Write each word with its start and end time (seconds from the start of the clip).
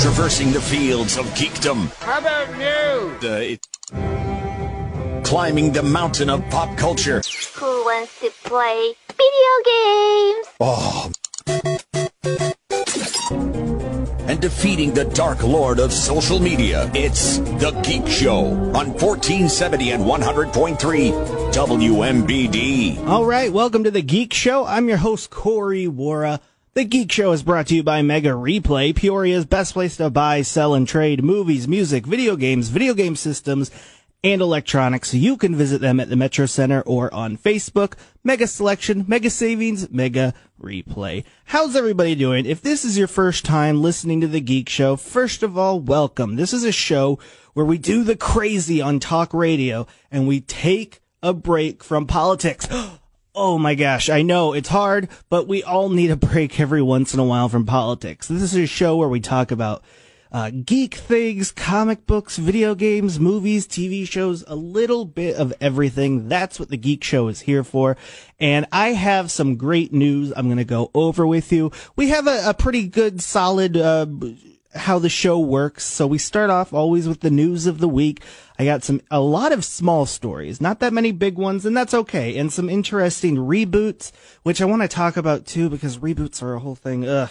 Traversing 0.00 0.52
the 0.52 0.60
fields 0.60 1.16
of 1.16 1.26
geekdom. 1.30 1.92
How 1.98 2.20
about 2.20 2.48
news? 2.56 3.24
Uh, 3.24 3.56
it... 3.56 5.24
Climbing 5.24 5.72
the 5.72 5.82
mountain 5.82 6.30
of 6.30 6.48
pop 6.50 6.78
culture. 6.78 7.20
Who 7.56 7.66
wants 7.84 8.20
to 8.20 8.30
play 8.44 8.94
video 9.08 9.52
games? 9.64 10.46
Oh. 10.60 11.10
And 14.28 14.40
defeating 14.40 14.94
the 14.94 15.04
dark 15.14 15.42
lord 15.42 15.80
of 15.80 15.92
social 15.92 16.38
media. 16.38 16.88
It's 16.94 17.38
The 17.38 17.72
Geek 17.82 18.06
Show 18.06 18.44
on 18.46 18.92
1470 18.94 19.90
and 19.90 20.04
100.3 20.04 20.78
WMBD. 21.52 23.04
All 23.04 23.24
right, 23.24 23.52
welcome 23.52 23.82
to 23.82 23.90
The 23.90 24.02
Geek 24.02 24.32
Show. 24.32 24.64
I'm 24.64 24.88
your 24.88 24.98
host, 24.98 25.30
Corey 25.30 25.86
Wara. 25.86 26.38
The 26.78 26.84
Geek 26.84 27.10
Show 27.10 27.32
is 27.32 27.42
brought 27.42 27.66
to 27.66 27.74
you 27.74 27.82
by 27.82 28.02
Mega 28.02 28.28
Replay, 28.28 28.94
Peoria's 28.94 29.44
best 29.44 29.72
place 29.72 29.96
to 29.96 30.10
buy, 30.10 30.42
sell, 30.42 30.74
and 30.74 30.86
trade 30.86 31.24
movies, 31.24 31.66
music, 31.66 32.06
video 32.06 32.36
games, 32.36 32.68
video 32.68 32.94
game 32.94 33.16
systems, 33.16 33.72
and 34.22 34.40
electronics. 34.40 35.12
You 35.12 35.36
can 35.36 35.56
visit 35.56 35.80
them 35.80 35.98
at 35.98 36.08
the 36.08 36.14
Metro 36.14 36.46
Center 36.46 36.82
or 36.82 37.12
on 37.12 37.36
Facebook. 37.36 37.94
Mega 38.22 38.46
Selection, 38.46 39.04
Mega 39.08 39.28
Savings, 39.28 39.90
Mega 39.90 40.34
Replay. 40.62 41.24
How's 41.46 41.74
everybody 41.74 42.14
doing? 42.14 42.46
If 42.46 42.62
this 42.62 42.84
is 42.84 42.96
your 42.96 43.08
first 43.08 43.44
time 43.44 43.82
listening 43.82 44.20
to 44.20 44.28
The 44.28 44.40
Geek 44.40 44.68
Show, 44.68 44.94
first 44.94 45.42
of 45.42 45.58
all, 45.58 45.80
welcome. 45.80 46.36
This 46.36 46.52
is 46.52 46.62
a 46.62 46.70
show 46.70 47.18
where 47.54 47.66
we 47.66 47.78
do 47.78 48.04
the 48.04 48.14
crazy 48.14 48.80
on 48.80 49.00
talk 49.00 49.34
radio 49.34 49.88
and 50.12 50.28
we 50.28 50.42
take 50.42 51.00
a 51.24 51.34
break 51.34 51.82
from 51.82 52.06
politics. 52.06 52.68
Oh, 52.80 53.00
Oh 53.40 53.56
my 53.56 53.76
gosh, 53.76 54.10
I 54.10 54.22
know 54.22 54.52
it's 54.52 54.68
hard, 54.68 55.08
but 55.28 55.46
we 55.46 55.62
all 55.62 55.90
need 55.90 56.10
a 56.10 56.16
break 56.16 56.58
every 56.58 56.82
once 56.82 57.14
in 57.14 57.20
a 57.20 57.24
while 57.24 57.48
from 57.48 57.66
politics. 57.66 58.26
This 58.26 58.42
is 58.42 58.56
a 58.56 58.66
show 58.66 58.96
where 58.96 59.08
we 59.08 59.20
talk 59.20 59.52
about 59.52 59.84
uh, 60.32 60.50
geek 60.50 60.96
things, 60.96 61.52
comic 61.52 62.04
books, 62.04 62.36
video 62.36 62.74
games, 62.74 63.20
movies, 63.20 63.68
TV 63.68 64.08
shows, 64.08 64.42
a 64.48 64.56
little 64.56 65.04
bit 65.04 65.36
of 65.36 65.54
everything. 65.60 66.28
That's 66.28 66.58
what 66.58 66.68
the 66.68 66.76
Geek 66.76 67.04
Show 67.04 67.28
is 67.28 67.42
here 67.42 67.62
for. 67.62 67.96
And 68.40 68.66
I 68.72 68.88
have 68.88 69.30
some 69.30 69.54
great 69.54 69.92
news 69.92 70.32
I'm 70.34 70.46
going 70.46 70.58
to 70.58 70.64
go 70.64 70.90
over 70.92 71.24
with 71.24 71.52
you. 71.52 71.70
We 71.94 72.08
have 72.08 72.26
a, 72.26 72.50
a 72.50 72.54
pretty 72.54 72.88
good, 72.88 73.22
solid, 73.22 73.76
uh, 73.76 74.06
how 74.74 74.98
the 74.98 75.08
show 75.08 75.38
works. 75.38 75.84
So 75.84 76.06
we 76.06 76.18
start 76.18 76.50
off 76.50 76.72
always 76.72 77.08
with 77.08 77.20
the 77.20 77.30
news 77.30 77.66
of 77.66 77.78
the 77.78 77.88
week. 77.88 78.22
I 78.58 78.64
got 78.64 78.84
some, 78.84 79.00
a 79.10 79.20
lot 79.20 79.52
of 79.52 79.64
small 79.64 80.04
stories, 80.04 80.60
not 80.60 80.80
that 80.80 80.92
many 80.92 81.12
big 81.12 81.36
ones, 81.36 81.64
and 81.64 81.76
that's 81.76 81.94
okay. 81.94 82.36
And 82.36 82.52
some 82.52 82.68
interesting 82.68 83.36
reboots, 83.36 84.12
which 84.42 84.60
I 84.60 84.66
want 84.66 84.82
to 84.82 84.88
talk 84.88 85.16
about 85.16 85.46
too, 85.46 85.70
because 85.70 85.98
reboots 85.98 86.42
are 86.42 86.54
a 86.54 86.60
whole 86.60 86.74
thing. 86.74 87.08
Ugh. 87.08 87.30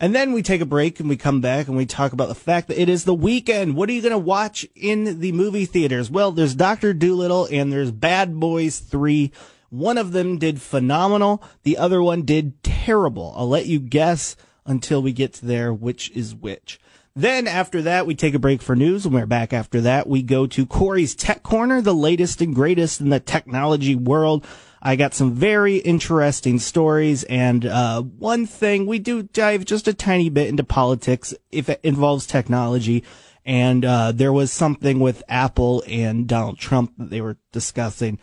And 0.00 0.14
then 0.14 0.32
we 0.32 0.42
take 0.42 0.60
a 0.60 0.66
break 0.66 1.00
and 1.00 1.08
we 1.08 1.16
come 1.16 1.40
back 1.40 1.68
and 1.68 1.76
we 1.76 1.86
talk 1.86 2.12
about 2.12 2.28
the 2.28 2.34
fact 2.34 2.68
that 2.68 2.80
it 2.80 2.88
is 2.88 3.04
the 3.04 3.14
weekend. 3.14 3.76
What 3.76 3.88
are 3.88 3.92
you 3.92 4.02
going 4.02 4.12
to 4.12 4.18
watch 4.18 4.66
in 4.74 5.20
the 5.20 5.32
movie 5.32 5.64
theaters? 5.64 6.10
Well, 6.10 6.32
there's 6.32 6.54
Dr. 6.54 6.92
Dolittle 6.92 7.48
and 7.50 7.72
there's 7.72 7.92
Bad 7.92 8.38
Boys 8.38 8.80
3. 8.80 9.32
One 9.70 9.96
of 9.96 10.12
them 10.12 10.38
did 10.38 10.60
phenomenal. 10.60 11.42
The 11.62 11.78
other 11.78 12.02
one 12.02 12.22
did 12.22 12.62
terrible. 12.62 13.32
I'll 13.36 13.48
let 13.48 13.66
you 13.66 13.78
guess 13.78 14.36
until 14.66 15.02
we 15.02 15.12
get 15.12 15.34
to 15.34 15.46
there 15.46 15.72
which 15.72 16.10
is 16.12 16.34
which. 16.34 16.80
Then 17.16 17.46
after 17.46 17.80
that, 17.82 18.06
we 18.08 18.16
take 18.16 18.34
a 18.34 18.40
break 18.40 18.60
for 18.60 18.74
news. 18.74 19.06
When 19.06 19.14
we're 19.14 19.26
back 19.26 19.52
after 19.52 19.80
that, 19.82 20.08
we 20.08 20.20
go 20.22 20.48
to 20.48 20.66
Corey's 20.66 21.14
Tech 21.14 21.44
Corner, 21.44 21.80
the 21.80 21.94
latest 21.94 22.40
and 22.40 22.52
greatest 22.52 23.00
in 23.00 23.10
the 23.10 23.20
technology 23.20 23.94
world. 23.94 24.44
I 24.82 24.96
got 24.96 25.14
some 25.14 25.32
very 25.32 25.76
interesting 25.76 26.58
stories 26.58 27.22
and, 27.24 27.64
uh, 27.64 28.02
one 28.02 28.46
thing 28.46 28.84
we 28.84 28.98
do 28.98 29.22
dive 29.22 29.64
just 29.64 29.86
a 29.86 29.94
tiny 29.94 30.28
bit 30.28 30.48
into 30.48 30.64
politics 30.64 31.32
if 31.52 31.68
it 31.68 31.80
involves 31.84 32.26
technology. 32.26 33.04
And, 33.46 33.84
uh, 33.84 34.10
there 34.10 34.32
was 34.32 34.50
something 34.50 34.98
with 34.98 35.22
Apple 35.28 35.84
and 35.86 36.26
Donald 36.26 36.58
Trump 36.58 36.94
that 36.98 37.10
they 37.10 37.20
were 37.20 37.38
discussing. 37.52 38.18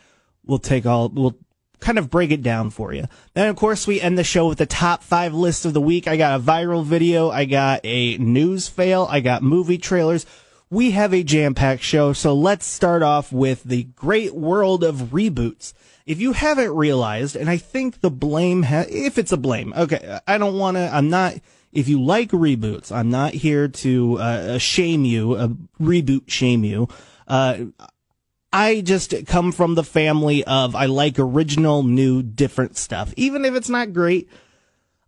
We'll 0.45 0.59
take 0.59 0.85
all, 0.85 1.09
we'll 1.09 1.37
kind 1.81 1.97
of 1.97 2.09
break 2.09 2.31
it 2.31 2.43
down 2.43 2.69
for 2.69 2.93
you. 2.93 3.05
Then, 3.33 3.49
of 3.49 3.55
course, 3.55 3.85
we 3.85 3.99
end 3.99 4.17
the 4.17 4.23
show 4.23 4.47
with 4.47 4.59
the 4.59 4.65
top 4.65 5.03
five 5.03 5.33
list 5.33 5.65
of 5.65 5.73
the 5.73 5.81
week. 5.81 6.07
I 6.07 6.15
got 6.15 6.39
a 6.39 6.43
viral 6.43 6.85
video. 6.85 7.29
I 7.29 7.45
got 7.45 7.81
a 7.83 8.17
news 8.17 8.69
fail. 8.69 9.07
I 9.09 9.19
got 9.19 9.43
movie 9.43 9.79
trailers. 9.79 10.25
We 10.69 10.91
have 10.91 11.13
a 11.13 11.23
jam 11.23 11.53
packed 11.53 11.83
show. 11.83 12.13
So 12.13 12.33
let's 12.33 12.65
start 12.65 13.03
off 13.03 13.33
with 13.33 13.63
the 13.63 13.83
great 13.83 14.33
world 14.33 14.83
of 14.83 14.95
reboots. 15.11 15.73
If 16.05 16.21
you 16.21 16.33
haven't 16.33 16.71
realized, 16.71 17.35
and 17.35 17.49
I 17.49 17.57
think 17.57 18.01
the 18.01 18.11
blame, 18.11 18.63
ha- 18.63 18.85
if 18.87 19.17
it's 19.17 19.31
a 19.31 19.37
blame, 19.37 19.73
okay, 19.75 20.19
I 20.27 20.37
don't 20.37 20.57
want 20.57 20.77
to, 20.77 20.89
I'm 20.93 21.09
not, 21.09 21.35
if 21.71 21.87
you 21.87 22.01
like 22.01 22.31
reboots, 22.31 22.91
I'm 22.91 23.09
not 23.09 23.33
here 23.33 23.67
to 23.67 24.17
uh, 24.17 24.57
shame 24.57 25.03
you, 25.03 25.33
uh, 25.33 25.47
reboot 25.79 26.29
shame 26.29 26.63
you. 26.63 26.87
Uh, 27.27 27.65
I 28.53 28.81
just 28.81 29.13
come 29.27 29.51
from 29.51 29.75
the 29.75 29.83
family 29.83 30.43
of 30.43 30.75
I 30.75 30.87
like 30.87 31.17
original, 31.17 31.83
new, 31.83 32.21
different 32.21 32.77
stuff. 32.77 33.13
Even 33.15 33.45
if 33.45 33.55
it's 33.55 33.69
not 33.69 33.93
great, 33.93 34.29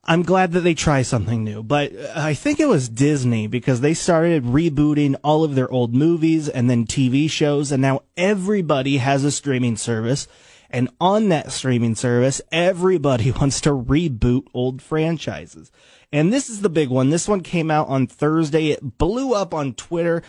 I'm 0.05 0.23
glad 0.23 0.51
that 0.51 0.61
they 0.61 0.73
try 0.73 1.01
something 1.01 1.43
new. 1.43 1.63
But 1.63 1.95
uh, 1.95 2.11
I 2.15 2.33
think 2.33 2.59
it 2.59 2.67
was 2.67 2.89
Disney 2.89 3.47
because 3.47 3.81
they 3.81 3.93
started 3.93 4.43
rebooting 4.43 5.15
all 5.23 5.43
of 5.43 5.55
their 5.55 5.71
old 5.71 5.93
movies 5.93 6.49
and 6.49 6.69
then 6.69 6.85
TV 6.85 7.29
shows, 7.29 7.71
and 7.71 7.81
now 7.81 8.01
everybody 8.17 8.97
has 8.97 9.23
a 9.23 9.31
streaming 9.31 9.77
service. 9.77 10.27
And 10.69 10.89
on 10.99 11.29
that 11.29 11.51
streaming 11.51 11.95
service, 11.95 12.41
everybody 12.51 13.31
wants 13.39 13.61
to 13.61 13.69
reboot 13.69 14.47
old 14.53 14.81
franchises. 14.81 15.71
And 16.11 16.31
this 16.31 16.49
is 16.49 16.61
the 16.61 16.69
big 16.69 16.89
one. 16.89 17.09
This 17.09 17.27
one 17.27 17.41
came 17.41 17.71
out 17.71 17.87
on 17.87 18.05
Thursday. 18.05 18.69
It 18.69 18.97
blew 18.97 19.33
up 19.33 19.53
on 19.53 19.73
Twitter. 19.73 20.21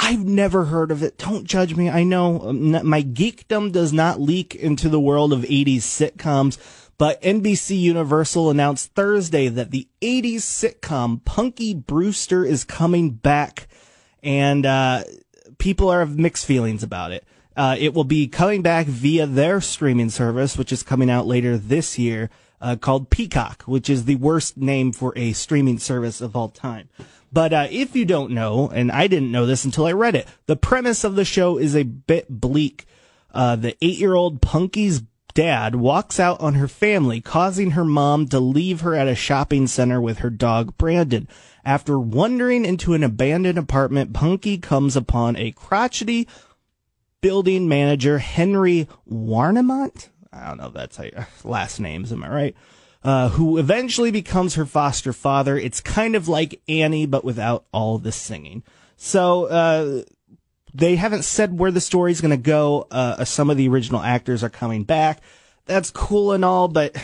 I've 0.00 0.24
never 0.24 0.66
heard 0.66 0.92
of 0.92 1.02
it. 1.02 1.18
Don't 1.18 1.44
judge 1.44 1.74
me. 1.74 1.90
I 1.90 2.04
know 2.04 2.40
um, 2.40 2.70
my 2.86 3.02
geekdom 3.02 3.72
does 3.72 3.92
not 3.92 4.20
leak 4.20 4.54
into 4.54 4.88
the 4.88 5.00
world 5.00 5.32
of 5.32 5.40
80s 5.40 5.78
sitcoms, 5.78 6.56
but 6.98 7.20
NBC 7.20 7.78
Universal 7.78 8.48
announced 8.48 8.94
Thursday 8.94 9.48
that 9.48 9.72
the 9.72 9.88
80s 10.00 10.36
sitcom 10.36 11.24
Punky 11.24 11.74
Brewster 11.74 12.44
is 12.44 12.62
coming 12.62 13.10
back, 13.10 13.66
and 14.22 14.64
uh, 14.64 15.02
people 15.58 15.88
are 15.88 16.00
of 16.00 16.16
mixed 16.16 16.46
feelings 16.46 16.84
about 16.84 17.10
it. 17.10 17.24
Uh, 17.56 17.74
it 17.76 17.92
will 17.92 18.04
be 18.04 18.28
coming 18.28 18.62
back 18.62 18.86
via 18.86 19.26
their 19.26 19.60
streaming 19.60 20.10
service, 20.10 20.56
which 20.56 20.72
is 20.72 20.84
coming 20.84 21.10
out 21.10 21.26
later 21.26 21.58
this 21.58 21.98
year, 21.98 22.30
uh, 22.60 22.76
called 22.76 23.10
Peacock, 23.10 23.64
which 23.64 23.90
is 23.90 24.04
the 24.04 24.14
worst 24.14 24.56
name 24.56 24.92
for 24.92 25.12
a 25.16 25.32
streaming 25.32 25.78
service 25.78 26.20
of 26.20 26.36
all 26.36 26.48
time. 26.48 26.88
But 27.32 27.52
uh, 27.52 27.66
if 27.70 27.94
you 27.94 28.04
don't 28.04 28.32
know, 28.32 28.70
and 28.72 28.90
I 28.90 29.06
didn't 29.06 29.32
know 29.32 29.46
this 29.46 29.64
until 29.64 29.86
I 29.86 29.92
read 29.92 30.14
it, 30.14 30.26
the 30.46 30.56
premise 30.56 31.04
of 31.04 31.14
the 31.14 31.24
show 31.24 31.58
is 31.58 31.76
a 31.76 31.82
bit 31.82 32.26
bleak. 32.28 32.86
Uh, 33.32 33.56
the 33.56 33.76
eight-year-old 33.82 34.40
Punky's 34.40 35.02
dad 35.34 35.76
walks 35.76 36.18
out 36.18 36.40
on 36.40 36.54
her 36.54 36.66
family, 36.66 37.20
causing 37.20 37.72
her 37.72 37.84
mom 37.84 38.26
to 38.28 38.40
leave 38.40 38.80
her 38.80 38.94
at 38.94 39.06
a 39.06 39.14
shopping 39.14 39.66
center 39.66 40.00
with 40.00 40.18
her 40.18 40.30
dog 40.30 40.76
Brandon. 40.78 41.28
After 41.64 41.98
wandering 41.98 42.64
into 42.64 42.94
an 42.94 43.04
abandoned 43.04 43.58
apartment, 43.58 44.12
Punky 44.14 44.58
comes 44.58 44.96
upon 44.96 45.36
a 45.36 45.52
crotchety 45.52 46.26
building 47.20 47.68
manager, 47.68 48.18
Henry 48.18 48.88
Warnimont. 49.08 50.08
I 50.32 50.48
don't 50.48 50.58
know 50.58 50.68
if 50.68 50.74
that's 50.74 50.96
how 50.96 51.04
last 51.44 51.78
names, 51.78 52.12
am 52.12 52.24
I 52.24 52.28
right? 52.28 52.56
Uh, 53.08 53.30
who 53.30 53.56
eventually 53.56 54.10
becomes 54.10 54.56
her 54.56 54.66
foster 54.66 55.14
father. 55.14 55.56
It's 55.56 55.80
kind 55.80 56.14
of 56.14 56.28
like 56.28 56.60
Annie, 56.68 57.06
but 57.06 57.24
without 57.24 57.64
all 57.72 57.96
the 57.96 58.12
singing. 58.12 58.62
So, 58.98 59.46
uh, 59.46 60.02
they 60.74 60.96
haven't 60.96 61.22
said 61.22 61.58
where 61.58 61.70
the 61.70 61.80
story's 61.80 62.20
going 62.20 62.32
to 62.32 62.36
go. 62.36 62.86
Uh, 62.90 63.24
some 63.24 63.48
of 63.48 63.56
the 63.56 63.66
original 63.66 64.02
actors 64.02 64.44
are 64.44 64.50
coming 64.50 64.84
back. 64.84 65.22
That's 65.64 65.90
cool 65.90 66.32
and 66.32 66.44
all, 66.44 66.68
but 66.68 67.02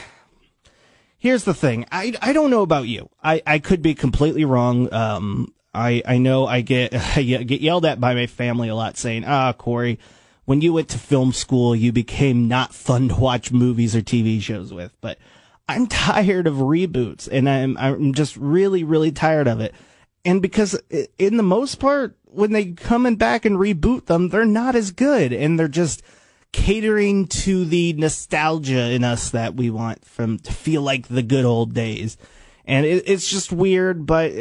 here's 1.16 1.44
the 1.44 1.54
thing. 1.54 1.86
I, 1.90 2.12
I 2.20 2.34
don't 2.34 2.50
know 2.50 2.60
about 2.60 2.86
you. 2.86 3.08
I, 3.22 3.40
I 3.46 3.58
could 3.58 3.80
be 3.80 3.94
completely 3.94 4.44
wrong. 4.44 4.92
Um, 4.92 5.54
I, 5.72 6.02
I 6.06 6.18
know 6.18 6.46
I 6.46 6.60
get, 6.60 6.94
I 7.16 7.22
get 7.22 7.62
yelled 7.62 7.86
at 7.86 7.98
by 7.98 8.12
my 8.12 8.26
family 8.26 8.68
a 8.68 8.74
lot 8.74 8.98
saying, 8.98 9.24
ah, 9.24 9.54
Corey, 9.54 9.98
when 10.44 10.60
you 10.60 10.74
went 10.74 10.90
to 10.90 10.98
film 10.98 11.32
school, 11.32 11.74
you 11.74 11.92
became 11.92 12.46
not 12.46 12.74
fun 12.74 13.08
to 13.08 13.14
watch 13.14 13.52
movies 13.52 13.96
or 13.96 14.02
TV 14.02 14.42
shows 14.42 14.70
with. 14.70 14.94
But 15.00 15.16
I'm 15.68 15.86
tired 15.88 16.46
of 16.46 16.56
reboots 16.56 17.28
and 17.30 17.48
I'm, 17.48 17.76
I'm 17.78 18.12
just 18.14 18.36
really, 18.36 18.84
really 18.84 19.12
tired 19.12 19.48
of 19.48 19.60
it. 19.60 19.74
And 20.24 20.40
because 20.40 20.80
in 21.18 21.36
the 21.36 21.42
most 21.42 21.76
part, 21.76 22.16
when 22.24 22.52
they 22.52 22.72
come 22.72 23.14
back 23.16 23.44
and 23.44 23.56
reboot 23.56 24.06
them, 24.06 24.30
they're 24.30 24.44
not 24.44 24.74
as 24.74 24.90
good 24.90 25.32
and 25.32 25.58
they're 25.58 25.68
just 25.68 26.02
catering 26.52 27.26
to 27.26 27.64
the 27.64 27.92
nostalgia 27.94 28.90
in 28.90 29.04
us 29.04 29.30
that 29.30 29.54
we 29.54 29.70
want 29.70 30.04
from 30.04 30.38
to 30.38 30.52
feel 30.52 30.82
like 30.82 31.08
the 31.08 31.22
good 31.22 31.44
old 31.44 31.74
days. 31.74 32.16
And 32.64 32.86
it, 32.86 33.04
it's 33.06 33.28
just 33.28 33.52
weird, 33.52 34.06
but 34.06 34.32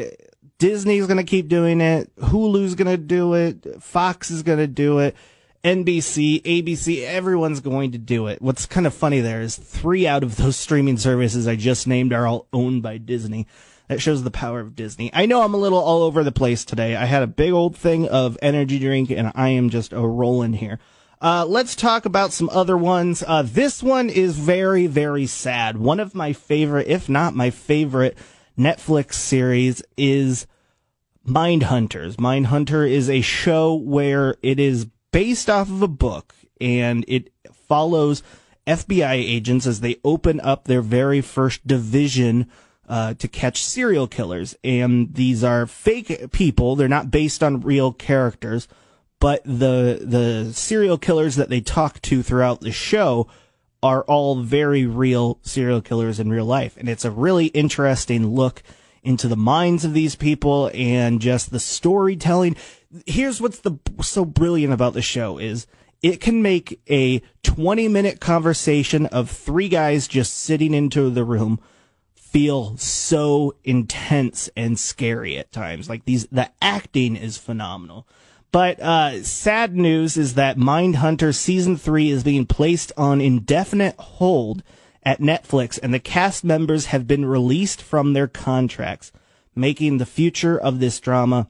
Disney's 0.57 1.07
going 1.07 1.17
to 1.17 1.23
keep 1.23 1.49
doing 1.49 1.81
it. 1.81 2.15
Hulu's 2.17 2.75
going 2.75 2.87
to 2.87 2.97
do 2.97 3.33
it. 3.33 3.81
Fox 3.81 4.31
is 4.31 4.43
going 4.43 4.59
to 4.59 4.67
do 4.67 4.99
it. 4.99 5.15
NBC, 5.63 6.41
ABC, 6.41 7.05
everyone's 7.05 7.61
going 7.61 7.93
to 7.93 7.97
do 7.97 8.27
it. 8.27 8.41
What's 8.41 8.65
kind 8.65 8.85
of 8.85 8.93
funny 8.93 9.21
there 9.21 9.41
is 9.41 9.55
three 9.55 10.05
out 10.05 10.21
of 10.21 10.35
those 10.35 10.57
streaming 10.57 10.97
services 10.97 11.47
I 11.47 11.55
just 11.55 11.87
named 11.87 12.11
are 12.11 12.27
all 12.27 12.47
owned 12.51 12.83
by 12.83 12.97
Disney. 12.97 13.47
That 13.87 14.01
shows 14.01 14.23
the 14.23 14.31
power 14.31 14.59
of 14.59 14.75
Disney. 14.75 15.09
I 15.13 15.25
know 15.25 15.41
I'm 15.41 15.53
a 15.53 15.57
little 15.57 15.79
all 15.79 16.03
over 16.03 16.23
the 16.23 16.31
place 16.31 16.65
today. 16.65 16.95
I 16.95 17.05
had 17.05 17.23
a 17.23 17.27
big 17.27 17.51
old 17.51 17.77
thing 17.77 18.09
of 18.09 18.37
energy 18.41 18.77
drink 18.79 19.09
and 19.09 19.31
I 19.35 19.49
am 19.49 19.69
just 19.69 19.93
a 19.93 19.99
rolling 19.99 20.53
here. 20.53 20.79
Uh, 21.21 21.45
let's 21.45 21.75
talk 21.75 22.03
about 22.05 22.33
some 22.33 22.49
other 22.51 22.77
ones. 22.77 23.23
Uh, 23.25 23.41
this 23.41 23.81
one 23.81 24.09
is 24.09 24.37
very, 24.37 24.87
very 24.87 25.25
sad. 25.25 25.77
One 25.77 26.01
of 26.01 26.13
my 26.13 26.33
favorite, 26.33 26.87
if 26.87 27.07
not 27.07 27.35
my 27.35 27.49
favorite, 27.49 28.17
Netflix 28.57 29.13
series 29.13 29.81
is 29.95 30.45
Mindhunters. 31.25 32.15
Mindhunter 32.17 32.89
is 32.89 33.09
a 33.09 33.21
show 33.21 33.75
where 33.75 34.35
it 34.41 34.59
is 34.59 34.87
based 35.13 35.49
off 35.49 35.69
of 35.69 35.81
a 35.81 35.87
book 35.87 36.35
and 36.59 37.05
it 37.07 37.31
follows 37.53 38.21
FBI 38.67 39.13
agents 39.13 39.65
as 39.65 39.79
they 39.79 39.99
open 40.03 40.41
up 40.41 40.65
their 40.65 40.81
very 40.81 41.21
first 41.21 41.65
division 41.65 42.49
uh, 42.89 43.13
to 43.13 43.27
catch 43.27 43.63
serial 43.63 44.07
killers. 44.07 44.55
And 44.63 45.13
these 45.13 45.43
are 45.43 45.65
fake 45.65 46.31
people. 46.31 46.75
They're 46.75 46.87
not 46.87 47.11
based 47.11 47.43
on 47.43 47.61
real 47.61 47.93
characters, 47.93 48.67
but 49.19 49.43
the, 49.45 49.99
the 50.01 50.51
serial 50.53 50.97
killers 50.97 51.35
that 51.35 51.49
they 51.49 51.61
talk 51.61 52.01
to 52.01 52.23
throughout 52.23 52.61
the 52.61 52.71
show 52.71 53.27
are 53.81 54.03
all 54.03 54.41
very 54.41 54.85
real 54.85 55.39
serial 55.43 55.81
killers 55.81 56.19
in 56.19 56.29
real 56.29 56.45
life. 56.45 56.75
And 56.77 56.89
it's 56.89 57.05
a 57.05 57.11
really 57.11 57.47
interesting 57.47 58.27
look 58.27 58.63
into 59.03 59.27
the 59.27 59.35
minds 59.35 59.83
of 59.83 59.93
these 59.93 60.15
people 60.15 60.71
and 60.73 61.19
just 61.21 61.51
the 61.51 61.59
storytelling. 61.59 62.55
Here's 63.05 63.41
what's 63.41 63.59
the 63.59 63.73
so 64.01 64.25
brilliant 64.25 64.73
about 64.73 64.93
the 64.93 65.01
show 65.01 65.37
is 65.37 65.67
it 66.01 66.19
can 66.19 66.41
make 66.41 66.79
a 66.89 67.21
20 67.43 67.87
minute 67.87 68.19
conversation 68.19 69.05
of 69.07 69.29
three 69.29 69.69
guys 69.69 70.07
just 70.07 70.37
sitting 70.37 70.73
into 70.73 71.09
the 71.09 71.23
room 71.23 71.59
feel 72.33 72.75
so 72.77 73.55
intense 73.63 74.49
and 74.57 74.77
scary 74.79 75.37
at 75.37 75.51
times. 75.51 75.87
Like 75.87 76.05
these, 76.05 76.25
the 76.27 76.49
acting 76.61 77.15
is 77.15 77.37
phenomenal. 77.37 78.07
But 78.51 78.79
uh, 78.79 79.23
sad 79.23 79.75
news 79.75 80.17
is 80.17 80.33
that 80.33 80.57
Mindhunter 80.57 81.33
season 81.33 81.77
three 81.77 82.09
is 82.09 82.23
being 82.23 82.45
placed 82.45 82.91
on 82.97 83.21
indefinite 83.21 83.95
hold 83.97 84.63
at 85.03 85.19
Netflix, 85.19 85.79
and 85.81 85.93
the 85.93 85.99
cast 85.99 86.43
members 86.43 86.87
have 86.87 87.07
been 87.07 87.25
released 87.25 87.81
from 87.81 88.13
their 88.13 88.27
contracts, 88.27 89.11
making 89.55 89.97
the 89.97 90.05
future 90.05 90.57
of 90.57 90.79
this 90.79 90.99
drama 90.99 91.49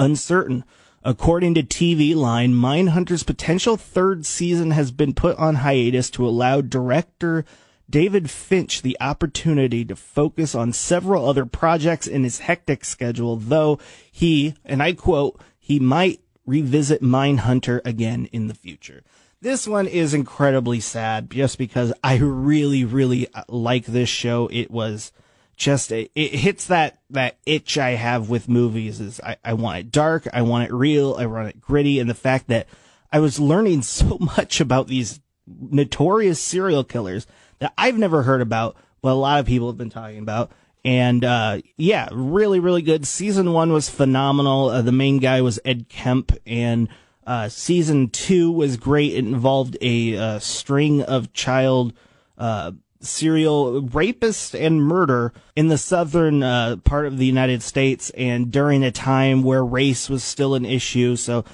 uncertain. 0.00 0.64
According 1.04 1.54
to 1.54 1.62
TV 1.62 2.14
Line, 2.14 2.52
Mindhunter's 2.52 3.22
potential 3.22 3.76
third 3.76 4.26
season 4.26 4.72
has 4.72 4.90
been 4.90 5.14
put 5.14 5.36
on 5.38 5.56
hiatus 5.56 6.10
to 6.10 6.26
allow 6.26 6.60
director 6.60 7.44
David 7.88 8.30
Finch 8.30 8.82
the 8.82 8.96
opportunity 9.00 9.84
to 9.84 9.96
focus 9.96 10.54
on 10.54 10.72
several 10.72 11.28
other 11.28 11.44
projects 11.46 12.06
in 12.06 12.24
his 12.24 12.40
hectic 12.40 12.84
schedule, 12.84 13.36
though 13.36 13.78
he, 14.10 14.54
and 14.64 14.82
I 14.82 14.92
quote, 14.92 15.40
he 15.58 15.80
might 15.80 16.20
revisit 16.46 17.02
Mindhunter 17.02 17.80
again 17.84 18.26
in 18.32 18.48
the 18.48 18.54
future. 18.54 19.02
This 19.40 19.66
one 19.66 19.86
is 19.86 20.12
incredibly 20.12 20.80
sad 20.80 21.30
just 21.30 21.56
because 21.56 21.92
I 22.04 22.18
really, 22.18 22.84
really 22.84 23.32
uh, 23.32 23.44
like 23.48 23.86
this 23.86 24.08
show. 24.08 24.48
It 24.52 24.70
was 24.70 25.12
just 25.60 25.92
it 25.92 26.10
hits 26.16 26.66
that 26.68 27.00
that 27.10 27.36
itch 27.44 27.76
I 27.76 27.90
have 27.90 28.30
with 28.30 28.48
movies 28.48 28.98
is 28.98 29.20
I, 29.20 29.36
I 29.44 29.52
want 29.52 29.78
it 29.78 29.92
dark, 29.92 30.26
I 30.32 30.40
want 30.40 30.64
it 30.64 30.72
real, 30.72 31.16
I 31.18 31.26
want 31.26 31.48
it 31.48 31.60
gritty, 31.60 32.00
and 32.00 32.08
the 32.08 32.14
fact 32.14 32.48
that 32.48 32.66
I 33.12 33.20
was 33.20 33.38
learning 33.38 33.82
so 33.82 34.16
much 34.18 34.60
about 34.60 34.88
these 34.88 35.20
notorious 35.46 36.40
serial 36.40 36.82
killers 36.82 37.26
that 37.58 37.74
I've 37.76 37.98
never 37.98 38.22
heard 38.22 38.40
about, 38.40 38.74
but 39.02 39.12
a 39.12 39.20
lot 39.20 39.38
of 39.38 39.46
people 39.46 39.68
have 39.68 39.76
been 39.76 39.90
talking 39.90 40.20
about. 40.20 40.50
And 40.82 41.22
uh, 41.26 41.60
yeah, 41.76 42.08
really, 42.10 42.58
really 42.58 42.80
good. 42.80 43.06
Season 43.06 43.52
one 43.52 43.70
was 43.70 43.90
phenomenal. 43.90 44.70
Uh, 44.70 44.80
the 44.80 44.92
main 44.92 45.18
guy 45.18 45.42
was 45.42 45.60
Ed 45.62 45.90
Kemp, 45.90 46.32
and 46.46 46.88
uh, 47.26 47.50
season 47.50 48.08
two 48.08 48.50
was 48.50 48.78
great. 48.78 49.12
It 49.12 49.18
involved 49.18 49.76
a 49.82 50.16
uh, 50.16 50.38
string 50.38 51.02
of 51.02 51.34
child 51.34 51.92
uh, 52.38 52.72
serial 53.00 53.82
rapist 53.82 54.54
and 54.54 54.82
murder 54.82 55.32
in 55.56 55.68
the 55.68 55.78
southern 55.78 56.42
uh, 56.42 56.76
part 56.84 57.06
of 57.06 57.18
the 57.18 57.26
United 57.26 57.62
States 57.62 58.10
and 58.10 58.50
during 58.50 58.84
a 58.84 58.92
time 58.92 59.42
where 59.42 59.64
race 59.64 60.10
was 60.10 60.22
still 60.22 60.54
an 60.54 60.64
issue. 60.64 61.16
So 61.16 61.44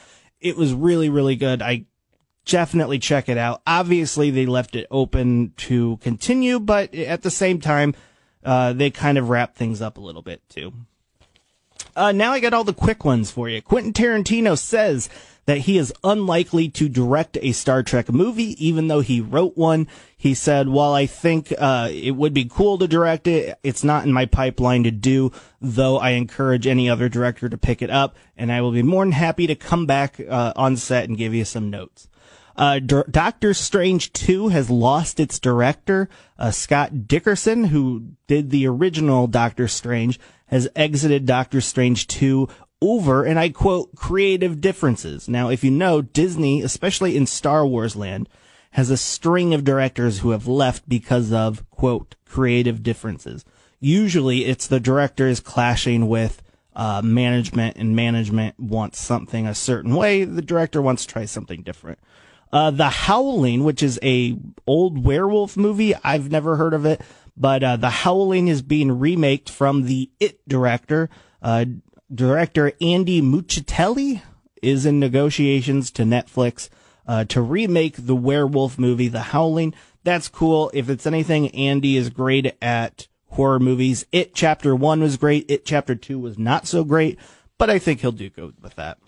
it 0.41 0.57
was 0.57 0.75
really, 0.75 1.09
really 1.09 1.37
good. 1.37 1.63
I 1.63 1.87
definitely 2.45 2.99
check 2.99 3.29
it 3.29 3.39
out. 3.39 3.63
Obviously, 3.67 4.31
they 4.31 4.47
left 4.47 4.75
it 4.77 4.87
open 4.91 5.53
to 5.57 5.99
continue, 5.99 6.59
but 6.59 6.95
at 6.95 7.23
the 7.23 7.31
same 7.31 7.61
time, 7.61 7.95
uh, 8.45 8.73
they 8.73 8.91
kind 8.91 9.19
of 9.19 9.29
wrap 9.29 9.57
things 9.57 9.83
up 9.83 9.99
a 9.99 10.01
little 10.01 10.23
bit 10.23 10.41
too. 10.49 10.73
Uh, 11.97 12.13
now 12.13 12.33
I 12.33 12.41
got 12.41 12.53
all 12.53 12.65
the 12.65 12.75
quick 12.75 13.05
ones 13.05 13.31
for 13.31 13.49
you. 13.49 13.63
Quentin 13.63 13.93
Tarantino 13.93 14.59
says 14.59 15.09
that 15.47 15.59
he 15.59 15.79
is 15.79 15.95
unlikely 16.05 16.69
to 16.69 16.89
direct 16.89 17.39
a 17.41 17.53
Star 17.53 17.83
Trek 17.83 18.13
movie, 18.13 18.55
even 18.65 18.89
though 18.89 19.01
he 19.01 19.21
wrote 19.21 19.57
one. 19.57 19.89
He 20.17 20.35
said, 20.35 20.69
while 20.69 20.93
I 20.93 21.07
think 21.07 21.53
uh, 21.57 21.89
it 21.91 22.11
would 22.11 22.35
be 22.35 22.45
cool 22.45 22.79
to 22.79 22.89
direct 22.89 23.27
it, 23.27 23.59
it's 23.63 23.85
not 23.85 24.05
in 24.05 24.13
my 24.13 24.27
pipeline 24.27 24.83
to 24.83 24.91
do, 24.91 25.33
though 25.61 25.99
I 25.99 26.11
encourage 26.11 26.67
any 26.67 26.91
other 26.91 27.09
director 27.09 27.49
to 27.49 27.57
pick 27.57 27.81
it 27.81 27.91
up, 27.91 28.17
and 28.37 28.53
I 28.53 28.61
will 28.61 28.73
be 28.73 28.83
more 28.83 29.05
than 29.05 29.13
happy 29.13 29.47
to 29.47 29.55
come 29.55 29.87
back 29.87 30.21
uh, 30.21 30.53
on 30.57 30.77
set 30.77 31.09
and 31.09 31.17
give 31.17 31.33
you 31.33 31.45
some 31.45 31.71
notes. 31.71 32.09
Uh, 32.57 32.79
D- 32.79 33.03
Doctor 33.11 33.55
Strange 33.55 34.13
2 34.15 34.49
has 34.49 34.71
lost 34.71 35.21
its 35.21 35.39
director. 35.39 36.09
Uh, 36.39 36.51
Scott 36.51 36.93
Derrickson, 36.93 37.69
who 37.69 38.13
did 38.27 38.51
the 38.51 38.67
original 38.67 39.27
Doctor 39.27 39.69
Strange, 39.69 40.19
has 40.49 40.69
exited 40.77 41.27
Doctor 41.27 41.61
Strange 41.61 42.07
2 42.07 42.49
over, 42.83 43.25
and 43.25 43.39
I 43.39 43.49
quote, 43.49 43.95
creative 43.97 44.61
differences. 44.61 45.29
Now, 45.29 45.49
if 45.49 45.65
you 45.65 45.71
know, 45.71 46.03
Disney, 46.03 46.63
especially 46.63 47.17
in 47.17 47.27
Star 47.27 47.67
Wars 47.67 47.97
land, 47.97 48.29
has 48.73 48.91
a 48.91 48.97
string 48.97 49.55
of 49.55 49.65
directors 49.65 50.19
who 50.19 50.31
have 50.31 50.47
left 50.47 50.89
because 50.89 51.33
of, 51.33 51.69
quote, 51.71 52.15
creative 52.27 52.83
differences. 52.83 53.45
Usually 53.81 54.45
it's 54.45 54.67
the 54.67 54.81
directors 54.81 55.41
clashing 55.41 56.09
with 56.09 56.43
uh, 56.75 57.01
management 57.03 57.77
and 57.79 57.97
management 57.97 58.59
wants 58.61 59.01
something 59.01 59.47
a 59.47 59.55
certain 59.55 59.95
way. 59.95 60.25
The 60.25 60.43
director 60.43 60.83
wants 60.83 61.07
to 61.07 61.13
try 61.13 61.25
something 61.25 61.63
different. 61.63 61.99
Uh, 62.53 62.71
The 62.71 62.91
Howling, 62.91 63.65
which 63.65 63.83
is 63.83 63.99
a 64.03 64.37
old 64.67 65.03
werewolf 65.03 65.57
movie. 65.57 65.95
I've 66.05 66.31
never 66.31 66.57
heard 66.57 66.75
of 66.75 66.85
it, 66.85 67.01
but, 67.37 67.63
uh, 67.63 67.77
The 67.77 67.91
Howling 67.91 68.49
is 68.49 68.63
being 68.63 68.99
remaked 68.99 69.51
from 69.51 69.85
the 69.85 70.11
It 70.21 70.41
director. 70.49 71.11
Uh, 71.43 71.67
director 72.13 72.73
Andy 72.81 73.21
Muschietti 73.21 74.23
is 74.63 74.87
in 74.87 74.99
negotiations 74.99 75.91
to 75.93 76.03
Netflix 76.03 76.69
uh, 77.07 77.25
to 77.25 77.41
remake 77.41 78.07
the 78.07 78.17
werewolf 78.17 78.79
movie, 78.79 79.09
The 79.09 79.21
Howling. 79.21 79.75
That's 80.03 80.29
cool. 80.29 80.71
If 80.75 80.89
it's 80.89 81.07
anything, 81.07 81.55
Andy 81.55 81.97
is 81.97 82.11
great 82.11 82.57
at 82.63 83.09
horror 83.31 83.61
movies. 83.61 84.07
It 84.13 84.35
Chapter 84.35 84.75
1 84.75 85.01
was 85.01 85.17
great. 85.17 85.51
It 85.51 85.65
Chapter 85.65 85.95
2 85.95 86.19
was 86.19 86.39
not 86.39 86.67
so 86.67 86.85
great, 86.85 87.19
but 87.59 87.71
I 87.71 87.79
think 87.79 88.01
he'll 88.01 88.13
do 88.13 88.31
good 88.31 88.55
with 88.63 88.75
that. 88.77 88.99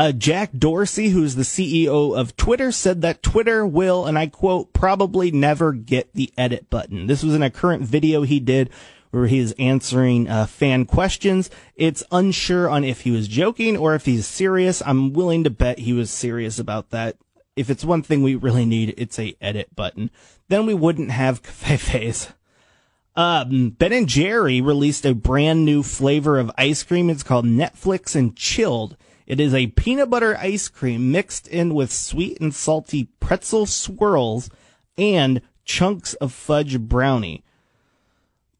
Uh, 0.00 0.12
Jack 0.12 0.52
Dorsey, 0.56 1.10
who's 1.10 1.34
the 1.34 1.42
CEO 1.42 2.18
of 2.18 2.34
Twitter, 2.34 2.72
said 2.72 3.02
that 3.02 3.22
Twitter 3.22 3.66
will, 3.66 4.06
and 4.06 4.18
I 4.18 4.28
quote, 4.28 4.72
probably 4.72 5.30
never 5.30 5.74
get 5.74 6.14
the 6.14 6.32
edit 6.38 6.70
button. 6.70 7.06
This 7.06 7.22
was 7.22 7.34
in 7.34 7.42
a 7.42 7.50
current 7.50 7.82
video 7.82 8.22
he 8.22 8.40
did 8.40 8.70
where 9.10 9.26
he 9.26 9.38
is 9.38 9.54
answering 9.58 10.26
uh, 10.26 10.46
fan 10.46 10.86
questions. 10.86 11.50
It's 11.76 12.02
unsure 12.10 12.66
on 12.66 12.82
if 12.82 13.02
he 13.02 13.10
was 13.10 13.28
joking 13.28 13.76
or 13.76 13.94
if 13.94 14.06
he's 14.06 14.26
serious. 14.26 14.82
I'm 14.86 15.12
willing 15.12 15.44
to 15.44 15.50
bet 15.50 15.80
he 15.80 15.92
was 15.92 16.10
serious 16.10 16.58
about 16.58 16.88
that. 16.88 17.18
If 17.54 17.68
it's 17.68 17.84
one 17.84 18.02
thing 18.02 18.22
we 18.22 18.36
really 18.36 18.64
need, 18.64 18.94
it's 18.96 19.18
a 19.18 19.36
edit 19.38 19.76
button. 19.76 20.10
Then 20.48 20.64
we 20.64 20.72
wouldn't 20.72 21.10
have 21.10 21.42
covfefe. 21.42 22.32
Um, 23.14 23.76
Ben 23.78 23.92
and 23.92 24.08
Jerry 24.08 24.62
released 24.62 25.04
a 25.04 25.14
brand 25.14 25.66
new 25.66 25.82
flavor 25.82 26.38
of 26.38 26.50
ice 26.56 26.82
cream. 26.82 27.10
It's 27.10 27.22
called 27.22 27.44
Netflix 27.44 28.16
and 28.16 28.34
Chilled. 28.34 28.96
It 29.30 29.40
is 29.40 29.54
a 29.54 29.68
peanut 29.68 30.10
butter 30.10 30.36
ice 30.36 30.68
cream 30.68 31.12
mixed 31.12 31.46
in 31.46 31.74
with 31.74 31.92
sweet 31.92 32.40
and 32.40 32.54
salty 32.54 33.04
pretzel 33.20 33.66
swirls 33.66 34.50
and 34.98 35.40
chunks 35.64 36.14
of 36.14 36.32
fudge 36.32 36.80
brownie 36.80 37.44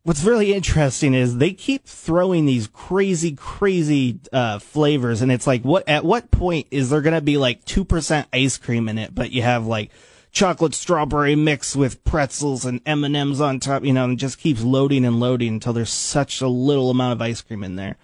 what's 0.03 0.25
really 0.25 0.53
interesting 0.55 1.15
is 1.15 1.37
they 1.37 1.53
keep 1.53 1.87
throwing 1.87 2.47
these 2.47 2.67
crazy, 2.69 3.33
crazy 3.33 4.19
uh, 4.33 4.59
flavors, 4.59 5.23
and 5.23 5.31
it's 5.31 5.47
like, 5.47 5.63
what? 5.63 5.89
At 5.89 6.05
what 6.05 6.31
point 6.31 6.67
is 6.71 6.91
there 6.91 7.01
gonna 7.01 7.21
be 7.21 7.37
like 7.37 7.65
two 7.65 7.85
percent 7.85 8.29
ice 8.33 8.57
cream 8.57 8.89
in 8.89 8.99
it, 8.99 9.15
but 9.15 9.31
you 9.31 9.43
have 9.43 9.67
like 9.67 9.91
chocolate 10.33 10.75
strawberry 10.75 11.35
mix 11.35 11.75
with 11.75 12.05
pretzels 12.05 12.65
and 12.65 12.81
M 12.87 13.05
and 13.05 13.17
M's 13.17 13.41
on 13.41 13.61
top, 13.61 13.85
you 13.85 13.93
know, 13.93 14.05
and 14.05 14.19
just 14.19 14.39
keeps 14.39 14.63
loading 14.63 15.05
and 15.05 15.21
loading 15.21 15.55
until 15.55 15.73
there's 15.73 15.93
such 15.93 16.41
a 16.41 16.49
little 16.49 16.91
amount 16.91 17.13
of 17.13 17.23
ice 17.23 17.41
cream 17.41 17.65
in 17.65 17.77
there. 17.77 17.97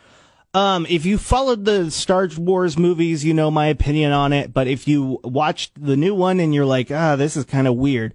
Um, 0.57 0.87
if 0.89 1.05
you 1.05 1.19
followed 1.19 1.67
the 1.67 1.91
Star 1.91 2.27
Wars 2.39 2.79
movies, 2.79 3.27
you 3.27 3.35
know 3.35 3.51
my 3.51 3.67
opinion 3.67 4.13
on 4.13 4.33
it. 4.33 4.55
But 4.55 4.69
if 4.69 4.89
you 4.89 5.21
watched 5.23 5.73
the 5.79 5.99
new 5.99 6.15
one 6.15 6.41
and 6.41 6.55
you're 6.55 6.65
like, 6.65 6.91
ah, 6.91 7.15
this 7.15 7.37
is 7.37 7.45
kind 7.45 7.69
of 7.69 7.77
weird, 7.77 8.15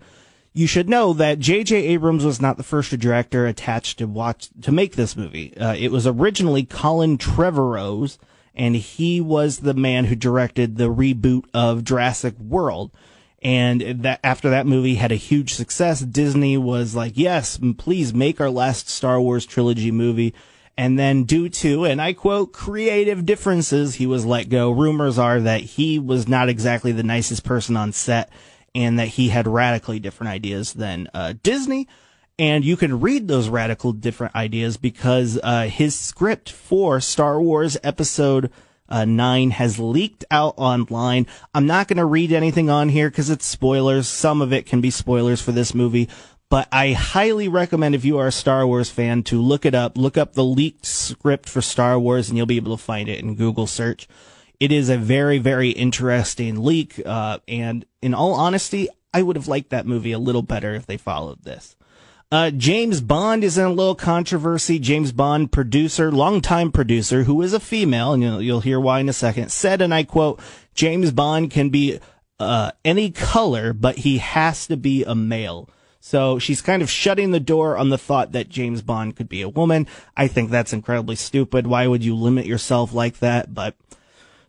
you 0.52 0.66
should 0.66 0.90
know 0.90 1.14
that 1.14 1.38
J.J. 1.38 1.76
Abrams 1.76 2.26
was 2.26 2.42
not 2.42 2.58
the 2.58 2.64
first 2.64 2.98
director 2.98 3.46
attached 3.46 4.00
to 4.00 4.08
watch 4.08 4.50
to 4.60 4.72
make 4.72 4.96
this 4.96 5.16
movie. 5.16 5.56
Uh, 5.56 5.76
it 5.76 5.92
was 5.92 6.08
originally 6.08 6.64
Colin 6.64 7.20
Trevorrow's, 7.20 8.18
and 8.56 8.76
he 8.76 9.22
was 9.22 9.60
the 9.60 9.76
man 9.76 10.06
who 10.06 10.16
directed 10.16 10.78
the 10.78 10.92
reboot 10.92 11.44
of 11.54 11.84
Jurassic 11.84 12.40
World. 12.40 12.90
And 13.44 13.82
that 14.02 14.20
after 14.24 14.50
that 14.50 14.66
movie 14.66 14.96
had 14.96 15.12
a 15.12 15.16
huge 15.16 15.54
success, 15.54 16.00
Disney 16.00 16.58
was 16.58 16.96
like, 16.96 17.14
"Yes, 17.16 17.60
please 17.78 18.16
make 18.16 18.42
our 18.42 18.50
last 18.50 18.90
Star 18.90 19.22
Wars 19.22 19.46
trilogy 19.46 19.92
movie." 19.92 20.34
And 20.78 20.98
then, 20.98 21.26
due 21.26 21.50
to, 21.50 21.86
and 21.86 22.02
I 22.02 22.14
quote, 22.14 22.54
creative 22.54 23.26
differences, 23.26 23.96
he 23.96 24.08
was 24.08 24.26
let 24.26 24.50
go. 24.50 24.72
Rumors 24.72 25.20
are 25.20 25.40
that 25.42 25.62
he 25.62 26.00
was 26.00 26.28
not 26.28 26.50
exactly 26.50 26.92
the 26.92 27.04
nicest 27.04 27.44
person 27.44 27.76
on 27.78 27.92
set 27.92 28.32
and 28.74 28.98
that 28.98 29.10
he 29.10 29.30
had 29.30 29.48
radically 29.48 30.00
different 30.00 30.32
ideas 30.32 30.74
than 30.74 31.10
uh, 31.14 31.34
Disney. 31.44 31.88
And 32.40 32.66
you 32.66 32.78
can 32.78 33.02
read 33.02 33.28
those 33.28 33.50
radical 33.50 33.92
different 33.92 34.36
ideas 34.36 34.78
because 34.78 35.40
uh, 35.44 35.64
his 35.64 35.98
script 35.98 36.52
for 36.52 37.00
Star 37.00 37.40
Wars 37.40 37.78
Episode 37.84 38.50
uh, 38.92 39.06
9 39.06 39.52
has 39.52 39.80
leaked 39.80 40.26
out 40.30 40.54
online. 40.58 41.26
I'm 41.54 41.66
not 41.66 41.88
going 41.88 41.98
to 41.98 42.06
read 42.06 42.32
anything 42.32 42.70
on 42.70 42.90
here 42.90 43.10
because 43.10 43.30
it's 43.30 43.46
spoilers. 43.46 44.08
Some 44.08 44.42
of 44.42 44.52
it 44.52 44.66
can 44.66 44.82
be 44.82 44.90
spoilers 44.90 45.42
for 45.42 45.52
this 45.54 45.74
movie. 45.74 46.10
But 46.52 46.68
I 46.72 46.92
highly 46.92 47.48
recommend 47.48 47.96
if 47.96 48.06
you 48.06 48.20
are 48.20 48.28
a 48.28 48.32
Star 48.32 48.68
Wars 48.68 48.92
fan 48.92 49.24
to 49.24 49.42
look 49.42 49.66
it 49.66 49.74
up. 49.74 49.98
Look 49.98 50.18
up 50.18 50.34
the 50.34 50.44
leaked 50.44 50.86
script 50.86 51.50
for 51.50 51.62
Star 51.62 51.98
Wars 51.98 52.30
and 52.30 52.38
you'll 52.38 52.46
be 52.46 52.58
able 52.58 52.78
to 52.78 52.84
find 52.84 53.10
it 53.10 53.22
in 53.22 53.34
Google 53.34 53.66
search 53.66 54.08
it 54.62 54.72
is 54.72 54.90
a 54.90 54.98
very, 54.98 55.40
very 55.40 55.72
interesting 55.72 56.64
leak. 56.64 57.02
Uh, 57.04 57.40
and 57.48 57.84
in 58.00 58.14
all 58.14 58.36
honesty, 58.36 58.88
I 59.12 59.24
would 59.24 59.36
have 59.36 59.48
liked 59.48 59.72
that 59.72 59.88
movie 59.88 60.12
a 60.12 60.20
little 60.20 60.44
better 60.44 60.76
if 60.76 60.86
they 60.86 60.98
followed 60.98 61.44
this. 61.44 61.76
Uh, 62.32 62.52
James 62.52 63.02
Bond 63.02 63.44
is 63.44 63.58
in 63.58 63.66
a 63.66 63.72
little 63.72 63.96
controversy. 63.96 64.78
James 64.78 65.12
Bond 65.12 65.52
producer, 65.52 66.12
longtime 66.12 66.72
producer, 66.72 67.24
who 67.24 67.42
is 67.42 67.54
a 67.54 67.60
female, 67.60 68.14
and 68.14 68.22
you'll, 68.22 68.42
you'll 68.42 68.60
hear 68.60 68.80
why 68.80 69.00
in 69.00 69.10
a 69.10 69.14
second, 69.14 69.52
said, 69.52 69.82
and 69.82 69.96
I 69.96 70.04
quote, 70.04 70.40
James 70.76 71.12
Bond 71.12 71.50
can 71.50 71.72
be, 71.72 72.00
uh, 72.40 72.72
any 72.86 73.10
color, 73.10 73.74
but 73.74 73.98
he 73.98 74.20
has 74.20 74.68
to 74.68 74.78
be 74.78 75.04
a 75.04 75.16
male. 75.16 75.70
So 76.04 76.40
she's 76.40 76.62
kind 76.62 76.82
of 76.82 76.90
shutting 76.90 77.30
the 77.30 77.40
door 77.40 77.78
on 77.78 77.90
the 77.90 77.98
thought 77.98 78.32
that 78.32 78.50
James 78.50 78.82
Bond 78.82 79.16
could 79.16 79.30
be 79.30 79.44
a 79.44 79.48
woman. 79.50 79.86
I 80.18 80.28
think 80.28 80.50
that's 80.50 80.74
incredibly 80.74 81.16
stupid. 81.16 81.68
Why 81.68 81.86
would 81.86 82.04
you 82.04 82.16
limit 82.16 82.48
yourself 82.48 82.92
like 82.92 83.20
that? 83.20 83.54
But 83.54 83.76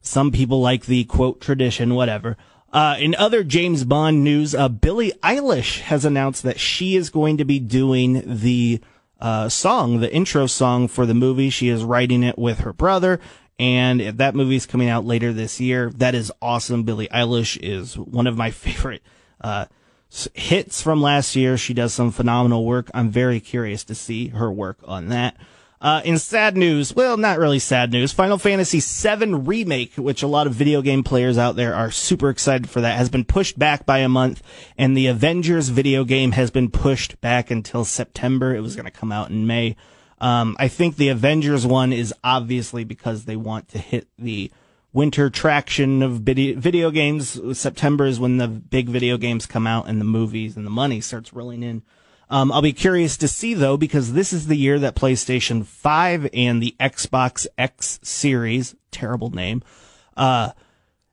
some 0.00 0.32
people 0.32 0.62
like 0.62 0.86
the 0.86 1.04
quote 1.04 1.42
tradition, 1.42 1.94
whatever. 1.94 2.38
Uh, 2.72 2.96
in 2.98 3.14
other 3.16 3.44
James 3.44 3.84
Bond 3.84 4.24
news, 4.24 4.54
uh, 4.54 4.70
Billie 4.70 5.12
Eilish 5.22 5.80
has 5.80 6.06
announced 6.06 6.42
that 6.42 6.58
she 6.58 6.96
is 6.96 7.10
going 7.10 7.36
to 7.36 7.44
be 7.44 7.58
doing 7.58 8.22
the 8.24 8.80
uh, 9.20 9.50
song, 9.50 10.00
the 10.00 10.12
intro 10.12 10.46
song 10.46 10.88
for 10.88 11.04
the 11.04 11.12
movie. 11.12 11.50
She 11.50 11.68
is 11.68 11.84
writing 11.84 12.22
it 12.22 12.38
with 12.38 12.60
her 12.60 12.72
brother, 12.72 13.20
and 13.58 14.00
that 14.00 14.34
movie 14.34 14.56
is 14.56 14.64
coming 14.64 14.88
out 14.88 15.04
later 15.04 15.34
this 15.34 15.60
year. 15.60 15.90
That 15.90 16.14
is 16.14 16.32
awesome. 16.40 16.84
Billie 16.84 17.08
Eilish 17.08 17.58
is 17.62 17.98
one 17.98 18.26
of 18.26 18.38
my 18.38 18.50
favorite 18.50 19.02
uh, 19.42 19.66
hits 20.34 20.82
from 20.82 21.00
last 21.00 21.36
year. 21.36 21.56
She 21.56 21.74
does 21.74 21.94
some 21.94 22.10
phenomenal 22.10 22.64
work. 22.64 22.90
I'm 22.94 23.10
very 23.10 23.40
curious 23.40 23.84
to 23.84 23.94
see 23.94 24.28
her 24.28 24.50
work 24.50 24.78
on 24.84 25.08
that. 25.08 25.36
Uh, 25.80 26.00
in 26.04 26.16
sad 26.16 26.56
news, 26.56 26.94
well, 26.94 27.16
not 27.16 27.40
really 27.40 27.58
sad 27.58 27.90
news, 27.90 28.12
Final 28.12 28.38
Fantasy 28.38 28.78
VII 28.78 29.34
Remake, 29.34 29.94
which 29.96 30.22
a 30.22 30.28
lot 30.28 30.46
of 30.46 30.54
video 30.54 30.80
game 30.80 31.02
players 31.02 31.36
out 31.36 31.56
there 31.56 31.74
are 31.74 31.90
super 31.90 32.30
excited 32.30 32.70
for 32.70 32.80
that, 32.80 32.96
has 32.96 33.08
been 33.08 33.24
pushed 33.24 33.58
back 33.58 33.84
by 33.84 33.98
a 33.98 34.08
month, 34.08 34.44
and 34.78 34.96
the 34.96 35.08
Avengers 35.08 35.70
video 35.70 36.04
game 36.04 36.32
has 36.32 36.52
been 36.52 36.70
pushed 36.70 37.20
back 37.20 37.50
until 37.50 37.84
September. 37.84 38.54
It 38.54 38.60
was 38.60 38.76
going 38.76 38.84
to 38.84 38.92
come 38.92 39.10
out 39.10 39.30
in 39.30 39.48
May. 39.48 39.74
Um, 40.20 40.56
I 40.60 40.68
think 40.68 40.94
the 40.94 41.08
Avengers 41.08 41.66
one 41.66 41.92
is 41.92 42.14
obviously 42.22 42.84
because 42.84 43.24
they 43.24 43.34
want 43.34 43.66
to 43.70 43.78
hit 43.78 44.06
the 44.16 44.52
winter 44.92 45.30
traction 45.30 46.02
of 46.02 46.20
video 46.20 46.90
games. 46.90 47.58
September 47.58 48.04
is 48.04 48.20
when 48.20 48.36
the 48.36 48.48
big 48.48 48.88
video 48.88 49.16
games 49.16 49.46
come 49.46 49.66
out 49.66 49.88
and 49.88 50.00
the 50.00 50.04
movies 50.04 50.56
and 50.56 50.66
the 50.66 50.70
money 50.70 51.00
starts 51.00 51.32
rolling 51.32 51.62
in. 51.62 51.82
Um, 52.28 52.50
I'll 52.50 52.62
be 52.62 52.72
curious 52.72 53.16
to 53.18 53.28
see 53.28 53.54
though, 53.54 53.76
because 53.76 54.12
this 54.12 54.32
is 54.32 54.46
the 54.46 54.56
year 54.56 54.78
that 54.78 54.96
PlayStation 54.96 55.64
5 55.66 56.30
and 56.32 56.62
the 56.62 56.74
Xbox 56.80 57.46
X 57.58 58.00
series, 58.02 58.74
terrible 58.90 59.30
name, 59.30 59.62
uh, 60.16 60.52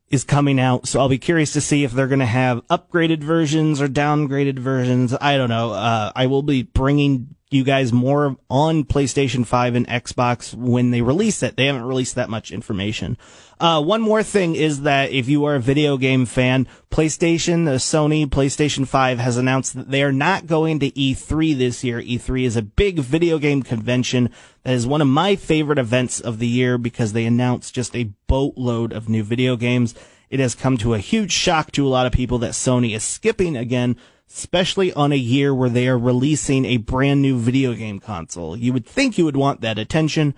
is 0.10 0.24
coming 0.24 0.60
out. 0.60 0.88
So 0.88 1.00
I'll 1.00 1.10
be 1.10 1.18
curious 1.18 1.54
to 1.54 1.62
see 1.62 1.84
if 1.84 1.92
they're 1.92 2.08
going 2.08 2.20
to 2.20 2.26
have 2.26 2.66
upgraded 2.68 3.22
versions 3.22 3.82
or 3.82 3.88
downgraded 3.88 4.60
versions. 4.60 5.14
I 5.20 5.38
don't 5.38 5.50
know. 5.50 5.72
Uh, 5.72 6.12
I 6.16 6.28
will 6.28 6.42
be 6.42 6.64
bringing 6.64 7.36
you 7.51 7.63
guys 7.63 7.91
more 7.91 8.38
on 8.50 8.84
PlayStation 8.84 9.46
5 9.46 9.75
and 9.75 9.88
Xbox 9.88 10.53
when 10.53 10.91
they 10.91 11.01
release 11.01 11.41
it. 11.41 11.56
They 11.56 11.65
haven't 11.65 11.84
released 11.84 12.15
that 12.15 12.29
much 12.29 12.51
information. 12.51 13.18
Uh, 13.60 13.82
one 13.82 14.01
more 14.01 14.24
thing 14.24 14.56
is 14.56 14.84
that 14.84 15.12
if 15.12 15.27
you 15.27 15.46
are 15.46 15.56
a 15.56 15.60
video 15.60 15.98
game 15.98 16.25
fan, 16.25 16.68
PlayStation, 16.91 17.68
uh, 17.68 17.75
Sony, 17.75 18.27
PlayStation 18.27 18.88
5 18.88 19.20
has 19.20 19.36
announced 19.36 19.74
that 19.74 19.89
they 19.89 20.03
are 20.03 20.12
not 20.12 20.46
going 20.46 20.79
to 20.79 20.91
E3 20.91 21.58
this 21.58 21.84
year. 21.84 22.00
E3 22.01 22.46
is 22.46 22.56
a 22.56 22.62
big 22.62 23.00
video 23.00 23.39
game 23.39 23.63
convention 23.63 24.29
that 24.63 24.74
is 24.74 24.88
one 24.88 25.01
of 25.01 25.08
my 25.08 25.36
favorite 25.36 25.79
events 25.79 26.22
of 26.22 26.39
the 26.39 26.48
year 26.48 26.77
because 26.77 27.13
they 27.13 27.25
announce 27.25 27.72
just 27.72 27.96
a 27.96 28.12
boatload 28.27 28.94
of 28.94 29.10
new 29.10 29.24
video 29.24 29.56
games. 29.56 29.96
It 30.29 30.39
has 30.39 30.53
come 30.53 30.77
to 30.77 30.94
a 30.94 31.00
huge 31.00 31.32
shock 31.32 31.72
to 31.72 31.86
a 31.86 31.89
lot 31.89 32.06
of 32.06 32.12
people 32.13 32.38
that 32.39 32.51
Sony 32.51 32.96
is 32.96 33.03
skipping 33.03 33.58
again 33.58 33.98
especially 34.30 34.94
on 34.94 35.12
a 35.12 35.18
year 35.18 35.54
where 35.54 35.70
they 35.70 35.88
are 35.88 35.98
releasing 35.98 36.66
a 36.66 36.78
brand 36.78 37.22
new 37.22 37.38
video 37.38 37.74
game 37.74 38.00
console. 38.00 38.56
You 38.56 38.74
would 38.74 38.86
think 38.86 39.18
you 39.18 39.26
would 39.26 39.38
want 39.38 39.62
that 39.62 39.80
attention, 39.80 40.36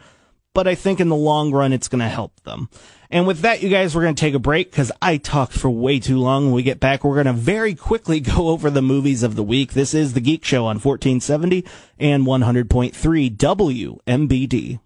but 0.54 0.68
I 0.68 0.76
think 0.76 1.00
in 1.00 1.10
the 1.10 1.16
long 1.16 1.52
run, 1.52 1.74
it's 1.74 1.88
going 1.88 2.00
to 2.00 2.08
help 2.08 2.42
them. 2.42 2.70
And 3.10 3.28
with 3.28 3.40
that, 3.40 3.62
you 3.62 3.70
guys, 3.70 3.94
we're 3.94 4.04
going 4.04 4.16
to 4.16 4.20
take 4.20 4.34
a 4.34 4.40
break 4.40 4.72
because 4.72 4.92
I 5.02 5.18
talked 5.18 5.54
for 5.54 5.70
way 5.70 6.00
too 6.00 6.18
long. 6.18 6.46
When 6.46 6.54
we 6.54 6.64
get 6.64 6.80
back, 6.80 7.04
we're 7.04 7.16
going 7.16 7.26
to 7.26 7.34
very 7.34 7.76
quickly 7.76 8.20
go 8.22 8.48
over 8.50 8.70
the 8.70 8.82
movies 8.82 9.24
of 9.24 9.36
the 9.36 9.44
week. 9.44 9.74
This 9.74 9.94
is 9.94 10.14
The 10.14 10.22
Geek 10.22 10.46
Show 10.46 10.66
on 10.66 10.80
1470 10.80 11.66
and 12.00 12.26
100.3 12.26 13.38
WMBD. 14.08 14.80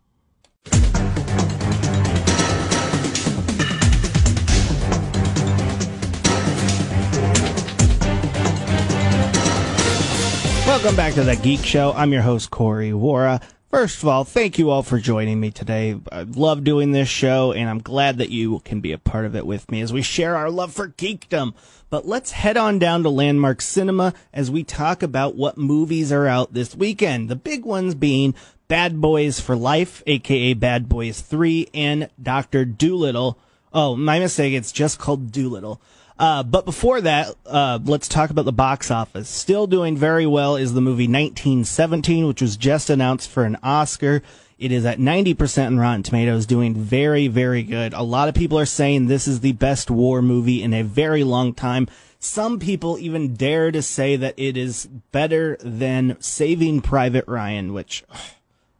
Welcome 10.75 10.97
back 10.97 11.13
to 11.13 11.23
The 11.23 11.37
Geek 11.37 11.63
Show. 11.63 11.93
I'm 11.93 12.11
your 12.11 12.21
host, 12.21 12.51
Corey 12.51 12.91
Wara. 12.91 13.41
First 13.71 14.03
of 14.03 14.09
all, 14.09 14.25
thank 14.25 14.59
you 14.59 14.69
all 14.69 14.83
for 14.83 14.99
joining 14.99 15.39
me 15.39 15.49
today. 15.49 15.97
I 16.11 16.23
love 16.23 16.65
doing 16.65 16.91
this 16.91 17.07
show, 17.07 17.53
and 17.53 17.69
I'm 17.69 17.79
glad 17.79 18.17
that 18.17 18.29
you 18.29 18.59
can 18.59 18.81
be 18.81 18.91
a 18.91 18.97
part 18.97 19.23
of 19.23 19.37
it 19.37 19.45
with 19.45 19.71
me 19.71 19.79
as 19.79 19.93
we 19.93 20.01
share 20.01 20.35
our 20.35 20.49
love 20.49 20.73
for 20.73 20.89
geekdom. 20.89 21.53
But 21.89 22.05
let's 22.05 22.31
head 22.31 22.57
on 22.57 22.77
down 22.77 23.03
to 23.03 23.09
Landmark 23.09 23.61
Cinema 23.61 24.13
as 24.33 24.51
we 24.51 24.65
talk 24.65 25.01
about 25.01 25.37
what 25.37 25.57
movies 25.57 26.11
are 26.11 26.27
out 26.27 26.53
this 26.53 26.75
weekend. 26.75 27.29
The 27.29 27.37
big 27.37 27.63
ones 27.63 27.95
being 27.95 28.35
Bad 28.67 28.99
Boys 28.99 29.39
for 29.39 29.55
Life, 29.55 30.03
aka 30.05 30.55
Bad 30.55 30.89
Boys 30.89 31.21
3, 31.21 31.69
and 31.73 32.09
Dr. 32.21 32.65
Dolittle. 32.65 33.39
Oh, 33.71 33.95
my 33.95 34.19
mistake, 34.19 34.53
it's 34.53 34.73
just 34.73 34.99
called 34.99 35.31
Dolittle. 35.31 35.79
Uh, 36.17 36.43
but 36.43 36.63
before 36.63 37.01
that, 37.01 37.35
uh, 37.45 37.79
let's 37.83 38.07
talk 38.07 38.29
about 38.29 38.45
the 38.45 38.53
box 38.53 38.89
office. 38.89 39.27
Still 39.27 39.67
doing 39.67 39.97
very 39.97 40.25
well 40.25 40.55
is 40.55 40.73
the 40.73 40.81
movie 40.81 41.07
1917, 41.07 42.27
which 42.27 42.41
was 42.41 42.55
just 42.55 42.89
announced 42.89 43.29
for 43.29 43.43
an 43.43 43.57
Oscar. 43.61 44.21
It 44.57 44.71
is 44.71 44.85
at 44.85 44.99
90% 44.99 45.67
in 45.67 45.79
Rotten 45.79 46.03
Tomatoes, 46.03 46.45
doing 46.45 46.73
very, 46.73 47.27
very 47.27 47.63
good. 47.63 47.93
A 47.93 48.01
lot 48.01 48.29
of 48.29 48.35
people 48.35 48.57
are 48.57 48.65
saying 48.65 49.07
this 49.07 49.27
is 49.27 49.41
the 49.41 49.51
best 49.51 49.91
war 49.91 50.21
movie 50.21 50.63
in 50.63 50.73
a 50.73 50.83
very 50.83 51.25
long 51.25 51.53
time. 51.53 51.89
Some 52.19 52.59
people 52.59 52.97
even 52.97 53.33
dare 53.33 53.71
to 53.71 53.81
say 53.81 54.15
that 54.15 54.35
it 54.37 54.55
is 54.55 54.85
better 55.11 55.57
than 55.59 56.15
Saving 56.21 56.79
Private 56.81 57.27
Ryan, 57.27 57.73
which 57.73 58.05
ugh, 58.09 58.19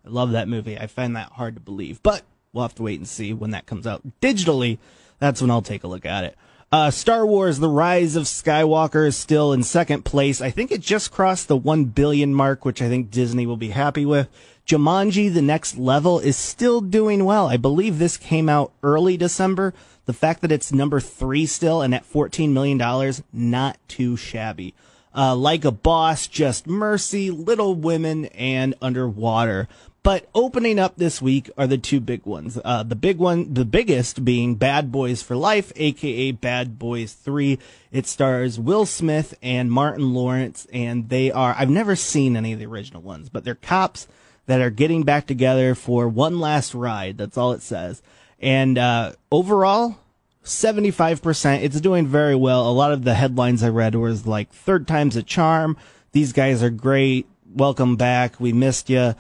I 0.06 0.10
love 0.10 0.32
that 0.32 0.48
movie. 0.48 0.78
I 0.78 0.88
find 0.88 1.16
that 1.18 1.34
hard 1.34 1.56
to 1.56 1.62
believe, 1.62 2.02
but 2.02 2.24
we'll 2.54 2.64
have 2.64 2.76
to 2.76 2.84
wait 2.84 3.00
and 3.00 3.08
see 3.08 3.34
when 3.34 3.52
that 3.52 3.66
comes 3.66 3.86
out 3.86 4.02
digitally. 4.22 4.78
That's 5.20 5.42
when 5.42 5.52
I'll 5.52 5.62
take 5.62 5.84
a 5.84 5.88
look 5.88 6.06
at 6.06 6.24
it. 6.24 6.38
Uh, 6.72 6.92
Star 6.92 7.26
Wars: 7.26 7.60
The 7.60 7.70
Rise 7.70 8.16
of 8.16 8.24
Skywalker 8.24 9.08
is 9.08 9.16
still 9.16 9.54
in 9.54 9.64
second 9.64 10.04
place. 10.04 10.42
I 10.42 10.50
think 10.50 10.72
it 10.72 10.82
just 10.82 11.12
crossed 11.12 11.48
the 11.48 11.56
one 11.56 11.86
billion 11.86 12.34
mark, 12.34 12.66
which 12.66 12.82
I 12.82 12.90
think 12.90 13.12
Disney 13.12 13.46
will 13.46 13.58
be 13.58 13.70
happy 13.70 14.06
with. 14.06 14.28
Jumanji: 14.66 15.34
The 15.34 15.42
Next 15.42 15.78
Level 15.78 16.20
is 16.20 16.36
still 16.36 16.82
doing 16.82 17.24
well. 17.24 17.48
I 17.48 17.58
believe 17.58 18.00
this 18.00 18.18
came 18.18 18.50
out 18.50 18.74
early 18.84 19.16
December. 19.16 19.74
The 20.06 20.14
fact 20.14 20.42
that 20.42 20.52
it's 20.52 20.72
number 20.72 21.00
three 21.00 21.46
still 21.46 21.82
and 21.82 21.94
at 21.94 22.06
fourteen 22.06 22.54
million 22.54 22.78
dollars, 22.78 23.24
not 23.32 23.78
too 23.88 24.18
shabby. 24.18 24.74
Uh, 25.16 25.36
like 25.36 25.64
a 25.64 25.72
Boss, 25.72 26.28
Just 26.28 26.68
Mercy, 26.68 27.32
Little 27.32 27.74
Women, 27.74 28.26
and 28.26 28.76
Underwater. 28.82 29.68
But 30.06 30.30
opening 30.36 30.78
up 30.78 30.98
this 30.98 31.20
week 31.20 31.50
are 31.58 31.66
the 31.66 31.80
two 31.80 32.00
big 32.00 32.28
ones. 32.28 32.60
Uh, 32.64 32.84
the 32.84 32.96
big 32.96 33.18
one, 33.18 33.56
the 33.56 33.66
biggest 33.66 34.24
being 34.24 34.54
Bad 34.54 34.92
Boys 34.92 35.24
for 35.24 35.36
Life, 35.36 35.74
aka 35.76 36.32
Bad 36.32 36.78
Boys 36.78 37.14
3. 37.14 37.58
It 37.92 38.06
stars 38.06 38.60
Will 38.60 38.86
Smith 38.86 39.34
and 39.42 39.72
Martin 39.72 40.14
Lawrence, 40.14 40.68
and 40.72 41.10
they 41.10 41.32
are, 41.32 41.56
I've 41.58 41.72
never 41.72 41.96
seen 41.96 42.38
any 42.38 42.54
of 42.54 42.60
the 42.60 42.68
original 42.68 43.02
ones, 43.02 43.30
but 43.30 43.44
they're 43.44 43.56
cops 43.56 44.08
that 44.46 44.62
are 44.62 44.70
getting 44.70 45.02
back 45.02 45.26
together 45.26 45.74
for 45.74 46.08
one 46.08 46.40
last 46.40 46.76
ride. 46.76 47.18
That's 47.18 47.36
all 47.36 47.54
it 47.54 47.64
says. 47.64 48.04
And, 48.40 48.78
uh, 48.78 49.14
overall, 49.32 49.98
75%. 50.46 51.64
It's 51.64 51.82
doing 51.82 52.08
very 52.08 52.36
well. 52.36 52.70
A 52.70 52.72
lot 52.72 52.92
of 52.92 53.04
the 53.04 53.16
headlines 53.16 53.64
I 53.64 53.70
read 53.70 53.96
was 53.96 54.26
like, 54.26 54.52
third 54.52 54.88
time's 54.88 55.16
a 55.16 55.24
charm. 55.24 55.78
These 56.12 56.34
guys 56.34 56.64
are 56.64 56.70
great. 56.70 57.28
Welcome 57.54 57.96
back. 57.96 58.40
We 58.40 58.54
missed 58.54 58.90
you 58.90 59.16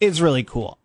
It's 0.00 0.20
really 0.20 0.42
cool. 0.42 0.78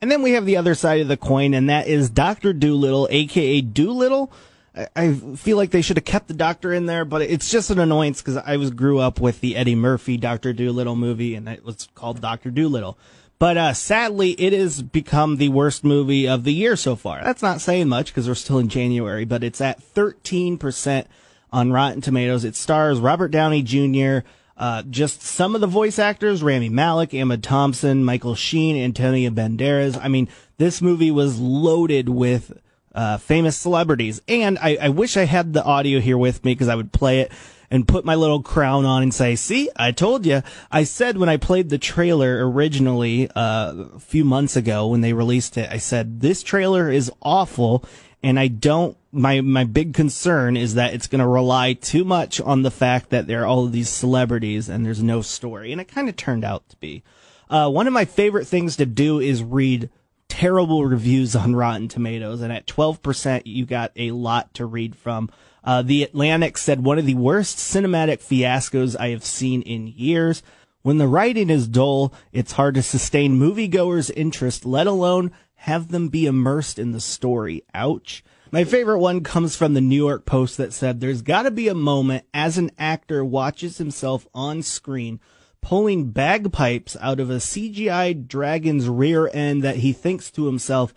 And 0.00 0.10
then 0.10 0.22
we 0.22 0.32
have 0.32 0.46
the 0.46 0.56
other 0.56 0.74
side 0.74 1.00
of 1.00 1.08
the 1.08 1.16
coin, 1.16 1.54
and 1.54 1.70
that 1.70 1.86
is 1.86 2.10
Dr. 2.10 2.52
Dolittle, 2.52 3.06
aka 3.10 3.60
Dolittle. 3.60 4.32
I, 4.74 4.88
I 4.96 5.14
feel 5.14 5.56
like 5.56 5.70
they 5.70 5.82
should 5.82 5.96
have 5.96 6.04
kept 6.04 6.28
the 6.28 6.34
doctor 6.34 6.72
in 6.72 6.86
there, 6.86 7.04
but 7.04 7.22
it's 7.22 7.50
just 7.50 7.70
an 7.70 7.78
annoyance 7.78 8.20
because 8.20 8.36
I 8.36 8.56
was 8.56 8.70
grew 8.70 8.98
up 8.98 9.20
with 9.20 9.40
the 9.40 9.54
Eddie 9.54 9.76
Murphy 9.76 10.16
Dr. 10.16 10.52
Dolittle 10.52 10.96
movie, 10.96 11.36
and 11.36 11.48
it 11.48 11.64
was 11.64 11.88
called 11.94 12.20
Dr. 12.20 12.50
Dolittle. 12.50 12.98
But 13.42 13.56
uh, 13.56 13.74
sadly, 13.74 14.40
it 14.40 14.52
has 14.52 14.82
become 14.82 15.36
the 15.36 15.48
worst 15.48 15.82
movie 15.82 16.28
of 16.28 16.44
the 16.44 16.54
year 16.54 16.76
so 16.76 16.94
far. 16.94 17.24
That's 17.24 17.42
not 17.42 17.60
saying 17.60 17.88
much 17.88 18.06
because 18.06 18.28
we're 18.28 18.36
still 18.36 18.60
in 18.60 18.68
January, 18.68 19.24
but 19.24 19.42
it's 19.42 19.60
at 19.60 19.80
13% 19.80 21.06
on 21.52 21.72
Rotten 21.72 22.00
Tomatoes. 22.00 22.44
It 22.44 22.54
stars 22.54 23.00
Robert 23.00 23.32
Downey 23.32 23.62
Jr., 23.62 24.24
uh, 24.56 24.84
just 24.88 25.22
some 25.22 25.56
of 25.56 25.60
the 25.60 25.66
voice 25.66 25.98
actors, 25.98 26.40
Rami 26.40 26.68
Malek, 26.68 27.14
Emma 27.14 27.36
Thompson, 27.36 28.04
Michael 28.04 28.36
Sheen, 28.36 28.76
Antonio 28.76 29.30
Banderas. 29.30 29.98
I 30.00 30.06
mean, 30.06 30.28
this 30.58 30.80
movie 30.80 31.10
was 31.10 31.40
loaded 31.40 32.08
with, 32.08 32.56
uh, 32.94 33.18
famous 33.18 33.56
celebrities. 33.56 34.22
And 34.28 34.56
I, 34.60 34.78
I 34.80 34.88
wish 34.90 35.16
I 35.16 35.24
had 35.24 35.52
the 35.52 35.64
audio 35.64 35.98
here 35.98 36.16
with 36.16 36.44
me 36.44 36.52
because 36.52 36.68
I 36.68 36.76
would 36.76 36.92
play 36.92 37.22
it 37.22 37.32
and 37.72 37.88
put 37.88 38.04
my 38.04 38.14
little 38.14 38.42
crown 38.42 38.84
on 38.84 39.02
and 39.02 39.14
say, 39.14 39.34
see, 39.34 39.70
I 39.74 39.92
told 39.92 40.26
you. 40.26 40.42
I 40.70 40.84
said 40.84 41.16
when 41.16 41.30
I 41.30 41.38
played 41.38 41.70
the 41.70 41.78
trailer 41.78 42.46
originally, 42.46 43.30
uh, 43.34 43.86
a 43.94 43.98
few 43.98 44.26
months 44.26 44.56
ago 44.56 44.88
when 44.88 45.00
they 45.00 45.14
released 45.14 45.56
it, 45.56 45.70
I 45.72 45.78
said, 45.78 46.20
this 46.20 46.42
trailer 46.42 46.90
is 46.90 47.10
awful 47.22 47.82
and 48.22 48.38
I 48.38 48.48
don't, 48.48 48.98
my, 49.10 49.40
my 49.40 49.64
big 49.64 49.94
concern 49.94 50.54
is 50.54 50.74
that 50.74 50.92
it's 50.92 51.06
going 51.06 51.20
to 51.20 51.26
rely 51.26 51.72
too 51.72 52.04
much 52.04 52.42
on 52.42 52.60
the 52.60 52.70
fact 52.70 53.08
that 53.08 53.26
there 53.26 53.42
are 53.42 53.46
all 53.46 53.64
of 53.64 53.72
these 53.72 53.88
celebrities 53.88 54.68
and 54.68 54.84
there's 54.84 55.02
no 55.02 55.22
story. 55.22 55.72
And 55.72 55.80
it 55.80 55.88
kind 55.88 56.10
of 56.10 56.16
turned 56.16 56.44
out 56.44 56.68
to 56.68 56.76
be. 56.76 57.02
Uh, 57.48 57.70
one 57.70 57.86
of 57.86 57.94
my 57.94 58.04
favorite 58.04 58.46
things 58.46 58.76
to 58.76 58.86
do 58.86 59.18
is 59.18 59.42
read 59.42 59.88
terrible 60.28 60.84
reviews 60.84 61.34
on 61.34 61.56
Rotten 61.56 61.88
Tomatoes. 61.88 62.42
And 62.42 62.52
at 62.52 62.66
12%, 62.66 63.42
you 63.46 63.64
got 63.64 63.92
a 63.96 64.10
lot 64.10 64.52
to 64.54 64.66
read 64.66 64.94
from. 64.94 65.30
Uh, 65.64 65.82
the 65.82 66.02
Atlantic 66.02 66.58
said 66.58 66.84
one 66.84 66.98
of 66.98 67.06
the 67.06 67.14
worst 67.14 67.58
cinematic 67.58 68.18
fiascos 68.18 68.96
I 68.98 69.08
have 69.08 69.24
seen 69.24 69.62
in 69.62 69.86
years. 69.86 70.42
When 70.82 70.98
the 70.98 71.06
writing 71.06 71.50
is 71.50 71.68
dull, 71.68 72.12
it's 72.32 72.52
hard 72.52 72.74
to 72.74 72.82
sustain 72.82 73.38
moviegoers' 73.38 74.10
interest, 74.16 74.66
let 74.66 74.86
alone 74.86 75.30
have 75.54 75.88
them 75.88 76.08
be 76.08 76.26
immersed 76.26 76.78
in 76.78 76.92
the 76.92 77.00
story. 77.00 77.62
Ouch. 77.72 78.24
My 78.50 78.64
favorite 78.64 78.98
one 78.98 79.22
comes 79.22 79.56
from 79.56 79.74
the 79.74 79.80
New 79.80 79.96
York 79.96 80.26
Post 80.26 80.56
that 80.56 80.72
said 80.72 81.00
there's 81.00 81.22
got 81.22 81.44
to 81.44 81.50
be 81.50 81.68
a 81.68 81.74
moment 81.74 82.24
as 82.34 82.58
an 82.58 82.70
actor 82.78 83.24
watches 83.24 83.78
himself 83.78 84.26
on 84.34 84.62
screen 84.62 85.20
pulling 85.62 86.10
bagpipes 86.10 86.96
out 87.00 87.20
of 87.20 87.30
a 87.30 87.36
CGI 87.36 88.26
dragon's 88.26 88.88
rear 88.88 89.30
end 89.32 89.62
that 89.62 89.76
he 89.76 89.92
thinks 89.94 90.30
to 90.32 90.46
himself, 90.46 90.92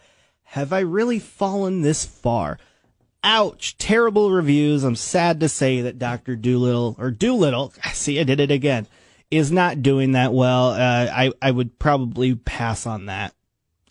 have 0.49 0.73
I 0.73 0.79
really 0.79 1.19
fallen 1.19 1.81
this 1.81 2.03
far? 2.03 2.57
Ouch. 3.25 3.77
Terrible 3.77 4.31
reviews. 4.31 4.83
I'm 4.83 4.95
sad 4.95 5.41
to 5.41 5.49
say 5.49 5.81
that 5.81 5.99
Dr. 5.99 6.37
Dolittle, 6.37 6.95
or 6.97 7.11
Dolittle, 7.11 7.73
see, 7.93 8.19
I 8.19 8.23
did 8.23 8.39
it 8.39 8.51
again, 8.51 8.87
is 9.29 9.51
not 9.51 9.81
doing 9.81 10.13
that 10.13 10.33
well. 10.33 10.69
Uh, 10.69 11.07
I, 11.11 11.31
I 11.41 11.51
would 11.51 11.77
probably 11.79 12.35
pass 12.35 12.85
on 12.85 13.07
that 13.07 13.33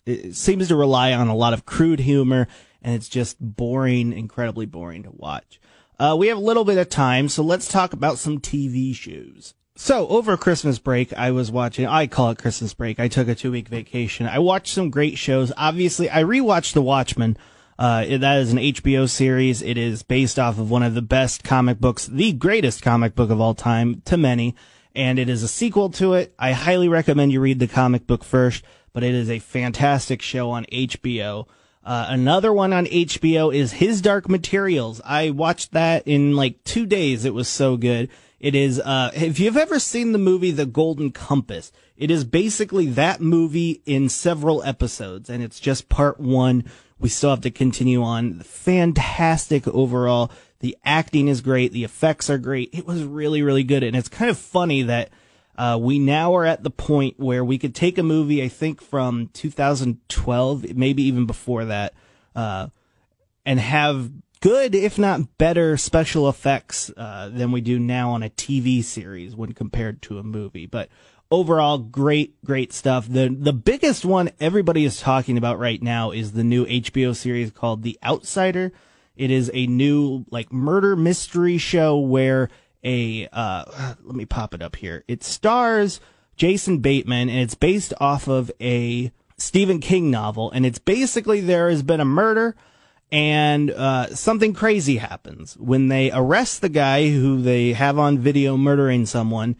it 0.05 0.35
seems 0.35 0.67
to 0.67 0.75
rely 0.75 1.13
on 1.13 1.27
a 1.27 1.35
lot 1.35 1.53
of 1.53 1.65
crude 1.65 1.99
humor 1.99 2.47
and 2.81 2.93
it's 2.93 3.09
just 3.09 3.37
boring, 3.39 4.13
incredibly 4.13 4.65
boring 4.65 5.03
to 5.03 5.11
watch. 5.11 5.59
Uh, 5.97 6.15
we 6.17 6.27
have 6.27 6.37
a 6.37 6.41
little 6.41 6.65
bit 6.65 6.77
of 6.77 6.89
time, 6.89 7.29
so 7.29 7.41
let's 7.41 7.67
talk 7.67 7.93
about 7.93 8.19
some 8.19 8.39
TV 8.39 8.93
shows. 8.93 9.55
So 9.75 10.07
over 10.07 10.37
Christmas 10.37 10.77
break, 10.77 11.11
I 11.13 11.31
was 11.31 11.51
watching, 11.51 11.87
I 11.87 12.07
call 12.07 12.29
it 12.29 12.37
Christmas 12.37 12.73
break. 12.73 12.99
I 12.99 13.07
took 13.07 13.27
a 13.27 13.35
two 13.35 13.51
week 13.51 13.67
vacation. 13.67 14.27
I 14.27 14.39
watched 14.39 14.73
some 14.73 14.89
great 14.89 15.17
shows. 15.17 15.51
Obviously, 15.57 16.09
I 16.09 16.23
rewatched 16.23 16.73
The 16.73 16.81
Watchmen. 16.81 17.37
Uh, 17.77 18.17
that 18.17 18.37
is 18.39 18.51
an 18.51 18.59
HBO 18.59 19.09
series. 19.09 19.61
It 19.61 19.77
is 19.77 20.03
based 20.03 20.39
off 20.39 20.57
of 20.57 20.69
one 20.69 20.83
of 20.83 20.93
the 20.93 21.01
best 21.01 21.43
comic 21.43 21.79
books, 21.79 22.07
the 22.07 22.31
greatest 22.33 22.81
comic 22.81 23.15
book 23.15 23.29
of 23.29 23.41
all 23.41 23.53
time 23.53 24.01
to 24.05 24.17
many. 24.17 24.55
And 24.93 25.19
it 25.19 25.27
is 25.27 25.43
a 25.43 25.47
sequel 25.49 25.89
to 25.91 26.13
it. 26.13 26.33
I 26.39 26.53
highly 26.53 26.87
recommend 26.87 27.33
you 27.33 27.41
read 27.41 27.59
the 27.59 27.67
comic 27.67 28.07
book 28.07 28.23
first 28.23 28.63
but 28.95 29.03
it 29.03 29.13
is 29.13 29.29
a 29.29 29.39
fantastic 29.39 30.21
show 30.21 30.51
on 30.51 30.63
HBO. 30.71 31.49
Uh, 31.83 32.05
another 32.07 32.53
one 32.53 32.71
on 32.71 32.85
HBO 32.85 33.53
is 33.53 33.73
His 33.73 34.01
Dark 34.01 34.29
Materials. 34.29 35.01
I 35.03 35.31
watched 35.31 35.73
that 35.73 36.07
in 36.07 36.33
like 36.33 36.63
two 36.63 36.85
days. 36.85 37.25
It 37.25 37.33
was 37.33 37.49
so 37.49 37.75
good. 37.75 38.09
It 38.39 38.55
is, 38.55 38.79
uh, 38.79 39.11
if 39.13 39.37
you've 39.37 39.57
ever 39.57 39.79
seen 39.79 40.13
the 40.13 40.17
movie 40.17 40.51
The 40.51 40.65
Golden 40.65 41.11
Compass, 41.11 41.73
it 41.97 42.09
is 42.09 42.23
basically 42.23 42.85
that 42.91 43.19
movie 43.19 43.81
in 43.85 44.07
several 44.07 44.63
episodes 44.63 45.29
and 45.29 45.43
it's 45.43 45.59
just 45.59 45.89
part 45.89 46.17
one. 46.17 46.63
We 46.99 47.09
still 47.09 47.29
have 47.29 47.41
to 47.41 47.51
continue 47.51 48.01
on. 48.03 48.39
Fantastic 48.39 49.67
overall. 49.67 50.31
The 50.59 50.77
acting 50.85 51.27
is 51.27 51.41
great. 51.41 51.73
The 51.73 51.83
effects 51.83 52.29
are 52.29 52.37
great. 52.37 52.69
It 52.73 52.87
was 52.87 53.03
really, 53.03 53.41
really 53.41 53.63
good. 53.63 53.83
And 53.83 53.95
it's 53.95 54.09
kind 54.09 54.31
of 54.31 54.37
funny 54.37 54.83
that 54.83 55.09
uh, 55.57 55.77
we 55.79 55.99
now 55.99 56.35
are 56.35 56.45
at 56.45 56.63
the 56.63 56.69
point 56.69 57.19
where 57.19 57.43
we 57.43 57.57
could 57.57 57.75
take 57.75 57.97
a 57.97 58.03
movie, 58.03 58.43
I 58.43 58.47
think 58.47 58.81
from 58.81 59.29
2012, 59.33 60.75
maybe 60.75 61.03
even 61.03 61.25
before 61.25 61.65
that, 61.65 61.93
uh, 62.35 62.67
and 63.45 63.59
have 63.59 64.11
good, 64.41 64.75
if 64.75 64.97
not 64.99 65.37
better, 65.37 65.77
special 65.77 66.27
effects 66.29 66.91
uh, 66.97 67.29
than 67.29 67.51
we 67.51 67.61
do 67.61 67.79
now 67.79 68.11
on 68.11 68.23
a 68.23 68.29
TV 68.29 68.83
series 68.83 69.35
when 69.35 69.53
compared 69.53 70.01
to 70.03 70.19
a 70.19 70.23
movie. 70.23 70.65
But 70.65 70.89
overall, 71.35 71.77
great, 71.77 72.41
great 72.45 72.71
stuff. 72.71 73.09
The 73.09 73.35
the 73.37 73.51
biggest 73.51 74.05
one 74.05 74.31
everybody 74.39 74.85
is 74.85 75.01
talking 75.01 75.37
about 75.37 75.59
right 75.59 75.81
now 75.83 76.11
is 76.11 76.31
the 76.31 76.45
new 76.45 76.65
HBO 76.65 77.13
series 77.13 77.51
called 77.51 77.83
The 77.83 77.99
Outsider. 78.01 78.71
It 79.17 79.31
is 79.31 79.51
a 79.53 79.67
new 79.67 80.25
like 80.31 80.53
murder 80.53 80.95
mystery 80.95 81.57
show 81.57 81.99
where 81.99 82.49
a 82.85 83.27
uh, 83.33 83.95
let 84.01 84.15
me 84.15 84.25
pop 84.25 84.53
it 84.53 84.61
up 84.61 84.77
here. 84.77 85.03
It 85.09 85.25
stars 85.25 85.99
Jason 86.37 86.77
Bateman 86.79 87.27
and 87.27 87.39
it's 87.39 87.55
based 87.55 87.93
off 87.99 88.29
of 88.29 88.49
a 88.61 89.11
Stephen 89.37 89.81
King 89.81 90.09
novel 90.09 90.51
and 90.51 90.65
it's 90.65 90.79
basically 90.79 91.41
there 91.41 91.69
has 91.69 91.83
been 91.83 91.99
a 91.99 92.05
murder 92.05 92.55
and 93.11 93.71
uh, 93.71 94.07
something 94.15 94.53
crazy 94.53 94.97
happens 94.97 95.57
when 95.57 95.89
they 95.89 96.11
arrest 96.11 96.61
the 96.61 96.69
guy 96.69 97.09
who 97.09 97.41
they 97.41 97.73
have 97.73 97.99
on 97.99 98.19
video 98.19 98.55
murdering 98.55 99.05
someone. 99.05 99.57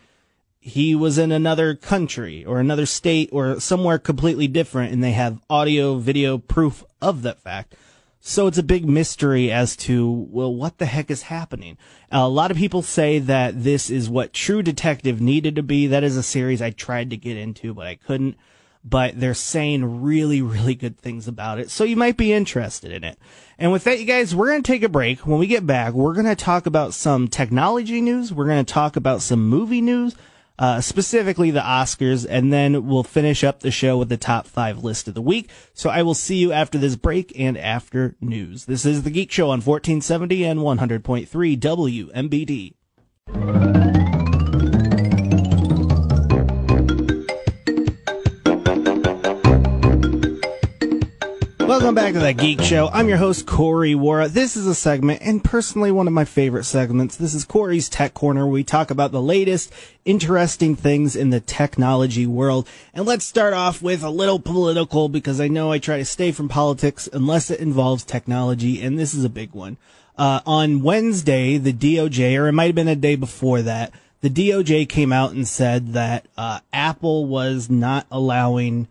He 0.67 0.95
was 0.95 1.19
in 1.19 1.32
another 1.32 1.75
country 1.75 2.43
or 2.43 2.60
another 2.60 2.88
state 2.88 3.30
or 3.32 3.60
somewhere 3.60 3.99
completely 3.99 4.47
different, 4.47 4.91
and 4.91 5.04
they 5.04 5.12
have 5.12 5.39
audio, 5.47 5.99
video 5.99 6.39
proof 6.39 6.84
of 6.99 7.21
that 7.21 7.39
fact. 7.39 7.75
So 8.19 8.47
it's 8.47 8.58
a 8.58 8.63
big 8.63 8.89
mystery 8.89 9.51
as 9.51 9.75
to, 9.75 10.10
well, 10.12 10.51
what 10.51 10.80
the 10.80 10.88
heck 10.88 11.12
is 11.12 11.21
happening? 11.21 11.78
A 12.12 12.28
lot 12.28 12.49
of 12.49 12.58
people 12.58 12.82
say 12.82 13.19
that 13.19 13.63
this 13.63 13.91
is 13.91 14.10
what 14.10 14.34
True 14.34 14.63
Detective 14.63 15.21
needed 15.21 15.56
to 15.56 15.62
be. 15.62 15.86
That 15.86 16.04
is 16.04 16.17
a 16.17 16.23
series 16.23 16.63
I 16.63 16.71
tried 16.71 17.12
to 17.12 17.17
get 17.17 17.38
into, 17.38 17.75
but 17.75 17.86
I 17.86 17.93
couldn't. 17.93 18.36
But 18.84 19.19
they're 19.19 19.36
saying 19.36 20.01
really, 20.01 20.41
really 20.41 20.73
good 20.73 20.97
things 20.97 21.28
about 21.28 21.60
it. 21.60 21.69
So 21.69 21.84
you 21.84 21.95
might 21.95 22.17
be 22.17 22.34
interested 22.34 22.91
in 22.91 23.04
it. 23.04 23.19
And 23.60 23.71
with 23.71 23.84
that, 23.84 23.99
you 23.99 24.06
guys, 24.06 24.34
we're 24.34 24.47
going 24.47 24.63
to 24.63 24.71
take 24.71 24.82
a 24.82 24.89
break. 24.89 25.28
When 25.28 25.38
we 25.38 25.45
get 25.45 25.67
back, 25.67 25.93
we're 25.93 26.15
going 26.15 26.25
to 26.25 26.36
talk 26.36 26.65
about 26.65 26.95
some 26.95 27.28
technology 27.28 28.01
news. 28.01 28.34
We're 28.34 28.47
going 28.47 28.65
to 28.65 28.73
talk 28.73 28.95
about 28.95 29.21
some 29.21 29.47
movie 29.47 29.82
news 29.82 30.15
uh, 30.58 30.82
specifically 30.82 31.52
the 31.52 31.62
Oscars, 31.62 32.26
and 32.30 32.52
then 32.52 32.88
we'll 32.88 33.04
finish 33.04 33.44
up 33.44 33.60
the 33.60 33.72
show 33.72 33.98
with 33.98 34.10
the 34.10 34.18
top 34.18 34.48
five 34.48 34.84
list 34.84 35.08
of 35.08 35.13
the 35.13 35.22
week. 35.22 35.50
So 35.74 35.89
I 35.89 36.04
will 36.04 36.13
see 36.13 36.38
you 36.38 36.52
after 36.52 36.78
this 36.78 36.96
break 36.96 37.38
and 37.38 37.58
after 37.58 38.15
news. 38.22 38.65
This 38.65 38.86
is 38.86 39.04
the 39.04 39.10
Geek 39.10 39.32
Show 39.32 39.46
on 39.46 39.62
1470 39.62 40.44
and 40.44 40.60
100.3 40.60 41.60
WMBD. 41.60 42.74
Welcome 51.67 51.95
back 51.95 52.13
to 52.13 52.19
the 52.19 52.32
Geek 52.32 52.62
Show. 52.62 52.89
I'm 52.93 53.10
your 53.10 53.17
host, 53.17 53.47
Corey 53.47 53.95
Wara. 53.95 54.30
This 54.30 54.56
is 54.56 54.67
a 54.67 54.75
segment, 54.75 55.23
and 55.23 55.43
personally 55.43 55.91
one 55.91 56.06
of 56.06 56.13
my 56.13 56.23
favorite 56.23 56.65
segments. 56.65 57.15
This 57.15 57.34
is 57.34 57.43
Corey's 57.43 57.89
Tech 57.89 58.13
Corner, 58.13 58.45
where 58.45 58.54
we 58.54 58.63
talk 58.63 58.91
about 58.91 59.12
the 59.12 59.21
latest 59.21 59.73
interesting 60.06 60.75
things 60.75 61.15
in 61.15 61.32
the 61.32 61.39
technology 61.39 62.28
world. 62.28 62.67
And 62.93 63.08
let's 63.08 63.25
start 63.25 63.56
off 63.56 63.82
with 63.82 64.04
a 64.04 64.12
little 64.12 64.39
political, 64.39 65.10
because 65.10 65.41
I 65.41 65.47
know 65.47 65.71
I 65.71 65.80
try 65.80 65.97
to 65.97 66.06
stay 66.06 66.32
from 66.32 66.49
politics 66.49 67.10
unless 67.12 67.49
it 67.49 67.60
involves 67.60 68.04
technology, 68.04 68.80
and 68.80 68.99
this 68.99 69.15
is 69.15 69.23
a 69.23 69.30
big 69.30 69.54
one. 69.54 69.78
Uh, 70.19 70.41
on 70.45 70.84
Wednesday, 70.84 71.58
the 71.58 71.73
DOJ, 71.73 72.39
or 72.39 72.47
it 72.47 72.54
might 72.54 72.67
have 72.67 72.75
been 72.75 72.88
a 72.88 72.95
day 72.95 73.15
before 73.15 73.63
that, 73.63 73.91
the 74.21 74.30
DOJ 74.30 74.88
came 74.88 75.12
out 75.12 75.32
and 75.32 75.47
said 75.47 75.93
that 75.93 76.28
uh, 76.38 76.60
Apple 76.71 77.25
was 77.25 77.71
not 77.71 78.06
allowing 78.12 78.88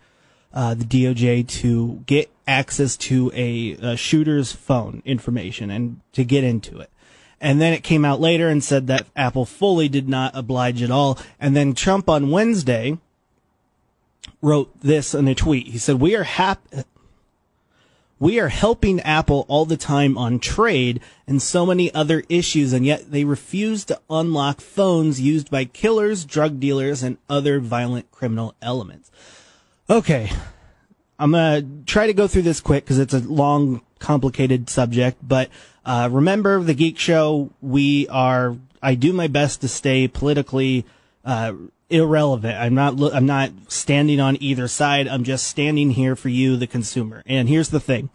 uh, 0.52 0.74
the 0.74 0.84
DOJ 0.84 1.46
to 1.46 2.02
get 2.06 2.30
access 2.46 2.96
to 2.96 3.30
a, 3.35 3.72
a 3.80 3.96
shooter's 3.96 4.52
phone 4.52 5.02
information 5.04 5.70
and 5.70 6.00
to 6.12 6.24
get 6.24 6.44
into 6.44 6.78
it. 6.78 6.90
And 7.40 7.61
then 7.61 7.72
it 7.72 7.83
came 7.83 8.04
out 8.04 8.20
later 8.20 8.48
and 8.48 8.62
said 8.62 8.87
that 8.87 9.07
Apple 9.14 9.44
fully 9.44 9.88
did 9.88 10.09
not 10.09 10.37
oblige 10.37 10.83
at 10.83 10.90
all. 10.90 11.18
And 11.38 11.54
then 11.54 11.74
Trump 11.74 12.09
on 12.09 12.30
Wednesday 12.30 12.98
wrote 14.40 14.72
this 14.80 15.14
in 15.14 15.28
a 15.28 15.35
tweet. 15.35 15.68
He 15.68 15.78
said, 15.78 16.00
"We 16.00 16.16
are 16.16 16.24
happy." 16.24 16.85
We 18.20 18.38
are 18.40 18.48
helping 18.48 19.00
Apple 19.00 19.44
all 19.48 19.66
the 19.66 19.76
time 19.76 20.16
on 20.16 20.38
trade 20.38 21.00
and 21.26 21.42
so 21.42 21.66
many 21.66 21.92
other 21.92 22.22
issues, 22.28 22.72
and 22.72 22.87
yet 22.87 23.11
they 23.11 23.24
refuse 23.24 23.85
to 23.87 24.00
unlock 24.09 24.61
phones 24.61 25.20
used 25.20 25.50
by 25.50 25.64
killers, 25.66 26.24
drug 26.24 26.61
dealers, 26.61 27.02
and 27.02 27.18
other 27.28 27.59
violent 27.59 28.11
criminal 28.12 28.54
elements. 28.62 29.11
Okay, 29.90 30.30
I'm 31.18 31.31
gonna 31.33 31.64
try 31.87 32.07
to 32.07 32.14
go 32.14 32.27
through 32.27 32.42
this 32.42 32.61
quick 32.61 32.85
because 32.85 32.98
it's 32.98 33.14
a 33.14 33.20
long, 33.20 33.83
complicated 33.98 34.68
subject. 34.68 35.18
But 35.22 35.48
uh, 35.85 36.09
remember, 36.11 36.62
the 36.62 36.74
Geek 36.74 36.98
Show. 36.98 37.50
We 37.61 38.09
are. 38.09 38.57
I 38.83 38.94
do 38.94 39.12
my 39.12 39.29
best 39.29 39.61
to 39.62 39.68
stay 39.68 40.09
politically 40.09 40.85
uh, 41.24 41.55
irrelevant. 41.88 42.57
I'm 42.57 42.74
not. 42.74 43.00
I'm 43.14 43.27
not 43.27 43.50
standing 43.68 44.20
on 44.20 44.37
either 44.40 44.68
side. 44.68 45.09
I'm 45.09 45.24
just 45.24 45.46
standing 45.46 45.90
here 45.90 46.16
for 46.16 46.29
you, 46.29 46.57
the 46.57 46.66
consumer. 46.66 47.22
And 47.27 47.48
here's 47.48 47.68
the 47.68 47.81
thing. 47.81 48.11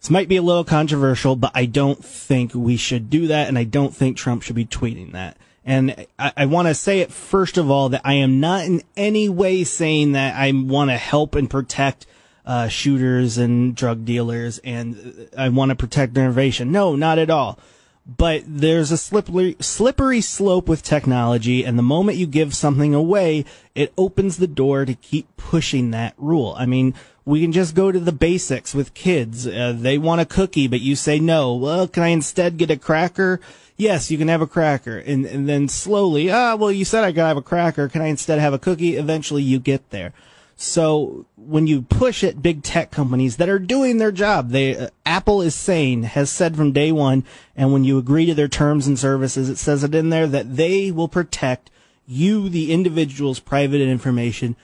This 0.00 0.10
might 0.10 0.28
be 0.28 0.36
a 0.36 0.42
little 0.42 0.62
controversial, 0.62 1.34
but 1.34 1.50
I 1.54 1.66
don't 1.66 2.04
think 2.04 2.54
we 2.54 2.76
should 2.76 3.10
do 3.10 3.26
that, 3.26 3.48
and 3.48 3.58
I 3.58 3.64
don't 3.64 3.94
think 3.94 4.16
Trump 4.16 4.42
should 4.42 4.54
be 4.54 4.64
tweeting 4.64 5.12
that. 5.12 5.36
And 5.66 6.06
I, 6.16 6.32
I 6.36 6.46
want 6.46 6.68
to 6.68 6.74
say 6.74 7.00
it 7.00 7.12
first 7.12 7.58
of 7.58 7.70
all 7.70 7.88
that 7.90 8.02
I 8.04 8.14
am 8.14 8.38
not 8.40 8.64
in 8.64 8.82
any 8.96 9.28
way 9.28 9.64
saying 9.64 10.12
that 10.12 10.36
I 10.36 10.52
want 10.52 10.90
to 10.90 10.96
help 10.96 11.34
and 11.34 11.50
protect 11.50 12.06
uh, 12.46 12.68
shooters 12.68 13.36
and 13.36 13.74
drug 13.74 14.04
dealers 14.04 14.58
and 14.58 15.28
I 15.36 15.48
want 15.48 15.70
to 15.70 15.74
protect 15.74 16.16
innovation. 16.16 16.70
No, 16.70 16.94
not 16.94 17.18
at 17.18 17.30
all. 17.30 17.58
But 18.06 18.44
there's 18.46 18.92
a 18.92 18.96
slippery, 18.96 19.56
slippery 19.58 20.20
slope 20.20 20.68
with 20.68 20.84
technology, 20.84 21.64
and 21.64 21.76
the 21.76 21.82
moment 21.82 22.18
you 22.18 22.28
give 22.28 22.54
something 22.54 22.94
away, 22.94 23.44
it 23.74 23.92
opens 23.98 24.36
the 24.36 24.46
door 24.46 24.84
to 24.84 24.94
keep 24.94 25.36
pushing 25.36 25.90
that 25.90 26.14
rule. 26.16 26.54
I 26.56 26.66
mean, 26.66 26.94
we 27.24 27.40
can 27.40 27.50
just 27.50 27.74
go 27.74 27.90
to 27.90 27.98
the 27.98 28.12
basics 28.12 28.76
with 28.76 28.94
kids. 28.94 29.48
Uh, 29.48 29.74
they 29.76 29.98
want 29.98 30.20
a 30.20 30.24
cookie, 30.24 30.68
but 30.68 30.80
you 30.80 30.94
say 30.94 31.18
no. 31.18 31.56
Well, 31.56 31.88
can 31.88 32.04
I 32.04 32.08
instead 32.08 32.58
get 32.58 32.70
a 32.70 32.76
cracker? 32.76 33.40
Yes, 33.76 34.10
you 34.10 34.18
can 34.18 34.28
have 34.28 34.42
a 34.42 34.46
cracker. 34.46 34.98
And, 34.98 35.24
and 35.26 35.48
then 35.48 35.68
slowly, 35.68 36.30
ah, 36.30 36.56
well, 36.56 36.72
you 36.72 36.84
said 36.84 37.04
I 37.04 37.12
gotta 37.12 37.28
have 37.28 37.36
a 37.36 37.42
cracker. 37.42 37.88
Can 37.88 38.02
I 38.02 38.06
instead 38.06 38.38
have 38.38 38.52
a 38.52 38.58
cookie? 38.58 38.96
Eventually 38.96 39.42
you 39.42 39.58
get 39.58 39.90
there. 39.90 40.12
So 40.58 41.26
when 41.36 41.66
you 41.66 41.82
push 41.82 42.24
at 42.24 42.42
big 42.42 42.62
tech 42.62 42.90
companies 42.90 43.36
that 43.36 43.48
are 43.48 43.58
doing 43.58 43.98
their 43.98 44.12
job, 44.12 44.50
they, 44.50 44.76
uh, 44.76 44.88
Apple 45.04 45.42
is 45.42 45.54
saying, 45.54 46.04
has 46.04 46.30
said 46.30 46.56
from 46.56 46.72
day 46.72 46.92
one, 46.92 47.24
and 47.54 47.72
when 47.72 47.84
you 47.84 47.98
agree 47.98 48.24
to 48.24 48.34
their 48.34 48.48
terms 48.48 48.86
and 48.86 48.98
services, 48.98 49.50
it 49.50 49.58
says 49.58 49.84
it 49.84 49.94
in 49.94 50.08
there 50.08 50.26
that 50.26 50.56
they 50.56 50.90
will 50.90 51.08
protect 51.08 51.70
you, 52.06 52.48
the 52.48 52.72
individual's 52.72 53.38
private 53.38 53.82
information. 53.82 54.56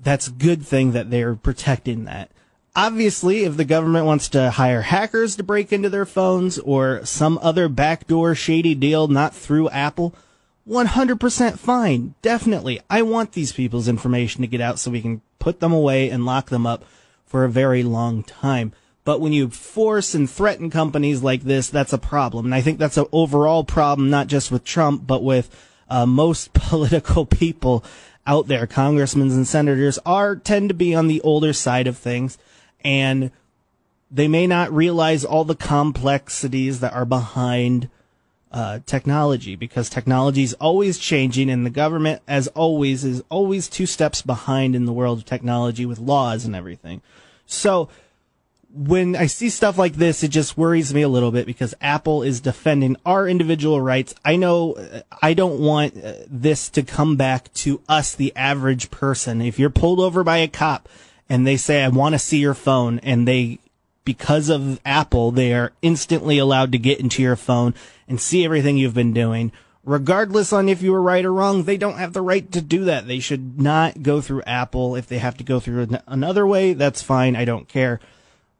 That's 0.00 0.28
a 0.28 0.32
good 0.32 0.64
thing 0.64 0.92
that 0.92 1.10
they're 1.10 1.34
protecting 1.34 2.04
that 2.04 2.30
obviously, 2.78 3.42
if 3.42 3.56
the 3.56 3.64
government 3.64 4.06
wants 4.06 4.28
to 4.28 4.52
hire 4.52 4.82
hackers 4.82 5.34
to 5.34 5.42
break 5.42 5.72
into 5.72 5.90
their 5.90 6.06
phones 6.06 6.60
or 6.60 7.04
some 7.04 7.36
other 7.42 7.68
backdoor 7.68 8.36
shady 8.36 8.74
deal 8.74 9.08
not 9.08 9.34
through 9.34 9.68
Apple, 9.70 10.14
100% 10.66 11.58
fine. 11.58 12.14
Definitely. 12.22 12.80
I 12.88 13.02
want 13.02 13.32
these 13.32 13.52
people's 13.52 13.88
information 13.88 14.42
to 14.42 14.46
get 14.46 14.60
out 14.60 14.78
so 14.78 14.92
we 14.92 15.02
can 15.02 15.22
put 15.40 15.58
them 15.58 15.72
away 15.72 16.08
and 16.08 16.24
lock 16.24 16.50
them 16.50 16.66
up 16.66 16.84
for 17.26 17.44
a 17.44 17.50
very 17.50 17.82
long 17.82 18.22
time. 18.22 18.72
But 19.04 19.20
when 19.20 19.32
you 19.32 19.48
force 19.48 20.14
and 20.14 20.30
threaten 20.30 20.70
companies 20.70 21.20
like 21.20 21.42
this, 21.42 21.68
that's 21.68 21.92
a 21.92 21.98
problem. 21.98 22.44
And 22.44 22.54
I 22.54 22.60
think 22.60 22.78
that's 22.78 22.96
an 22.98 23.06
overall 23.10 23.64
problem, 23.64 24.08
not 24.08 24.28
just 24.28 24.52
with 24.52 24.62
Trump, 24.64 25.04
but 25.04 25.24
with 25.24 25.50
uh, 25.90 26.06
most 26.06 26.52
political 26.52 27.26
people 27.26 27.84
out 28.24 28.46
there. 28.46 28.68
Congressmen 28.68 29.30
and 29.30 29.48
senators 29.48 29.98
are 30.06 30.36
tend 30.36 30.68
to 30.68 30.74
be 30.74 30.94
on 30.94 31.08
the 31.08 31.20
older 31.22 31.52
side 31.52 31.88
of 31.88 31.96
things 31.96 32.38
and 32.82 33.30
they 34.10 34.28
may 34.28 34.46
not 34.46 34.72
realize 34.72 35.24
all 35.24 35.44
the 35.44 35.54
complexities 35.54 36.80
that 36.80 36.92
are 36.92 37.04
behind 37.04 37.88
uh, 38.50 38.78
technology 38.86 39.54
because 39.56 39.90
technology 39.90 40.42
is 40.42 40.54
always 40.54 40.98
changing 40.98 41.50
and 41.50 41.66
the 41.66 41.70
government 41.70 42.22
as 42.26 42.48
always 42.48 43.04
is 43.04 43.22
always 43.28 43.68
two 43.68 43.84
steps 43.84 44.22
behind 44.22 44.74
in 44.74 44.86
the 44.86 44.92
world 44.92 45.18
of 45.18 45.24
technology 45.26 45.84
with 45.84 45.98
laws 45.98 46.46
and 46.46 46.56
everything 46.56 47.02
so 47.44 47.90
when 48.70 49.16
I 49.16 49.26
see 49.26 49.48
stuff 49.48 49.78
like 49.78 49.94
this, 49.94 50.22
it 50.22 50.28
just 50.28 50.58
worries 50.58 50.92
me 50.92 51.02
a 51.02 51.08
little 51.08 51.30
bit 51.30 51.46
because 51.46 51.74
Apple 51.80 52.22
is 52.22 52.40
defending 52.40 52.96
our 53.06 53.26
individual 53.26 53.80
rights. 53.80 54.14
I 54.24 54.36
know 54.36 54.74
uh, 54.74 55.00
I 55.22 55.34
don't 55.34 55.60
want 55.60 55.96
uh, 55.96 56.12
this 56.28 56.68
to 56.70 56.82
come 56.82 57.16
back 57.16 57.52
to 57.54 57.80
us, 57.88 58.14
the 58.14 58.34
average 58.36 58.90
person. 58.90 59.40
If 59.40 59.58
you're 59.58 59.70
pulled 59.70 60.00
over 60.00 60.22
by 60.22 60.38
a 60.38 60.48
cop 60.48 60.88
and 61.28 61.46
they 61.46 61.56
say, 61.56 61.82
I 61.82 61.88
want 61.88 62.14
to 62.14 62.18
see 62.18 62.38
your 62.38 62.54
phone. 62.54 62.98
And 63.00 63.28
they, 63.28 63.58
because 64.04 64.48
of 64.48 64.80
Apple, 64.84 65.30
they 65.30 65.52
are 65.52 65.72
instantly 65.82 66.38
allowed 66.38 66.72
to 66.72 66.78
get 66.78 67.00
into 67.00 67.22
your 67.22 67.36
phone 67.36 67.74
and 68.08 68.20
see 68.20 68.44
everything 68.44 68.76
you've 68.76 68.94
been 68.94 69.12
doing. 69.12 69.52
Regardless 69.84 70.52
on 70.52 70.68
if 70.68 70.82
you 70.82 70.92
were 70.92 71.02
right 71.02 71.24
or 71.24 71.32
wrong, 71.32 71.62
they 71.62 71.76
don't 71.76 71.98
have 71.98 72.12
the 72.12 72.22
right 72.22 72.50
to 72.52 72.60
do 72.60 72.84
that. 72.84 73.06
They 73.06 73.20
should 73.20 73.60
not 73.60 74.02
go 74.02 74.20
through 74.20 74.42
Apple. 74.42 74.96
If 74.96 75.06
they 75.06 75.18
have 75.18 75.36
to 75.38 75.44
go 75.44 75.60
through 75.60 75.88
another 76.06 76.46
way, 76.46 76.74
that's 76.74 77.02
fine. 77.02 77.36
I 77.36 77.44
don't 77.44 77.68
care. 77.68 78.00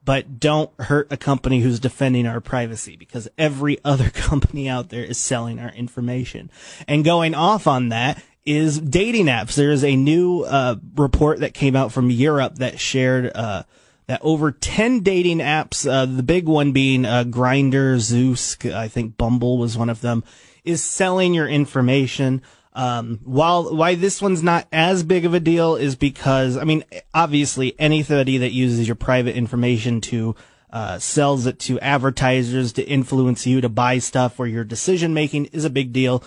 But 0.05 0.41
don't 0.41 0.71
hurt 0.81 1.09
a 1.11 1.19
company 1.19 1.61
who's 1.61 1.81
defending 1.81 2.27
our 2.27 2.41
privacy 2.41 2.97
because 2.97 3.29
every 3.37 3.79
other 3.85 4.09
company 4.09 4.69
out 4.69 4.89
there 4.89 5.05
is 5.05 5.19
selling 5.19 5.59
our 5.59 5.71
information. 5.71 6.51
And 6.87 7.05
going 7.05 7.35
off 7.35 7.67
on 7.67 7.91
that, 7.91 8.23
is 8.49 8.81
dating 8.81 9.27
apps. 9.27 9.55
There 9.55 9.71
is 9.71 9.85
a 9.85 9.95
new 9.95 10.41
uh, 10.43 10.77
report 10.97 11.41
that 11.41 11.53
came 11.53 11.77
out 11.77 11.93
from 11.93 12.11
Europe 12.11 12.57
that 12.57 12.81
shared 12.81 13.31
uh, 13.35 13.65
that 14.07 14.21
over 14.23 14.53
10 14.53 15.01
dating 15.01 15.39
apps, 15.39 15.87
uh, 15.87 16.07
the 16.07 16.23
big 16.23 16.47
one 16.47 16.73
being 16.73 17.05
uh, 17.05 17.25
Grindr, 17.25 17.99
Zeus, 17.99 18.57
I 18.65 18.89
think 18.89 19.19
Bumble 19.19 19.59
was 19.59 19.77
one 19.77 19.91
of 19.91 20.01
them, 20.01 20.25
is 20.65 20.83
selling 20.83 21.35
your 21.35 21.47
information. 21.47 22.41
Um, 22.73 23.21
while 23.25 23.75
why 23.77 23.97
this 23.97 24.23
one's 24.23 24.43
not 24.43 24.67
as 24.73 25.03
big 25.03 25.27
of 25.27 25.35
a 25.35 25.41
deal 25.41 25.77
is 25.77 25.95
because 25.95 26.57
I 26.57 26.65
mean 26.65 26.85
obviously 27.13 27.79
anybody 27.79 28.39
that 28.39 28.53
uses 28.53 28.87
your 28.87 28.95
private 28.95 29.37
information 29.37 30.01
to 30.03 30.37
uh, 30.71 30.99
sells 30.99 31.47
it 31.47 31.59
to 31.61 31.81
advertisers 31.81 32.73
to 32.75 32.83
influence 32.83 33.47
you 33.47 33.61
to 33.63 33.69
buy 33.69 33.99
stuff 33.99 34.39
or 34.39 34.47
your 34.47 34.65
decision 34.65 35.13
making 35.13 35.47
is 35.47 35.65
a 35.65 35.71
big 35.71 35.93
deal 35.93 36.23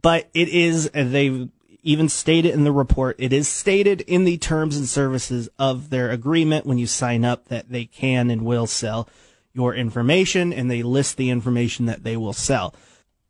but 0.00 0.28
it 0.34 0.48
is 0.48 0.90
they 0.90 1.48
even 1.82 2.08
stated 2.08 2.54
in 2.54 2.64
the 2.64 2.72
report, 2.72 3.16
it 3.18 3.32
is 3.32 3.48
stated 3.48 4.02
in 4.02 4.24
the 4.24 4.38
terms 4.38 4.76
and 4.76 4.88
services 4.88 5.48
of 5.58 5.90
their 5.90 6.10
agreement 6.10 6.64
when 6.64 6.78
you 6.78 6.86
sign 6.86 7.24
up 7.24 7.48
that 7.48 7.70
they 7.70 7.84
can 7.84 8.30
and 8.30 8.44
will 8.44 8.66
sell 8.66 9.08
your 9.52 9.74
information 9.74 10.52
and 10.52 10.70
they 10.70 10.82
list 10.82 11.16
the 11.16 11.30
information 11.30 11.86
that 11.86 12.04
they 12.04 12.16
will 12.16 12.32
sell. 12.32 12.74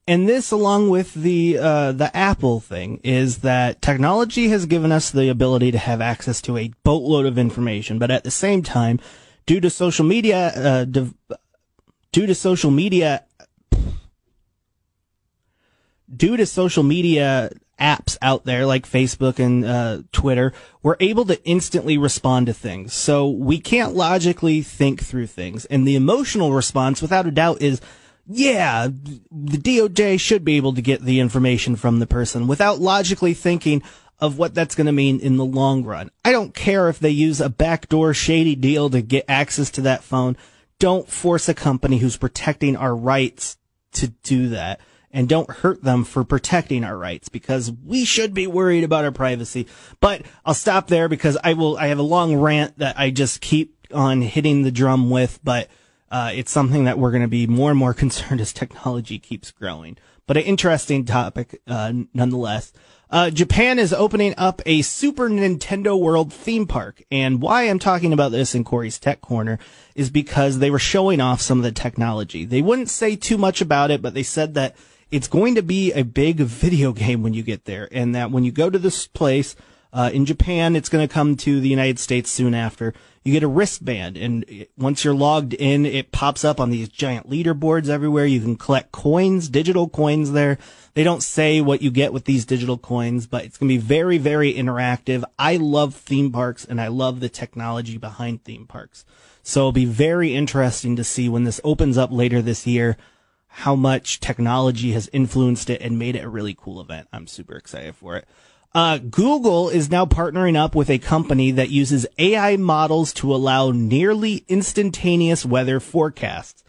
And 0.06 0.28
this, 0.28 0.50
along 0.50 0.90
with 0.90 1.14
the 1.14 1.58
uh, 1.58 1.92
the 1.92 2.14
Apple 2.14 2.58
thing, 2.58 3.00
is 3.04 3.38
that 3.38 3.80
technology 3.80 4.48
has 4.48 4.66
given 4.66 4.90
us 4.90 5.10
the 5.10 5.28
ability 5.28 5.70
to 5.70 5.78
have 5.78 6.00
access 6.00 6.42
to 6.42 6.56
a 6.56 6.72
boatload 6.82 7.24
of 7.24 7.38
information, 7.38 8.00
but 8.00 8.10
at 8.10 8.24
the 8.24 8.30
same 8.30 8.62
time, 8.62 8.98
due 9.46 9.60
to 9.60 9.70
social 9.70 10.04
media, 10.04 10.48
uh, 10.48 10.84
due 10.84 12.26
to 12.26 12.34
social 12.34 12.72
media, 12.72 13.24
due 16.14 16.36
to 16.36 16.46
social 16.46 16.82
media 16.82 17.50
apps 17.82 18.16
out 18.22 18.44
there 18.44 18.64
like 18.64 18.88
Facebook 18.88 19.38
and 19.38 19.64
uh, 19.64 20.02
Twitter, 20.12 20.52
we're 20.82 20.96
able 21.00 21.24
to 21.26 21.44
instantly 21.44 21.98
respond 21.98 22.46
to 22.46 22.54
things. 22.54 22.94
So 22.94 23.28
we 23.28 23.58
can't 23.58 23.94
logically 23.94 24.62
think 24.62 25.02
through 25.02 25.26
things. 25.26 25.64
And 25.66 25.86
the 25.86 25.96
emotional 25.96 26.52
response, 26.52 27.02
without 27.02 27.26
a 27.26 27.32
doubt, 27.32 27.60
is 27.60 27.80
yeah, 28.26 28.86
the 28.86 29.58
DOJ 29.58 30.20
should 30.20 30.44
be 30.44 30.56
able 30.56 30.74
to 30.74 30.80
get 30.82 31.02
the 31.02 31.18
information 31.18 31.74
from 31.74 31.98
the 31.98 32.06
person 32.06 32.46
without 32.46 32.78
logically 32.78 33.34
thinking, 33.34 33.82
of 34.22 34.38
what 34.38 34.54
that's 34.54 34.76
going 34.76 34.86
to 34.86 34.92
mean 34.92 35.18
in 35.18 35.36
the 35.36 35.44
long 35.44 35.82
run. 35.82 36.08
I 36.24 36.30
don't 36.30 36.54
care 36.54 36.88
if 36.88 37.00
they 37.00 37.10
use 37.10 37.40
a 37.40 37.48
backdoor 37.48 38.14
shady 38.14 38.54
deal 38.54 38.88
to 38.90 39.02
get 39.02 39.24
access 39.26 39.68
to 39.72 39.80
that 39.80 40.04
phone. 40.04 40.36
Don't 40.78 41.08
force 41.08 41.48
a 41.48 41.54
company 41.54 41.98
who's 41.98 42.16
protecting 42.16 42.76
our 42.76 42.94
rights 42.94 43.56
to 43.94 44.08
do 44.22 44.50
that 44.50 44.80
and 45.12 45.28
don't 45.28 45.50
hurt 45.50 45.82
them 45.82 46.04
for 46.04 46.24
protecting 46.24 46.84
our 46.84 46.96
rights 46.96 47.28
because 47.28 47.70
we 47.84 48.04
should 48.04 48.32
be 48.32 48.46
worried 48.46 48.84
about 48.84 49.04
our 49.04 49.12
privacy. 49.12 49.66
But 50.00 50.22
I'll 50.44 50.54
stop 50.54 50.88
there 50.88 51.08
because 51.08 51.36
I 51.44 51.52
will, 51.52 51.76
I 51.76 51.88
have 51.88 51.98
a 51.98 52.02
long 52.02 52.36
rant 52.36 52.78
that 52.78 52.98
I 52.98 53.10
just 53.10 53.40
keep 53.40 53.76
on 53.92 54.22
hitting 54.22 54.62
the 54.62 54.70
drum 54.70 55.10
with, 55.10 55.38
but 55.44 55.68
uh, 56.10 56.30
it's 56.34 56.50
something 56.50 56.84
that 56.84 56.98
we're 56.98 57.10
going 57.10 57.22
to 57.22 57.28
be 57.28 57.46
more 57.46 57.70
and 57.70 57.78
more 57.78 57.94
concerned 58.02 58.40
as 58.40 58.52
technology 58.52 59.18
keeps 59.18 59.50
growing. 59.50 59.98
But 60.26 60.36
an 60.36 60.44
interesting 60.44 61.04
topic, 61.04 61.60
uh, 61.66 61.92
nonetheless. 62.14 62.72
Uh, 63.10 63.28
Japan 63.28 63.78
is 63.78 63.92
opening 63.92 64.32
up 64.38 64.62
a 64.64 64.80
Super 64.80 65.28
Nintendo 65.28 66.00
World 66.00 66.32
theme 66.32 66.66
park. 66.66 67.02
And 67.10 67.42
why 67.42 67.64
I'm 67.64 67.78
talking 67.78 68.14
about 68.14 68.32
this 68.32 68.54
in 68.54 68.64
Corey's 68.64 68.98
Tech 68.98 69.20
Corner 69.20 69.58
is 69.94 70.08
because 70.08 70.58
they 70.58 70.70
were 70.70 70.78
showing 70.78 71.20
off 71.20 71.42
some 71.42 71.58
of 71.58 71.64
the 71.64 71.72
technology. 71.72 72.46
They 72.46 72.62
wouldn't 72.62 72.88
say 72.88 73.16
too 73.16 73.36
much 73.36 73.60
about 73.60 73.90
it, 73.90 74.00
but 74.00 74.14
they 74.14 74.22
said 74.22 74.54
that 74.54 74.76
it's 75.12 75.28
going 75.28 75.54
to 75.54 75.62
be 75.62 75.92
a 75.92 76.02
big 76.02 76.38
video 76.38 76.92
game 76.92 77.22
when 77.22 77.34
you 77.34 77.42
get 77.42 77.66
there 77.66 77.86
and 77.92 78.14
that 78.14 78.32
when 78.32 78.44
you 78.44 78.50
go 78.50 78.70
to 78.70 78.78
this 78.78 79.06
place, 79.06 79.54
uh, 79.92 80.10
in 80.10 80.24
Japan, 80.24 80.74
it's 80.74 80.88
going 80.88 81.06
to 81.06 81.12
come 81.12 81.36
to 81.36 81.60
the 81.60 81.68
United 81.68 81.98
States 81.98 82.30
soon 82.30 82.54
after. 82.54 82.94
You 83.24 83.32
get 83.34 83.42
a 83.42 83.48
wristband, 83.48 84.16
and 84.16 84.66
once 84.78 85.04
you're 85.04 85.14
logged 85.14 85.52
in, 85.52 85.84
it 85.84 86.12
pops 86.12 86.46
up 86.46 86.58
on 86.58 86.70
these 86.70 86.88
giant 86.88 87.28
leaderboards 87.28 87.90
everywhere. 87.90 88.24
You 88.24 88.40
can 88.40 88.56
collect 88.56 88.90
coins, 88.90 89.50
digital 89.50 89.90
coins 89.90 90.32
there. 90.32 90.56
They 90.94 91.04
don't 91.04 91.22
say 91.22 91.60
what 91.60 91.82
you 91.82 91.90
get 91.90 92.14
with 92.14 92.24
these 92.24 92.46
digital 92.46 92.78
coins, 92.78 93.26
but 93.26 93.44
it's 93.44 93.58
going 93.58 93.68
to 93.68 93.74
be 93.74 93.86
very, 93.86 94.16
very 94.16 94.54
interactive. 94.54 95.24
I 95.38 95.58
love 95.58 95.94
theme 95.94 96.32
parks, 96.32 96.64
and 96.64 96.80
I 96.80 96.88
love 96.88 97.20
the 97.20 97.28
technology 97.28 97.98
behind 97.98 98.44
theme 98.44 98.66
parks. 98.66 99.04
So 99.42 99.60
it'll 99.60 99.72
be 99.72 99.84
very 99.84 100.34
interesting 100.34 100.96
to 100.96 101.04
see 101.04 101.28
when 101.28 101.44
this 101.44 101.60
opens 101.62 101.98
up 101.98 102.10
later 102.10 102.40
this 102.40 102.66
year 102.66 102.96
how 103.54 103.74
much 103.74 104.18
technology 104.18 104.92
has 104.92 105.10
influenced 105.12 105.68
it 105.68 105.82
and 105.82 105.98
made 105.98 106.16
it 106.16 106.24
a 106.24 106.28
really 106.28 106.56
cool 106.58 106.80
event. 106.80 107.06
I'm 107.12 107.26
super 107.26 107.54
excited 107.54 107.94
for 107.94 108.16
it. 108.16 108.26
Uh, 108.74 108.96
Google 108.96 109.68
is 109.68 109.90
now 109.90 110.06
partnering 110.06 110.56
up 110.56 110.74
with 110.74 110.88
a 110.88 110.98
company 110.98 111.50
that 111.50 111.68
uses 111.68 112.06
AI 112.18 112.56
models 112.56 113.12
to 113.12 113.34
allow 113.34 113.70
nearly 113.70 114.46
instantaneous 114.48 115.44
weather 115.44 115.80
forecasts. 115.80 116.64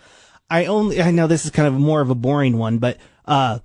I 0.49 0.65
only, 0.65 1.01
I 1.01 1.11
know 1.11 1.25
this 1.25 1.45
is 1.45 1.51
kind 1.51 1.69
of 1.69 1.73
more 1.73 2.01
of 2.01 2.09
a 2.09 2.15
boring 2.15 2.57
one, 2.57 2.79
but, 2.79 2.97
uh, 3.25 3.59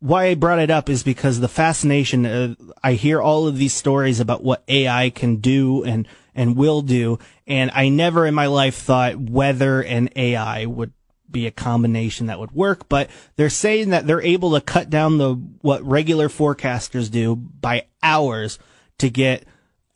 why 0.00 0.26
I 0.26 0.34
brought 0.34 0.58
it 0.58 0.70
up 0.70 0.88
is 0.88 1.04
because 1.04 1.38
the 1.38 1.48
fascination, 1.48 2.56
I 2.82 2.92
hear 2.94 3.20
all 3.20 3.46
of 3.46 3.58
these 3.58 3.74
stories 3.74 4.18
about 4.18 4.42
what 4.42 4.64
AI 4.68 5.10
can 5.10 5.36
do 5.36 5.84
and, 5.84 6.06
and 6.34 6.56
will 6.56 6.82
do. 6.82 7.18
And 7.46 7.70
I 7.72 7.88
never 7.88 8.26
in 8.26 8.34
my 8.34 8.46
life 8.46 8.76
thought 8.76 9.18
weather 9.18 9.82
and 9.82 10.10
AI 10.14 10.66
would 10.66 10.92
be 11.30 11.46
a 11.46 11.50
combination 11.50 12.26
that 12.26 12.38
would 12.38 12.52
work, 12.52 12.88
but 12.88 13.10
they're 13.36 13.50
saying 13.50 13.90
that 13.90 14.06
they're 14.06 14.22
able 14.22 14.54
to 14.54 14.60
cut 14.60 14.90
down 14.90 15.18
the 15.18 15.34
what 15.60 15.82
regular 15.84 16.28
forecasters 16.28 17.10
do 17.10 17.36
by 17.36 17.86
hours 18.02 18.58
to 18.98 19.10
get 19.10 19.44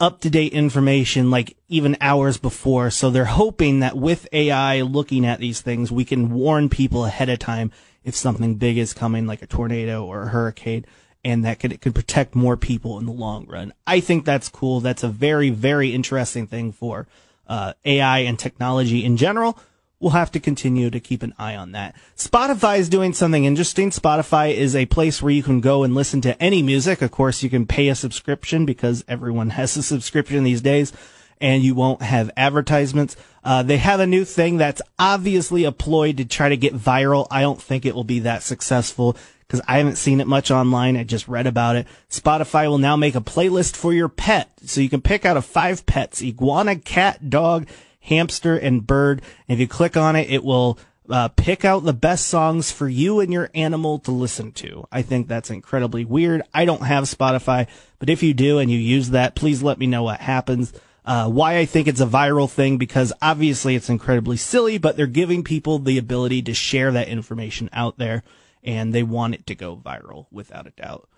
up 0.00 0.20
to 0.20 0.30
date 0.30 0.52
information 0.52 1.30
like 1.30 1.56
even 1.68 1.96
hours 2.00 2.36
before. 2.36 2.90
So 2.90 3.10
they're 3.10 3.24
hoping 3.24 3.80
that 3.80 3.96
with 3.96 4.26
AI 4.32 4.80
looking 4.82 5.24
at 5.24 5.38
these 5.38 5.60
things, 5.60 5.92
we 5.92 6.04
can 6.04 6.30
warn 6.30 6.68
people 6.68 7.04
ahead 7.04 7.28
of 7.28 7.38
time 7.38 7.70
if 8.02 8.16
something 8.16 8.56
big 8.56 8.78
is 8.78 8.92
coming 8.92 9.26
like 9.26 9.42
a 9.42 9.46
tornado 9.46 10.04
or 10.04 10.22
a 10.22 10.28
hurricane 10.28 10.84
and 11.24 11.44
that 11.44 11.60
could, 11.60 11.72
it 11.72 11.80
could 11.80 11.94
protect 11.94 12.34
more 12.34 12.56
people 12.56 12.98
in 12.98 13.06
the 13.06 13.12
long 13.12 13.46
run. 13.46 13.72
I 13.86 14.00
think 14.00 14.24
that's 14.24 14.48
cool. 14.48 14.80
That's 14.80 15.04
a 15.04 15.08
very, 15.08 15.50
very 15.50 15.94
interesting 15.94 16.46
thing 16.46 16.72
for 16.72 17.06
uh, 17.46 17.74
AI 17.84 18.20
and 18.20 18.38
technology 18.38 19.04
in 19.04 19.16
general 19.16 19.58
we'll 20.02 20.10
have 20.10 20.32
to 20.32 20.40
continue 20.40 20.90
to 20.90 21.00
keep 21.00 21.22
an 21.22 21.32
eye 21.38 21.54
on 21.54 21.72
that. 21.72 21.94
Spotify 22.16 22.78
is 22.78 22.88
doing 22.88 23.12
something 23.12 23.44
interesting. 23.44 23.90
Spotify 23.90 24.52
is 24.52 24.74
a 24.74 24.86
place 24.86 25.22
where 25.22 25.32
you 25.32 25.42
can 25.42 25.60
go 25.60 25.84
and 25.84 25.94
listen 25.94 26.20
to 26.22 26.42
any 26.42 26.62
music. 26.62 27.00
Of 27.00 27.12
course, 27.12 27.42
you 27.42 27.48
can 27.48 27.66
pay 27.66 27.88
a 27.88 27.94
subscription 27.94 28.66
because 28.66 29.04
everyone 29.06 29.50
has 29.60 29.76
a 29.76 29.82
subscription 29.82 30.44
these 30.44 30.60
days 30.60 30.92
and 31.40 31.62
you 31.62 31.74
won't 31.74 32.02
have 32.02 32.30
advertisements. 32.36 33.16
Uh, 33.44 33.62
they 33.62 33.76
have 33.76 34.00
a 34.00 34.06
new 34.06 34.24
thing 34.24 34.56
that's 34.56 34.82
obviously 34.98 35.64
a 35.64 35.72
ploy 35.72 36.12
to 36.12 36.24
try 36.24 36.48
to 36.48 36.56
get 36.56 36.74
viral. 36.74 37.26
I 37.30 37.40
don't 37.42 37.60
think 37.60 37.84
it 37.84 37.94
will 37.94 38.04
be 38.04 38.20
that 38.20 38.42
successful 38.42 39.16
because 39.40 39.60
I 39.68 39.78
haven't 39.78 39.96
seen 39.96 40.20
it 40.20 40.26
much 40.26 40.50
online. 40.50 40.96
I 40.96 41.04
just 41.04 41.28
read 41.28 41.46
about 41.46 41.76
it. 41.76 41.86
Spotify 42.08 42.68
will 42.68 42.78
now 42.78 42.96
make 42.96 43.14
a 43.14 43.20
playlist 43.20 43.76
for 43.76 43.92
your 43.92 44.08
pet. 44.08 44.50
So 44.64 44.80
you 44.80 44.88
can 44.88 45.02
pick 45.02 45.26
out 45.26 45.36
of 45.36 45.44
five 45.44 45.84
pets, 45.84 46.22
iguana, 46.22 46.76
cat, 46.76 47.28
dog, 47.28 47.68
hamster, 48.02 48.56
and 48.56 48.86
bird. 48.86 49.22
And 49.48 49.54
if 49.54 49.60
you 49.60 49.68
click 49.68 49.96
on 49.96 50.16
it, 50.16 50.30
it 50.30 50.44
will 50.44 50.78
uh, 51.08 51.28
pick 51.28 51.64
out 51.64 51.84
the 51.84 51.92
best 51.92 52.28
songs 52.28 52.70
for 52.70 52.88
you 52.88 53.20
and 53.20 53.32
your 53.32 53.50
animal 53.54 53.98
to 54.00 54.10
listen 54.10 54.52
to. 54.52 54.86
I 54.92 55.02
think 55.02 55.28
that's 55.28 55.50
incredibly 55.50 56.04
weird. 56.04 56.42
I 56.54 56.64
don't 56.64 56.86
have 56.86 57.04
Spotify, 57.04 57.66
but 57.98 58.08
if 58.08 58.22
you 58.22 58.34
do 58.34 58.58
and 58.58 58.70
you 58.70 58.78
use 58.78 59.10
that, 59.10 59.34
please 59.34 59.62
let 59.62 59.78
me 59.78 59.86
know 59.86 60.02
what 60.02 60.20
happens. 60.20 60.72
Uh, 61.04 61.28
why 61.28 61.58
I 61.58 61.64
think 61.64 61.88
it's 61.88 62.00
a 62.00 62.06
viral 62.06 62.48
thing 62.48 62.78
because 62.78 63.12
obviously 63.20 63.74
it's 63.74 63.90
incredibly 63.90 64.36
silly, 64.36 64.78
but 64.78 64.96
they're 64.96 65.06
giving 65.06 65.42
people 65.42 65.80
the 65.80 65.98
ability 65.98 66.42
to 66.42 66.54
share 66.54 66.92
that 66.92 67.08
information 67.08 67.68
out 67.72 67.98
there 67.98 68.22
and 68.62 68.94
they 68.94 69.02
want 69.02 69.34
it 69.34 69.46
to 69.48 69.56
go 69.56 69.76
viral 69.76 70.26
without 70.30 70.68
a 70.68 70.70
doubt. 70.70 71.08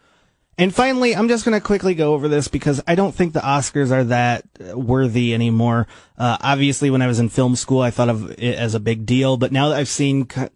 And 0.56 0.74
finally, 0.74 1.16
I'm 1.16 1.28
just 1.28 1.44
going 1.44 1.58
to 1.58 1.64
quickly 1.64 1.94
go 1.94 2.14
over 2.14 2.28
this 2.28 2.48
because 2.48 2.80
I 2.86 2.94
don't 2.94 3.14
think 3.14 3.32
the 3.32 3.40
Oscars 3.40 3.90
are 3.90 4.04
that 4.04 4.44
worthy 4.74 5.34
anymore. 5.34 5.86
Uh, 6.16 6.36
obviously, 6.40 6.90
when 6.90 7.02
I 7.02 7.08
was 7.08 7.18
in 7.18 7.28
film 7.28 7.56
school, 7.56 7.80
I 7.80 7.90
thought 7.90 8.08
of 8.08 8.30
it 8.32 8.56
as 8.56 8.74
a 8.74 8.80
big 8.80 9.04
deal, 9.04 9.36
but 9.36 9.52
now 9.52 9.70
that 9.70 9.78
I've 9.78 9.88
seen 9.88 10.26
co- 10.26 10.48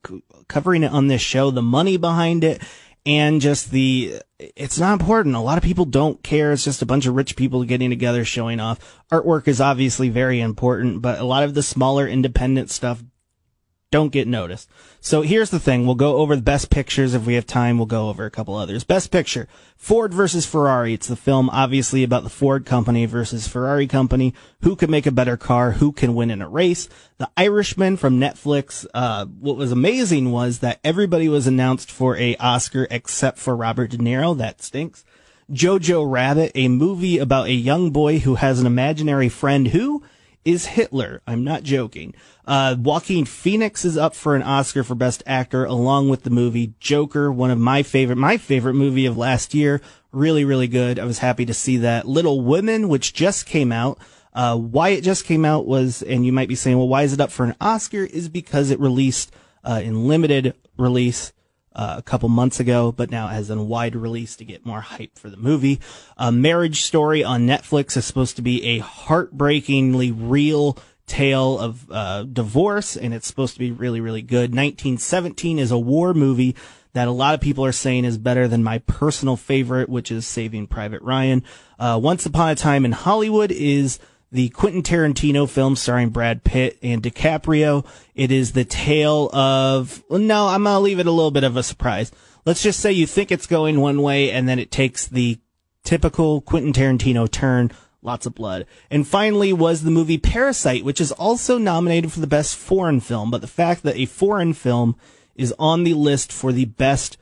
covering 0.47 0.85
it 0.85 0.93
on 0.93 1.09
this 1.09 1.21
show, 1.21 1.51
the 1.51 1.63
money 1.63 1.97
behind 1.97 2.45
it 2.45 2.63
and 3.05 3.41
just 3.41 3.71
the, 3.71 4.21
it's 4.39 4.79
not 4.79 4.93
important. 4.93 5.35
A 5.35 5.41
lot 5.41 5.59
of 5.59 5.65
people 5.65 5.85
don't 5.85 6.23
care. 6.23 6.53
It's 6.53 6.65
just 6.65 6.83
a 6.83 6.87
bunch 6.87 7.07
of 7.07 7.17
rich 7.17 7.37
people 7.37 7.65
getting 7.65 7.91
together 7.91 8.25
showing 8.25 8.61
off. 8.61 9.03
Artwork 9.11 9.49
is 9.49 9.61
obviously 9.61 10.11
very 10.11 10.41
important, 10.41 11.03
but 11.03 11.19
a 11.19 11.25
lot 11.25 11.43
of 11.43 11.55
the 11.55 11.63
smaller 11.63 12.07
independent 12.07 12.71
stuff 12.71 13.03
don't 13.91 14.13
get 14.13 14.29
noticed. 14.29 14.69
So 15.01 15.23
here's 15.23 15.49
the 15.49 15.59
thing. 15.59 15.87
We'll 15.87 15.95
go 15.95 16.17
over 16.17 16.37
the 16.37 16.43
best 16.43 16.69
pictures. 16.69 17.15
If 17.15 17.25
we 17.25 17.35
have 17.35 17.47
time, 17.47 17.79
we'll 17.79 17.87
go 17.87 18.11
over 18.11 18.27
a 18.27 18.31
couple 18.31 18.55
others. 18.55 18.85
Best 18.85 19.11
picture. 19.11 19.49
Ford 19.77 20.13
versus 20.13 20.45
Ferrari. 20.45 20.93
It's 20.93 21.07
the 21.07 21.17
film 21.17 21.49
obviously 21.51 22.03
about 22.03 22.23
the 22.23 22.29
Ford 22.29 22.67
company 22.67 23.07
versus 23.07 23.49
Ferrari 23.49 23.87
company. 23.87 24.35
Who 24.61 24.77
can 24.77 24.91
make 24.91 25.07
a 25.07 25.13
better 25.13 25.39
car? 25.39 25.73
Who 25.73 25.93
can 25.93 26.15
win 26.15 26.31
in 26.31 26.43
a 26.43 26.49
race? 26.49 26.89
The 27.17 27.31
Irishman 27.37 27.97
from 27.97 28.21
Netflix. 28.21 28.87
Uh, 28.93 29.25
what 29.25 29.57
was 29.57 29.73
amazing 29.73 30.33
was 30.33 30.59
that 30.59 30.81
everybody 30.85 31.29
was 31.29 31.47
announced 31.47 31.91
for 31.91 32.15
a 32.19 32.37
Oscar 32.37 32.87
except 32.91 33.39
for 33.39 33.57
Robert 33.57 33.91
De 33.91 33.97
Niro. 33.97 34.37
That 34.37 34.61
stinks. 34.61 35.05
Jojo 35.51 36.11
Rabbit, 36.11 36.53
a 36.55 36.69
movie 36.69 37.17
about 37.17 37.47
a 37.47 37.55
young 37.55 37.91
boy 37.91 38.19
who 38.19 38.35
has 38.35 38.61
an 38.61 38.67
imaginary 38.67 39.31
friend 39.31 39.69
who 39.69 40.03
is 40.49 40.65
Hitler. 40.65 41.21
I'm 41.27 41.45
not 41.45 41.63
joking. 41.63 42.15
Uh, 42.47 42.75
Joaquin 42.79 43.27
Phoenix 43.27 43.85
is 43.85 43.99
up 43.99 44.15
for 44.15 44.35
an 44.35 44.43
Oscar 44.43 44.83
for 44.83 44.95
Best 44.95 45.23
Actor 45.27 45.67
along 45.67 46.09
with 46.09 46.23
the 46.23 46.31
movie 46.31 46.73
Joker, 46.81 47.31
one 47.31 47.51
of 47.51 47.59
my 47.59 47.83
favorite, 47.83 48.17
my 48.17 48.39
favorite 48.39 48.73
movie 48.73 49.05
of 49.05 49.19
last 49.19 49.53
year. 49.53 49.83
Really, 50.11 50.47
really 50.47 50.67
good. 50.67 50.99
I 50.99 51.05
was 51.05 51.19
happy 51.19 51.45
to 51.45 51.53
see 51.53 51.77
that. 51.77 52.09
Little 52.09 52.41
Women, 52.41 52.89
which 52.89 53.13
just 53.13 53.45
came 53.45 53.71
out. 53.71 53.99
Uh, 54.33 54.57
why 54.57 54.91
it 54.91 55.05
just 55.05 55.27
came 55.27 55.45
out 55.45 55.67
was, 55.67 56.01
and 56.01 56.25
you 56.25 56.33
might 56.33 56.49
be 56.49 56.55
saying, 56.55 56.79
well, 56.79 56.89
why 56.89 57.03
is 57.03 57.13
it 57.13 57.21
up 57.21 57.31
for 57.31 57.45
an 57.45 57.55
Oscar? 57.61 58.05
Is 58.05 58.31
because 58.31 58.71
it 58.71 58.81
released, 58.81 59.31
uh, 59.65 59.83
in 59.85 60.09
limited 60.09 60.55
release 60.79 61.35
uh, 61.79 61.95
a 61.97 62.03
couple 62.03 62.29
months 62.29 62.59
ago, 62.59 62.91
but 62.91 63.09
now 63.09 63.29
has 63.29 63.51
a 63.51 63.63
wide 63.63 63.95
release 63.95 64.35
to 64.35 64.45
get 64.45 64.67
more 64.67 64.81
hype 64.81 65.17
for 65.17 65.31
the 65.31 65.37
movie. 65.37 65.79
A 66.17 66.33
Marriage 66.33 66.83
Story 66.83 67.23
on 67.23 67.47
Netflix 67.47 67.97
is 67.97 68.05
supposed 68.05 68.35
to 68.35 68.43
be 68.43 68.65
a 68.65 68.79
heartbreakingly 68.81 70.11
real 70.11 70.77
tale 71.07 71.57
of 71.57 71.87
uh, 71.91 72.25
divorce, 72.25 72.97
and 72.97 73.15
it's 73.15 73.29
supposed 73.29 73.55
to 73.55 73.61
be 73.61 73.71
really, 73.71 74.01
really 74.01 74.23
good. 74.23 74.51
1917 74.51 75.61
is 75.61 75.71
a 75.71 75.79
war 75.79 76.13
movie 76.15 76.57
that 76.95 77.07
a 77.07 77.13
lot 77.13 77.35
of 77.35 77.41
people 77.41 77.65
are 77.65 77.71
saying 77.71 78.05
is 78.05 78.19
better 78.19 78.49
than 78.49 78.65
my 78.65 78.79
personal 78.79 79.37
favorite, 79.37 79.89
which 79.89 80.11
is 80.11 80.27
Saving 80.27 80.67
Private 80.67 81.01
Ryan. 81.03 81.45
Uh, 81.79 82.01
Once 82.03 82.27
Upon 82.27 82.51
a 82.51 82.57
Time 82.57 82.85
in 82.85 82.91
Hollywood 82.91 83.53
is 83.53 84.01
the 84.31 84.51
Quentin 84.51 84.83
Tarantino 84.83 85.49
film 85.49 85.77
starring 85.77 86.11
Brad 86.11 86.45
Pitt 86.45 86.79
and 86.83 87.03
DiCaprio. 87.03 87.87
It 88.15 88.31
is 88.31 88.53
the 88.53 88.65
tale 88.65 89.31
of, 89.35 90.03
no, 90.11 90.49
I'm 90.49 90.65
going 90.65 90.75
to 90.75 90.81
leave 90.81 90.99
it 90.99 91.07
a 91.07 91.13
little 91.13 91.31
bit 91.31 91.45
of 91.45 91.57
a 91.57 91.63
surprise. 91.63 92.13
Let's 92.45 92.63
just 92.63 92.81
say 92.81 92.93
you 92.93 93.07
think 93.07 93.33
it's 93.33 93.47
going 93.47 93.81
one 93.81 94.03
way 94.03 94.31
and 94.31 94.49
then 94.49 94.59
it 94.59 94.71
takes 94.71 95.07
the 95.07 95.39
typical 95.83 96.41
Quentin 96.43 96.73
Tarantino 96.73 97.31
turn. 97.31 97.71
Lots 98.01 98.27
of 98.27 98.35
blood. 98.35 98.67
And 98.91 99.09
finally 99.09 99.53
was 99.53 99.83
the 99.83 99.91
movie 99.91 100.19
Parasite, 100.19 100.85
which 100.85 101.01
is 101.01 101.11
also 101.13 101.59
nominated 101.59 102.13
for 102.13 102.21
the 102.21 102.27
best 102.27 102.57
foreign 102.57 103.01
film. 103.01 103.31
But 103.31 103.41
the 103.41 103.49
fact 103.49 103.83
that 103.83 103.97
a 103.97 104.07
foreign 104.07 104.53
film 104.53 104.97
is 105.35 105.55
on 105.59 105.85
the 105.85 105.95
list 105.95 106.33
for 106.33 106.53
the 106.53 106.67
best 106.67 107.17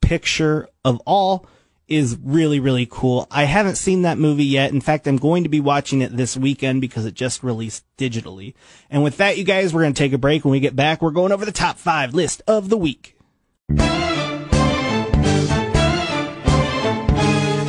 picture 0.00 0.68
of 0.84 1.00
all 1.04 1.46
is 1.90 2.16
really, 2.22 2.60
really 2.60 2.86
cool. 2.88 3.26
I 3.30 3.44
haven't 3.44 3.74
seen 3.74 4.02
that 4.02 4.16
movie 4.16 4.44
yet. 4.44 4.72
In 4.72 4.80
fact, 4.80 5.06
I'm 5.08 5.16
going 5.16 5.42
to 5.42 5.50
be 5.50 5.60
watching 5.60 6.00
it 6.00 6.16
this 6.16 6.36
weekend 6.36 6.80
because 6.80 7.04
it 7.04 7.14
just 7.14 7.42
released 7.42 7.84
digitally. 7.98 8.54
And 8.88 9.02
with 9.02 9.16
that, 9.16 9.36
you 9.36 9.44
guys, 9.44 9.74
we're 9.74 9.82
going 9.82 9.92
to 9.92 9.98
take 9.98 10.12
a 10.12 10.18
break. 10.18 10.44
When 10.44 10.52
we 10.52 10.60
get 10.60 10.76
back, 10.76 11.02
we're 11.02 11.10
going 11.10 11.32
over 11.32 11.44
the 11.44 11.52
top 11.52 11.76
five 11.76 12.14
list 12.14 12.40
of 12.46 12.68
the 12.68 12.78
week. 12.78 13.16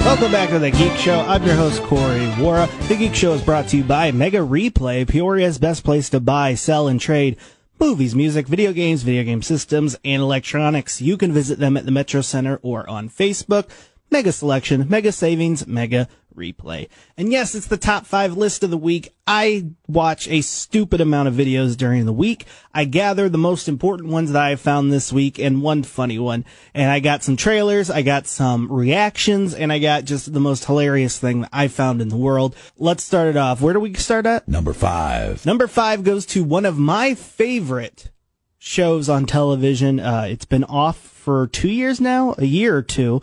Welcome 0.06 0.32
back 0.32 0.50
to 0.50 0.60
the 0.60 0.72
Geek 0.72 0.96
Show. 0.98 1.22
I'm 1.22 1.44
your 1.44 1.56
host, 1.56 1.82
Corey 1.84 2.28
Wara. 2.38 2.70
The 2.90 2.96
Geek 2.98 3.16
Show 3.16 3.34
is 3.34 3.42
brought 3.42 3.70
to 3.70 3.78
you 3.78 3.84
by 3.84 4.12
Mega 4.12 4.40
Replay, 4.40 5.06
Peoria's 5.06 5.58
best 5.58 5.84
place 5.84 6.10
to 6.10 6.20
buy, 6.20 6.54
sell, 6.54 6.88
and 6.88 7.00
trade 7.00 7.38
movies, 7.80 8.14
music, 8.14 8.46
video 8.46 8.74
games, 8.74 9.02
video 9.02 9.24
game 9.24 9.42
systems, 9.42 9.98
and 10.06 10.22
electronics. 10.22 11.02
You 11.02 11.18
can 11.18 11.32
visit 11.32 11.58
them 11.58 11.76
at 11.76 11.86
the 11.86 11.92
Metro 11.92 12.22
Center 12.22 12.60
or 12.62 12.88
on 12.88 13.10
Facebook. 13.10 13.70
Mega 14.12 14.34
selection, 14.34 14.89
mega 14.89 15.12
savings, 15.13 15.65
mega 15.65 16.10
replay. 16.36 16.89
And 17.17 17.32
yes, 17.32 17.56
it's 17.56 17.67
the 17.67 17.78
top 17.78 18.06
five 18.06 18.36
list 18.36 18.62
of 18.62 18.69
the 18.69 18.78
week. 18.78 19.13
I 19.26 19.67
watch 19.88 20.28
a 20.28 20.41
stupid 20.41 21.00
amount 21.00 21.30
of 21.30 21.34
videos 21.34 21.78
during 21.78 22.06
the 22.06 22.13
week. 22.13 22.45
I 22.74 22.84
gather 22.84 23.30
the 23.30 23.38
most 23.38 23.69
important 23.69 24.10
ones 24.10 24.34
that 24.34 24.41
I 24.41 24.56
found 24.58 24.91
this 24.91 25.13
week 25.13 25.39
and 25.39 25.62
one 25.62 25.84
funny 25.84 26.19
one. 26.19 26.43
And 26.74 26.91
I 26.91 27.00
got 27.00 27.24
some 27.24 27.38
trailers, 27.38 27.89
I 27.89 28.02
got 28.02 28.28
some 28.28 28.71
reactions, 28.71 29.54
and 29.54 29.71
I 29.71 29.80
got 29.80 30.04
just 30.04 30.34
the 30.34 30.39
most 30.41 30.65
hilarious 30.65 31.17
thing 31.17 31.41
that 31.41 31.50
I 31.54 31.69
found 31.69 32.02
in 32.02 32.10
the 32.10 32.17
world. 32.17 32.56
Let's 32.78 33.04
start 33.04 33.30
it 33.30 33.38
off. 33.38 33.62
Where 33.62 33.74
do 33.74 33.80
we 33.80 33.93
start 33.93 34.26
at? 34.26 34.47
Number 34.47 34.74
five. 34.74 35.45
Number 35.45 35.67
five 35.67 36.04
goes 36.04 36.26
to 36.28 36.43
one 36.43 36.65
of 36.65 36.78
my 36.78 37.13
favorite 37.15 38.12
shows 38.58 39.08
on 39.08 39.26
television. 39.26 40.00
Uh, 40.00 40.28
it's 40.30 40.45
been 40.45 40.65
off 40.65 40.97
for 40.97 41.47
two 41.47 41.69
years 41.69 42.02
now, 42.02 42.36
a 42.38 42.45
year 42.45 42.76
or 42.76 42.82
two 42.82 43.21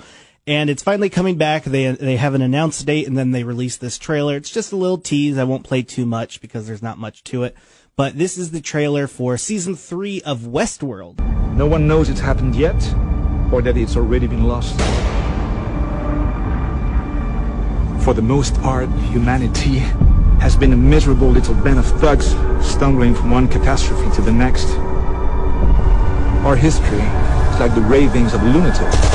and 0.48 0.70
it's 0.70 0.82
finally 0.82 1.10
coming 1.10 1.36
back. 1.36 1.64
They 1.64 1.92
they 1.92 2.16
have 2.16 2.32
an 2.32 2.40
announced 2.40 2.86
date, 2.86 3.06
and 3.06 3.18
then 3.18 3.32
they 3.32 3.44
release 3.44 3.76
this 3.76 3.98
trailer. 3.98 4.36
It's 4.36 4.48
just 4.48 4.72
a 4.72 4.76
little 4.76 4.96
tease. 4.96 5.36
I 5.36 5.44
won't 5.44 5.62
play 5.62 5.82
too 5.82 6.06
much 6.06 6.40
because 6.40 6.66
there's 6.66 6.82
not 6.82 6.96
much 6.96 7.22
to 7.24 7.42
it. 7.42 7.54
But 7.96 8.16
this 8.16 8.38
is 8.38 8.50
the 8.50 8.62
trailer 8.62 9.06
for 9.06 9.36
season 9.36 9.76
three 9.76 10.22
of 10.22 10.40
Westworld. 10.40 11.18
No 11.54 11.66
one 11.66 11.86
knows 11.86 12.08
it's 12.08 12.20
happened 12.20 12.56
yet, 12.56 12.76
or 13.52 13.60
that 13.60 13.76
it's 13.76 13.94
already 13.94 14.26
been 14.26 14.44
lost. 14.44 14.78
For 18.02 18.14
the 18.14 18.22
most 18.22 18.54
part, 18.62 18.88
humanity 19.12 19.80
has 20.40 20.56
been 20.56 20.72
a 20.72 20.76
miserable 20.76 21.28
little 21.28 21.54
band 21.56 21.78
of 21.78 21.86
thugs 22.00 22.28
stumbling 22.66 23.14
from 23.14 23.30
one 23.30 23.48
catastrophe 23.48 24.10
to 24.16 24.22
the 24.22 24.32
next. 24.32 24.66
Our 26.46 26.56
history 26.56 26.96
is 26.96 27.60
like 27.60 27.74
the 27.74 27.82
ravings 27.82 28.32
of 28.32 28.40
a 28.40 28.46
lunatic 28.46 29.07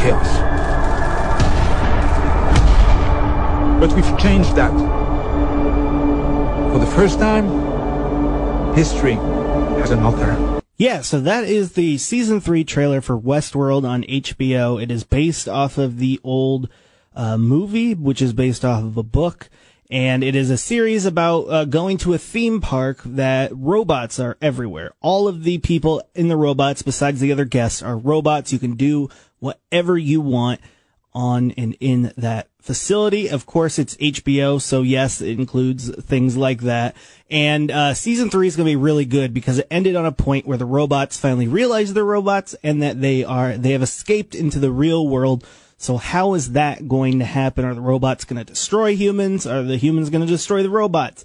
chaos. 0.00 0.38
But 3.78 3.92
we've 3.92 4.18
changed 4.18 4.56
that. 4.56 4.72
For 6.72 6.78
the 6.78 6.86
first 6.86 7.18
time, 7.18 8.74
history 8.74 9.14
has 9.14 9.90
an 9.90 10.00
author. 10.00 10.60
Yeah, 10.78 11.02
so 11.02 11.20
that 11.20 11.44
is 11.44 11.72
the 11.72 11.98
season 11.98 12.40
three 12.40 12.64
trailer 12.64 13.02
for 13.02 13.18
Westworld 13.18 13.86
on 13.86 14.04
HBO. 14.04 14.82
It 14.82 14.90
is 14.90 15.04
based 15.04 15.46
off 15.46 15.76
of 15.76 15.98
the 15.98 16.18
old 16.24 16.70
uh, 17.14 17.36
movie, 17.36 17.92
which 17.92 18.22
is 18.22 18.32
based 18.32 18.64
off 18.64 18.82
of 18.82 18.96
a 18.96 19.02
book. 19.02 19.50
And 19.90 20.22
it 20.22 20.34
is 20.34 20.50
a 20.50 20.56
series 20.56 21.04
about 21.04 21.40
uh, 21.48 21.64
going 21.64 21.98
to 21.98 22.14
a 22.14 22.18
theme 22.18 22.60
park 22.60 23.00
that 23.04 23.50
robots 23.52 24.20
are 24.20 24.38
everywhere. 24.40 24.92
All 25.02 25.26
of 25.26 25.42
the 25.42 25.58
people 25.58 26.02
in 26.14 26.28
the 26.28 26.36
robots, 26.36 26.80
besides 26.80 27.20
the 27.20 27.32
other 27.32 27.44
guests, 27.44 27.82
are 27.82 27.98
robots. 27.98 28.52
You 28.52 28.60
can 28.60 28.76
do 28.76 29.10
whatever 29.40 29.98
you 29.98 30.20
want 30.20 30.60
on 31.12 31.50
and 31.52 31.76
in 31.80 32.12
that 32.16 32.48
facility. 32.60 33.28
Of 33.28 33.46
course, 33.46 33.78
it's 33.78 33.96
HBO, 33.96 34.60
so 34.60 34.82
yes, 34.82 35.20
it 35.20 35.38
includes 35.38 35.94
things 35.96 36.36
like 36.36 36.60
that. 36.60 36.94
And 37.30 37.70
uh, 37.70 37.94
season 37.94 38.30
three 38.30 38.46
is 38.46 38.56
going 38.56 38.66
to 38.66 38.70
be 38.70 38.76
really 38.76 39.04
good 39.04 39.34
because 39.34 39.58
it 39.58 39.66
ended 39.70 39.96
on 39.96 40.06
a 40.06 40.12
point 40.12 40.46
where 40.46 40.58
the 40.58 40.66
robots 40.66 41.18
finally 41.18 41.48
realize 41.48 41.92
they're 41.92 42.04
robots 42.04 42.54
and 42.62 42.82
that 42.82 43.00
they 43.00 43.24
are 43.24 43.56
they 43.56 43.72
have 43.72 43.82
escaped 43.82 44.34
into 44.34 44.58
the 44.58 44.70
real 44.70 45.08
world. 45.08 45.46
So 45.78 45.96
how 45.96 46.34
is 46.34 46.52
that 46.52 46.88
going 46.88 47.18
to 47.20 47.24
happen? 47.24 47.64
Are 47.64 47.74
the 47.74 47.80
robots 47.80 48.24
going 48.24 48.44
to 48.44 48.44
destroy 48.44 48.94
humans? 48.94 49.46
Are 49.46 49.62
the 49.62 49.78
humans 49.78 50.10
going 50.10 50.20
to 50.20 50.26
destroy 50.26 50.62
the 50.62 50.70
robots? 50.70 51.24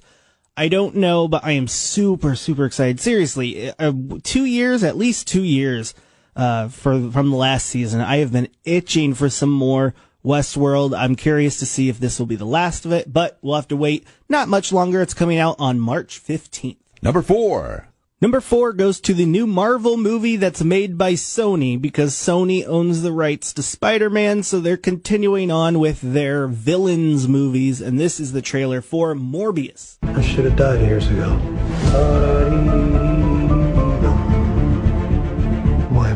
I 0.58 0.70
don't 0.70 0.96
know, 0.96 1.28
but 1.28 1.44
I 1.44 1.52
am 1.52 1.68
super 1.68 2.36
super 2.36 2.66
excited. 2.66 3.00
Seriously, 3.00 3.72
uh, 3.78 3.92
two 4.24 4.46
years, 4.46 4.84
at 4.84 4.98
least 4.98 5.28
two 5.28 5.44
years 5.44 5.94
uh, 6.36 6.68
for 6.68 7.12
from 7.12 7.30
the 7.30 7.38
last 7.38 7.68
season. 7.68 8.02
I 8.02 8.18
have 8.18 8.32
been 8.32 8.50
itching 8.64 9.14
for 9.14 9.30
some 9.30 9.52
more 9.52 9.94
Westworld. 10.24 10.98
I'm 10.98 11.16
curious 11.16 11.60
to 11.60 11.66
see 11.66 11.88
if 11.88 12.00
this 12.00 12.20
will 12.20 12.26
be 12.26 12.36
the 12.36 12.46
last 12.46 12.86
of 12.86 12.92
it, 12.92 13.14
but 13.14 13.38
we'll 13.42 13.56
have 13.56 13.68
to 13.70 13.78
wait 13.78 14.06
not 14.28 14.50
much 14.50 14.74
longer. 14.74 15.02
It's 15.02 15.14
coming 15.14 15.38
out 15.38 15.56
on 15.60 15.80
March 15.80 16.22
15th. 16.22 16.78
Number 17.02 17.22
four. 17.22 17.90
Number 18.22 18.40
four 18.42 18.72
goes 18.74 19.02
to 19.02 19.14
the 19.14 19.26
new 19.26 19.46
Marvel 19.46 19.98
movie 19.98 20.38
that's 20.38 20.64
made 20.64 20.98
by 20.98 21.14
Sony 21.14 21.80
because 21.80 22.16
Sony 22.16 22.66
owns 22.66 23.02
the 23.02 23.12
rights 23.12 23.52
to 23.54 23.62
Spider-Man, 23.62 24.42
so 24.42 24.60
they're 24.60 24.78
continuing 24.78 25.52
on 25.52 25.80
with 25.80 26.00
their 26.02 26.48
villains 26.48 27.28
movies, 27.28 27.82
and 27.82 28.00
this 28.00 28.20
is 28.20 28.32
the 28.32 28.42
trailer 28.42 28.82
for 28.82 29.14
Morbius. 29.14 29.98
I 30.02 30.22
should 30.22 30.46
have 30.46 30.56
died 30.56 30.80
years 30.82 31.08
ago. 31.08 31.38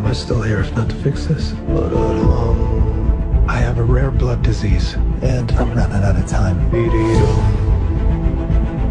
I'm 0.09 0.15
still 0.15 0.41
here 0.41 0.59
if 0.59 0.75
not 0.75 0.89
to 0.89 0.95
fix 0.95 1.27
this. 1.27 1.53
I 3.47 3.57
have 3.57 3.77
a 3.77 3.83
rare 3.83 4.09
blood 4.09 4.41
disease, 4.41 4.95
and 5.21 5.51
I'm 5.51 5.71
running 5.75 6.03
out 6.03 6.15
of 6.15 6.25
time. 6.25 6.67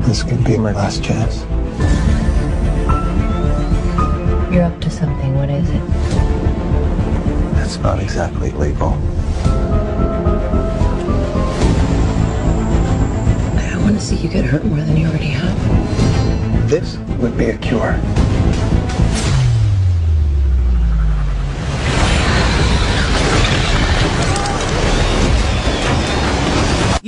This 0.03 0.23
could 0.23 0.45
be 0.45 0.57
my 0.57 0.71
last 0.71 1.03
chance. 1.03 1.41
You're 4.55 4.63
up 4.63 4.81
to 4.81 4.91
something. 4.91 5.35
What 5.35 5.51
is 5.51 5.69
it? 5.69 5.85
That's 7.57 7.79
not 7.79 7.99
exactly 8.01 8.53
legal. 8.53 8.91
I 13.57 13.71
don't 13.73 13.83
want 13.83 13.97
to 13.97 14.01
see 14.01 14.15
you 14.15 14.29
get 14.29 14.45
hurt 14.45 14.65
more 14.65 14.83
than 14.85 14.97
you 14.97 15.09
already 15.09 15.31
have. 15.31 16.71
This 16.71 16.97
would 17.19 17.37
be 17.37 17.47
a 17.47 17.59
cure. 17.59 17.99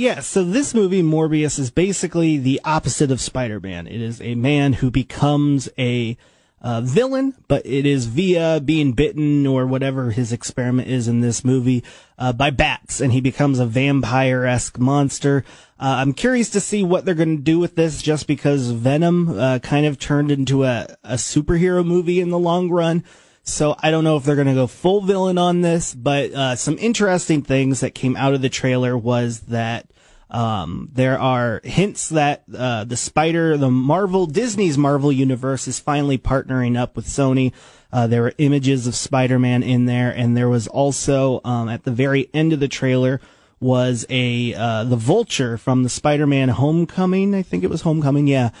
Yeah, 0.01 0.21
so 0.21 0.43
this 0.43 0.73
movie, 0.73 1.03
Morbius, 1.03 1.59
is 1.59 1.69
basically 1.69 2.39
the 2.39 2.59
opposite 2.63 3.11
of 3.11 3.21
Spider-Man. 3.21 3.85
It 3.85 4.01
is 4.01 4.19
a 4.19 4.33
man 4.33 4.73
who 4.73 4.89
becomes 4.89 5.69
a 5.77 6.17
uh, 6.59 6.81
villain, 6.81 7.35
but 7.47 7.63
it 7.67 7.85
is 7.85 8.07
via 8.07 8.59
being 8.65 8.93
bitten 8.93 9.45
or 9.45 9.67
whatever 9.67 10.09
his 10.09 10.33
experiment 10.33 10.87
is 10.87 11.07
in 11.07 11.21
this 11.21 11.45
movie 11.45 11.83
uh, 12.17 12.33
by 12.33 12.49
bats, 12.49 12.99
and 12.99 13.13
he 13.13 13.21
becomes 13.21 13.59
a 13.59 13.67
vampire-esque 13.67 14.79
monster. 14.79 15.45
Uh, 15.79 15.97
I'm 15.99 16.13
curious 16.13 16.49
to 16.49 16.59
see 16.59 16.81
what 16.81 17.05
they're 17.05 17.13
going 17.13 17.37
to 17.37 17.43
do 17.43 17.59
with 17.59 17.75
this, 17.75 18.01
just 18.01 18.25
because 18.25 18.71
Venom 18.71 19.37
uh, 19.37 19.59
kind 19.59 19.85
of 19.85 19.99
turned 19.99 20.31
into 20.31 20.63
a, 20.63 20.87
a 21.03 21.13
superhero 21.13 21.85
movie 21.85 22.19
in 22.19 22.31
the 22.31 22.39
long 22.39 22.71
run. 22.71 23.03
So 23.43 23.75
I 23.79 23.91
don't 23.91 24.03
know 24.03 24.17
if 24.17 24.23
they're 24.23 24.35
going 24.35 24.47
to 24.47 24.53
go 24.53 24.67
full 24.67 25.01
villain 25.01 25.37
on 25.37 25.61
this, 25.61 25.95
but 25.95 26.31
uh, 26.31 26.55
some 26.55 26.77
interesting 26.77 27.41
things 27.41 27.79
that 27.79 27.95
came 27.95 28.15
out 28.15 28.33
of 28.33 28.41
the 28.41 28.49
trailer 28.49 28.97
was 28.97 29.41
that 29.41 29.87
um, 30.29 30.89
there 30.93 31.19
are 31.19 31.59
hints 31.63 32.09
that 32.09 32.43
uh, 32.55 32.85
the 32.85 32.95
Spider, 32.95 33.57
the 33.57 33.69
Marvel, 33.69 34.25
Disney's 34.25 34.77
Marvel 34.77 35.11
universe 35.11 35.67
is 35.67 35.79
finally 35.79 36.17
partnering 36.17 36.79
up 36.79 36.95
with 36.95 37.05
Sony. 37.05 37.51
Uh, 37.91 38.07
there 38.07 38.21
were 38.21 38.33
images 38.37 38.87
of 38.87 38.95
Spider-Man 38.95 39.63
in 39.63 39.85
there, 39.85 40.09
and 40.09 40.37
there 40.37 40.47
was 40.47 40.67
also 40.67 41.41
um, 41.43 41.67
at 41.67 41.83
the 41.83 41.91
very 41.91 42.29
end 42.33 42.53
of 42.53 42.61
the 42.61 42.69
trailer 42.69 43.19
was 43.59 44.05
a 44.09 44.53
uh, 44.55 44.83
the 44.85 44.95
Vulture 44.95 45.57
from 45.57 45.83
the 45.83 45.89
Spider-Man 45.89 46.49
Homecoming. 46.49 47.35
I 47.35 47.41
think 47.41 47.63
it 47.63 47.69
was 47.69 47.81
Homecoming. 47.81 48.27
Yeah, 48.27 48.51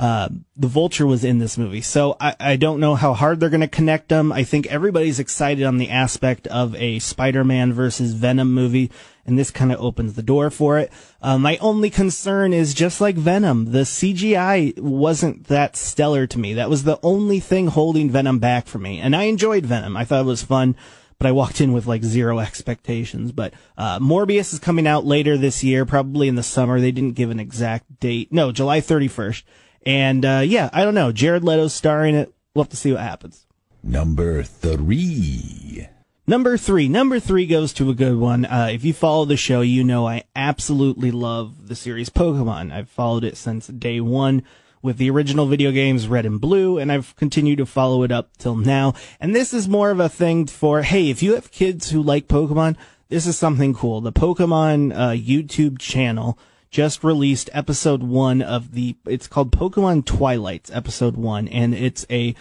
uh, 0.00 0.30
the 0.56 0.66
Vulture 0.66 1.06
was 1.06 1.24
in 1.24 1.40
this 1.40 1.58
movie. 1.58 1.82
So 1.82 2.16
I, 2.18 2.34
I 2.40 2.56
don't 2.56 2.80
know 2.80 2.94
how 2.94 3.12
hard 3.12 3.38
they're 3.38 3.50
going 3.50 3.60
to 3.60 3.68
connect 3.68 4.08
them. 4.08 4.32
I 4.32 4.44
think 4.44 4.66
everybody's 4.68 5.18
excited 5.18 5.62
on 5.62 5.76
the 5.76 5.90
aspect 5.90 6.46
of 6.46 6.74
a 6.76 7.00
Spider-Man 7.00 7.74
versus 7.74 8.14
Venom 8.14 8.50
movie, 8.50 8.90
and 9.26 9.38
this 9.38 9.50
kind 9.50 9.70
of 9.70 9.78
opens 9.78 10.14
the 10.14 10.22
door 10.22 10.48
for 10.48 10.78
it. 10.78 10.90
Uh, 11.20 11.36
my 11.36 11.58
only 11.58 11.90
concern 11.90 12.54
is 12.54 12.72
just 12.72 13.02
like 13.02 13.14
Venom, 13.14 13.72
the 13.72 13.80
CGI 13.80 14.78
wasn't 14.80 15.48
that 15.48 15.76
stellar 15.76 16.26
to 16.28 16.38
me. 16.38 16.54
That 16.54 16.70
was 16.70 16.84
the 16.84 16.98
only 17.02 17.38
thing 17.38 17.66
holding 17.66 18.08
Venom 18.08 18.38
back 18.38 18.68
for 18.68 18.78
me. 18.78 19.00
And 19.00 19.14
I 19.14 19.24
enjoyed 19.24 19.66
Venom. 19.66 19.98
I 19.98 20.06
thought 20.06 20.22
it 20.22 20.26
was 20.26 20.42
fun 20.42 20.76
but 21.18 21.26
I 21.26 21.32
walked 21.32 21.60
in 21.60 21.74
with 21.74 21.86
like 21.86 22.02
zero 22.02 22.38
expectations. 22.38 23.30
But 23.30 23.52
uh, 23.76 23.98
Morbius 23.98 24.54
is 24.54 24.58
coming 24.58 24.86
out 24.86 25.04
later 25.04 25.36
this 25.36 25.62
year, 25.62 25.84
probably 25.84 26.28
in 26.28 26.34
the 26.34 26.42
summer. 26.42 26.80
They 26.80 26.92
didn't 26.92 27.12
give 27.12 27.28
an 27.28 27.38
exact 27.38 28.00
date. 28.00 28.32
No, 28.32 28.52
July 28.52 28.80
31st. 28.80 29.42
And 29.86 30.24
uh, 30.24 30.42
yeah, 30.44 30.70
I 30.72 30.84
don't 30.84 30.94
know. 30.94 31.12
Jared 31.12 31.44
Leto's 31.44 31.74
starring 31.74 32.14
it. 32.14 32.32
We'll 32.54 32.64
have 32.64 32.70
to 32.70 32.76
see 32.76 32.92
what 32.92 33.00
happens. 33.00 33.46
Number 33.82 34.42
three. 34.42 35.88
Number 36.26 36.56
three. 36.56 36.88
Number 36.88 37.18
three 37.18 37.46
goes 37.46 37.72
to 37.74 37.90
a 37.90 37.94
good 37.94 38.16
one. 38.16 38.44
Uh, 38.44 38.68
if 38.70 38.84
you 38.84 38.92
follow 38.92 39.24
the 39.24 39.36
show, 39.36 39.62
you 39.62 39.82
know 39.82 40.06
I 40.06 40.24
absolutely 40.36 41.10
love 41.10 41.68
the 41.68 41.74
series 41.74 42.10
Pokemon. 42.10 42.72
I've 42.72 42.88
followed 42.88 43.24
it 43.24 43.36
since 43.36 43.66
day 43.66 44.00
one 44.00 44.42
with 44.82 44.96
the 44.96 45.10
original 45.10 45.46
video 45.46 45.72
games 45.72 46.08
Red 46.08 46.26
and 46.26 46.40
Blue, 46.40 46.78
and 46.78 46.90
I've 46.92 47.14
continued 47.16 47.58
to 47.58 47.66
follow 47.66 48.02
it 48.02 48.12
up 48.12 48.36
till 48.36 48.56
now. 48.56 48.94
And 49.18 49.34
this 49.34 49.52
is 49.52 49.68
more 49.68 49.90
of 49.90 50.00
a 50.00 50.08
thing 50.08 50.46
for, 50.46 50.82
hey, 50.82 51.10
if 51.10 51.22
you 51.22 51.34
have 51.34 51.50
kids 51.50 51.90
who 51.90 52.02
like 52.02 52.28
Pokemon, 52.28 52.76
this 53.08 53.26
is 53.26 53.36
something 53.36 53.74
cool. 53.74 54.00
The 54.00 54.12
Pokemon 54.12 54.94
uh, 54.94 55.10
YouTube 55.10 55.78
channel 55.78 56.38
just 56.70 57.02
released 57.02 57.50
episode 57.52 58.02
one 58.02 58.40
of 58.42 58.72
the, 58.72 58.96
it's 59.06 59.26
called 59.26 59.50
Pokemon 59.50 60.04
Twilights, 60.04 60.70
episode 60.70 61.16
one, 61.16 61.48
and 61.48 61.74
it's 61.74 62.06
a 62.10 62.34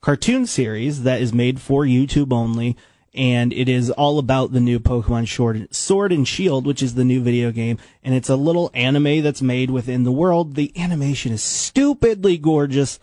cartoon 0.00 0.46
series 0.46 1.02
that 1.02 1.20
is 1.20 1.32
made 1.32 1.60
for 1.60 1.84
YouTube 1.84 2.32
only 2.32 2.76
and 3.14 3.52
it 3.52 3.68
is 3.68 3.90
all 3.90 4.18
about 4.18 4.52
the 4.52 4.60
new 4.60 4.80
Pokemon 4.80 5.28
Sword 5.72 6.12
and 6.12 6.26
Shield, 6.28 6.66
which 6.66 6.82
is 6.82 6.94
the 6.94 7.04
new 7.04 7.22
video 7.22 7.52
game, 7.52 7.78
and 8.02 8.14
it's 8.14 8.28
a 8.28 8.36
little 8.36 8.70
anime 8.74 9.22
that's 9.22 9.40
made 9.40 9.70
within 9.70 10.02
the 10.02 10.12
world. 10.12 10.56
The 10.56 10.72
animation 10.76 11.32
is 11.32 11.42
stupidly 11.42 12.36
gorgeous. 12.38 12.98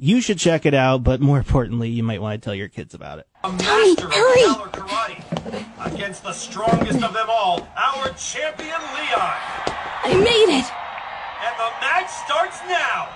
You 0.00 0.20
should 0.20 0.38
check 0.38 0.64
it 0.64 0.74
out, 0.74 1.02
but 1.02 1.20
more 1.20 1.38
importantly, 1.38 1.88
you 1.88 2.04
might 2.04 2.22
want 2.22 2.40
to 2.40 2.44
tell 2.44 2.54
your 2.54 2.68
kids 2.68 2.94
about 2.94 3.18
it. 3.18 3.26
Tommy, 3.42 3.96
hurry! 3.98 4.46
Karate 4.70 5.92
against 5.92 6.22
the 6.22 6.32
strongest 6.32 7.02
of 7.02 7.12
them 7.12 7.26
all, 7.28 7.66
our 7.76 8.08
champion 8.10 8.78
Leon. 8.94 9.34
I 10.04 10.14
made 10.14 10.54
it! 10.54 10.70
And 11.42 11.54
the 11.58 11.70
match 11.82 12.08
starts 12.22 12.62
now. 12.70 13.10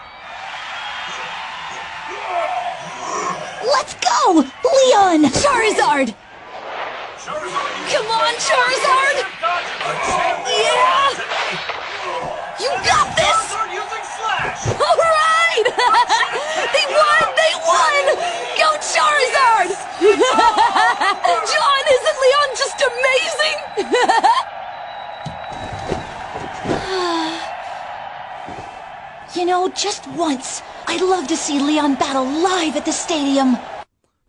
Let's 3.64 3.94
go! 4.02 4.42
Leon! 4.42 5.30
Charizard! 5.38 6.12
Come 7.94 8.06
on, 8.10 8.34
Charizard! 8.42 9.22
Yeah! 10.50 11.14
You 12.58 12.70
got 12.84 13.14
this! 13.16 13.54
All 14.66 14.96
right! 14.98 16.38
Just 29.74 30.06
once, 30.12 30.62
I'd 30.86 31.00
love 31.00 31.26
to 31.28 31.36
see 31.36 31.58
Leon 31.58 31.94
battle 31.94 32.24
live 32.24 32.76
at 32.76 32.84
the 32.84 32.92
stadium. 32.92 33.56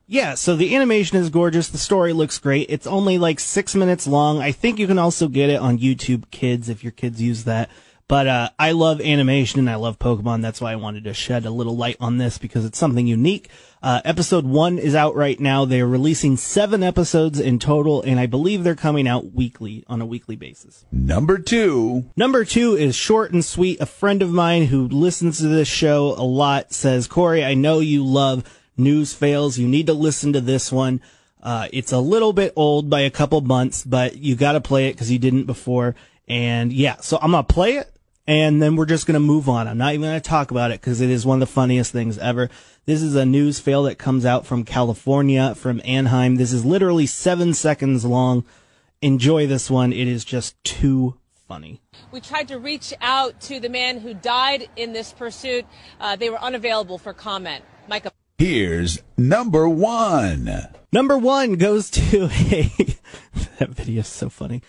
Yeah, 0.05 0.35
so 0.35 0.55
the 0.55 0.75
animation 0.75 1.17
is 1.17 1.29
gorgeous. 1.29 1.69
The 1.69 1.77
story 1.77 2.13
looks 2.13 2.37
great. 2.37 2.69
It's 2.69 2.85
only 2.85 3.17
like 3.17 3.39
six 3.39 3.73
minutes 3.73 4.05
long. 4.05 4.41
I 4.41 4.51
think 4.51 4.77
you 4.77 4.85
can 4.85 4.99
also 4.99 5.27
get 5.27 5.49
it 5.49 5.59
on 5.59 5.79
YouTube 5.79 6.29
Kids 6.29 6.67
if 6.69 6.83
your 6.83 6.91
kids 6.91 7.21
use 7.21 7.45
that. 7.45 7.69
But 8.07 8.27
uh, 8.27 8.49
I 8.59 8.71
love 8.71 8.99
animation 9.01 9.59
and 9.59 9.69
I 9.69 9.75
love 9.75 9.97
Pokemon. 9.97 10.41
That's 10.41 10.59
why 10.59 10.73
I 10.73 10.75
wanted 10.75 11.05
to 11.05 11.13
shed 11.13 11.45
a 11.45 11.49
little 11.49 11.75
light 11.75 11.97
on 11.99 12.17
this 12.17 12.37
because 12.37 12.65
it's 12.65 12.77
something 12.77 13.07
unique. 13.07 13.49
Uh, 13.81 14.01
episode 14.05 14.45
one 14.45 14.77
is 14.77 14.95
out 14.95 15.15
right 15.15 15.39
now. 15.39 15.65
They're 15.65 15.87
releasing 15.87 16.37
seven 16.37 16.83
episodes 16.83 17.39
in 17.39 17.59
total, 17.59 18.01
and 18.01 18.19
I 18.19 18.25
believe 18.25 18.63
they're 18.63 18.75
coming 18.75 19.07
out 19.07 19.33
weekly 19.33 19.83
on 19.87 20.01
a 20.01 20.05
weekly 20.05 20.35
basis. 20.35 20.85
Number 20.91 21.37
two. 21.37 22.05
Number 22.15 22.45
two 22.45 22.75
is 22.75 22.95
short 22.95 23.31
and 23.31 23.43
sweet. 23.43 23.81
A 23.81 23.85
friend 23.85 24.21
of 24.21 24.29
mine 24.29 24.67
who 24.67 24.87
listens 24.87 25.39
to 25.39 25.47
this 25.47 25.67
show 25.67 26.13
a 26.17 26.23
lot 26.23 26.73
says, 26.73 27.07
Corey, 27.07 27.43
I 27.43 27.53
know 27.53 27.79
you 27.79 28.05
love 28.05 28.43
news 28.77 29.13
fails. 29.13 29.57
You 29.57 29.67
need 29.67 29.87
to 29.87 29.93
listen 29.93 30.33
to 30.33 30.41
this 30.41 30.71
one. 30.71 31.01
Uh, 31.41 31.67
it's 31.73 31.91
a 31.91 31.99
little 31.99 32.31
bit 32.31 32.53
old 32.55 32.89
by 32.89 33.01
a 33.01 33.09
couple 33.09 33.41
months, 33.41 33.83
but 33.83 34.17
you 34.17 34.35
got 34.35 34.53
to 34.53 34.61
play 34.61 34.87
it 34.87 34.93
because 34.93 35.11
you 35.11 35.19
didn't 35.19 35.43
before. 35.43 35.95
And 36.27 36.71
yeah, 36.71 36.97
so 37.01 37.19
I'm 37.21 37.31
going 37.31 37.45
to 37.45 37.53
play 37.53 37.73
it 37.73 37.92
and 38.26 38.61
then 38.61 38.76
we're 38.76 38.86
just 38.86 39.05
going 39.05 39.15
to 39.15 39.19
move 39.19 39.49
on. 39.49 39.67
I'm 39.67 39.78
not 39.78 39.93
even 39.93 40.09
going 40.09 40.21
to 40.21 40.30
talk 40.30 40.51
about 40.51 40.71
it 40.71 40.80
because 40.80 41.01
it 41.01 41.09
is 41.09 41.26
one 41.26 41.41
of 41.41 41.47
the 41.47 41.53
funniest 41.53 41.91
things 41.91 42.17
ever. 42.17 42.49
This 42.86 43.01
is 43.01 43.15
a 43.15 43.26
news 43.26 43.59
fail 43.59 43.84
that 43.84 43.97
comes 43.97 44.26
out 44.26 44.45
from 44.45 44.63
California, 44.63 45.55
from 45.55 45.82
Anaheim. 45.84 46.36
This 46.36 46.53
is 46.53 46.63
literally 46.63 47.05
seven 47.05 47.53
seconds 47.53 48.05
long. 48.05 48.45
Enjoy 49.01 49.45
this 49.47 49.69
one. 49.69 49.91
It 49.91 50.07
is 50.07 50.24
just 50.24 50.61
too 50.63 51.17
funny. 51.47 51.82
We 52.11 52.21
tried 52.21 52.47
to 52.47 52.59
reach 52.59 52.93
out 53.01 53.41
to 53.41 53.59
the 53.59 53.69
man 53.69 53.99
who 53.99 54.13
died 54.13 54.69
in 54.76 54.93
this 54.93 55.11
pursuit. 55.11 55.65
Uh, 55.99 56.15
they 56.15 56.30
were 56.30 56.41
unavailable 56.41 56.97
for 56.97 57.13
comment. 57.13 57.63
Micah. 57.89 58.11
Here's 58.38 59.01
number 59.17 59.67
one. 59.67 60.49
Number 60.91 61.17
one 61.17 61.55
goes 61.55 61.89
to 61.91 62.26
a. 62.51 62.71
that 63.59 63.69
video 63.69 63.99
is 64.01 64.07
so 64.07 64.30
funny. 64.30 64.61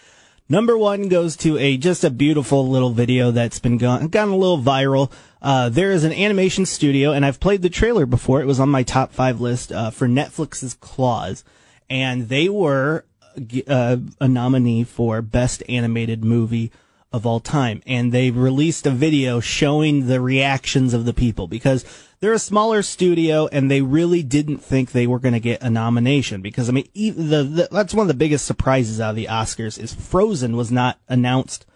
Number 0.48 0.76
one 0.76 1.08
goes 1.08 1.36
to 1.38 1.56
a 1.56 1.78
just 1.78 2.04
a 2.04 2.10
beautiful 2.10 2.68
little 2.68 2.90
video 2.90 3.30
that's 3.30 3.58
been 3.58 3.78
gone 3.78 4.08
gone 4.08 4.28
a 4.28 4.36
little 4.36 4.58
viral. 4.58 5.10
Uh, 5.40 5.70
there 5.70 5.90
is 5.90 6.04
an 6.04 6.12
animation 6.12 6.66
studio, 6.66 7.12
and 7.12 7.24
I've 7.24 7.40
played 7.40 7.62
the 7.62 7.70
trailer 7.70 8.04
before. 8.04 8.42
It 8.42 8.46
was 8.46 8.60
on 8.60 8.68
my 8.68 8.82
top 8.82 9.12
five 9.12 9.40
list 9.40 9.72
uh, 9.72 9.90
for 9.90 10.06
Netflix's 10.06 10.74
Klaus, 10.74 11.44
and 11.88 12.28
they 12.28 12.50
were 12.50 13.06
uh, 13.66 13.96
a 14.20 14.28
nominee 14.28 14.84
for 14.84 15.22
best 15.22 15.62
animated 15.66 16.22
movie 16.22 16.70
of 17.10 17.24
all 17.24 17.40
time. 17.40 17.80
And 17.86 18.12
they 18.12 18.30
released 18.30 18.86
a 18.86 18.90
video 18.90 19.40
showing 19.40 20.08
the 20.08 20.20
reactions 20.20 20.92
of 20.92 21.06
the 21.06 21.14
people 21.14 21.46
because 21.46 21.86
they're 22.24 22.32
a 22.32 22.38
smaller 22.38 22.80
studio 22.80 23.46
and 23.52 23.70
they 23.70 23.82
really 23.82 24.22
didn't 24.22 24.56
think 24.56 24.92
they 24.92 25.06
were 25.06 25.18
going 25.18 25.34
to 25.34 25.40
get 25.40 25.62
a 25.62 25.68
nomination 25.68 26.40
because 26.40 26.70
I 26.70 26.72
mean 26.72 26.88
the, 26.94 27.42
the, 27.42 27.68
that's 27.70 27.92
one 27.92 28.04
of 28.04 28.08
the 28.08 28.14
biggest 28.14 28.46
surprises 28.46 28.98
out 28.98 29.10
of 29.10 29.16
the 29.16 29.26
Oscars 29.26 29.78
is 29.78 29.92
Frozen 29.92 30.56
was 30.56 30.72
not 30.72 30.98
announced 31.06 31.66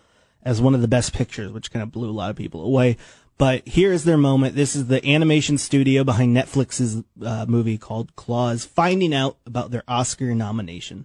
as 0.42 0.58
one 0.58 0.74
of 0.74 0.80
the 0.80 0.88
best 0.88 1.12
pictures, 1.12 1.52
which 1.52 1.70
kind 1.70 1.82
of 1.82 1.92
blew 1.92 2.08
a 2.08 2.12
lot 2.12 2.30
of 2.30 2.36
people 2.36 2.64
away. 2.64 2.96
But 3.36 3.68
here's 3.68 4.04
their 4.04 4.16
moment. 4.16 4.54
This 4.54 4.74
is 4.74 4.86
the 4.86 5.06
animation 5.06 5.58
studio 5.58 6.02
behind 6.02 6.34
Netflix's 6.34 7.02
uh, 7.22 7.44
movie 7.46 7.76
called 7.76 8.16
Klaus 8.16 8.64
finding 8.64 9.12
out 9.12 9.36
about 9.44 9.70
their 9.70 9.82
Oscar 9.86 10.34
nomination. 10.34 11.04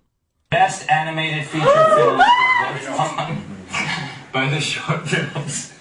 Best 0.51 0.89
animated 0.89 1.45
feature 1.47 1.65
film 1.65 2.17
by 4.31 4.49
the 4.49 4.61
short 4.61 5.05
films 5.05 5.73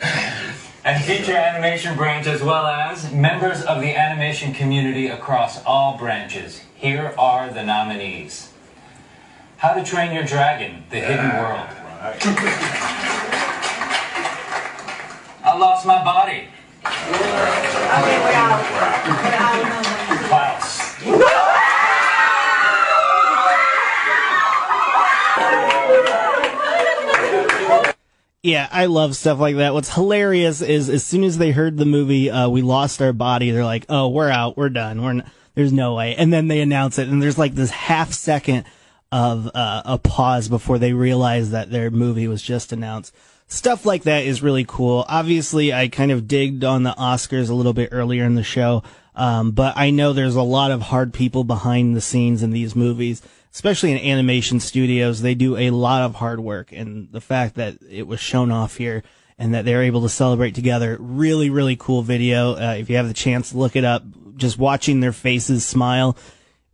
and 0.85 1.03
feature 1.05 1.37
animation 1.37 1.97
branch 1.97 2.27
as 2.27 2.43
well 2.43 2.67
as 2.67 3.13
members 3.13 3.63
of 3.63 3.81
the 3.81 3.95
animation 3.95 4.53
community 4.53 5.07
across 5.09 5.65
all 5.65 5.97
branches. 5.97 6.63
Here 6.75 7.15
are 7.17 7.53
the 7.53 7.63
nominees. 7.63 8.51
How 9.59 9.75
to 9.75 9.85
Train 9.85 10.13
Your 10.13 10.25
Dragon, 10.25 10.85
The 10.91 10.99
Hidden 10.99 11.37
World. 11.37 11.69
I 15.45 15.57
Lost 15.57 15.87
My 15.87 16.03
Body. 16.03 16.49
Klaus. 16.83 17.62
Yeah, 28.53 28.69
I 28.71 28.85
love 28.85 29.17
stuff 29.17 29.39
like 29.39 29.57
that. 29.57 29.73
What's 29.73 29.95
hilarious 29.95 30.61
is 30.61 30.91
as 30.91 31.03
soon 31.03 31.25
as 31.25 31.39
they 31.39 31.53
heard 31.53 31.79
the 31.79 31.87
movie, 31.87 32.31
uh, 32.31 32.51
we 32.51 32.61
lost 32.61 33.01
our 33.01 33.15
body. 33.15 33.51
They're 33.51 33.65
like, 33.65 33.87
"Oh, 33.89 34.11
we're 34.11 34.29
out. 34.29 34.59
We're 34.59 34.69
done. 34.69 35.01
We're 35.01 35.11
n- 35.13 35.31
there's 35.55 35.73
no 35.73 35.95
way." 35.95 36.15
And 36.17 36.31
then 36.31 36.49
they 36.49 36.61
announce 36.61 36.99
it, 36.99 37.09
and 37.09 37.23
there's 37.23 37.39
like 37.39 37.55
this 37.55 37.71
half 37.71 38.13
second 38.13 38.65
of 39.11 39.51
uh, 39.55 39.83
a 39.87 39.97
pause 39.97 40.51
before 40.51 40.79
they 40.79 40.93
realize 40.93 41.51
that 41.53 41.71
their 41.71 41.91
movie 41.91 42.29
was 42.29 42.43
just 42.43 42.75
announced. 42.75 43.15
Stuff 43.49 43.87
like 43.87 44.03
that 44.03 44.27
is 44.27 44.43
really 44.43 44.67
cool. 44.69 45.07
Obviously, 45.09 45.73
I 45.73 45.89
kind 45.89 46.11
of 46.13 46.29
digged 46.29 46.63
on 46.63 46.83
the 46.83 46.93
Oscars 46.93 47.49
a 47.49 47.55
little 47.55 47.73
bit 47.73 47.89
earlier 47.91 48.25
in 48.25 48.35
the 48.35 48.43
show, 48.43 48.83
um, 49.15 49.53
but 49.53 49.79
I 49.79 49.89
know 49.89 50.13
there's 50.13 50.37
a 50.37 50.43
lot 50.43 50.71
of 50.71 50.83
hard 50.83 51.15
people 51.15 51.45
behind 51.45 51.97
the 51.97 52.03
scenes 52.03 52.43
in 52.43 52.51
these 52.51 52.77
movies 52.77 53.23
especially 53.55 53.93
in 53.93 53.99
animation 53.99 54.61
studios, 54.61 55.21
they 55.21 55.35
do 55.35 55.57
a 55.57 55.71
lot 55.71 56.03
of 56.03 56.17
hard 56.17 56.41
work. 56.41 56.73
And 56.73 57.11
the 57.13 57.21
fact 57.21 57.57
that 57.57 57.79
it 57.89 58.07
was 58.07 58.21
shown 58.21 58.51
off 58.51 58.77
here 58.77 59.03
and 59.39 59.55
that 59.55 59.65
they're 59.65 59.83
able 59.83 60.03
to 60.03 60.09
celebrate 60.09 60.55
together, 60.55 60.97
really, 61.01 61.51
really 61.51 61.77
cool 61.77 62.03
video. 62.03 62.53
Uh, 62.53 62.77
if 62.79 62.89
you 62.89 62.97
have 62.97 63.09
the 63.09 63.15
chance 63.15 63.55
look 63.55 63.77
it 63.77 63.85
up, 63.85 64.05
just 64.37 64.59
watching 64.59 65.01
their 65.01 65.13
faces 65.13 65.67
smile 65.67 66.17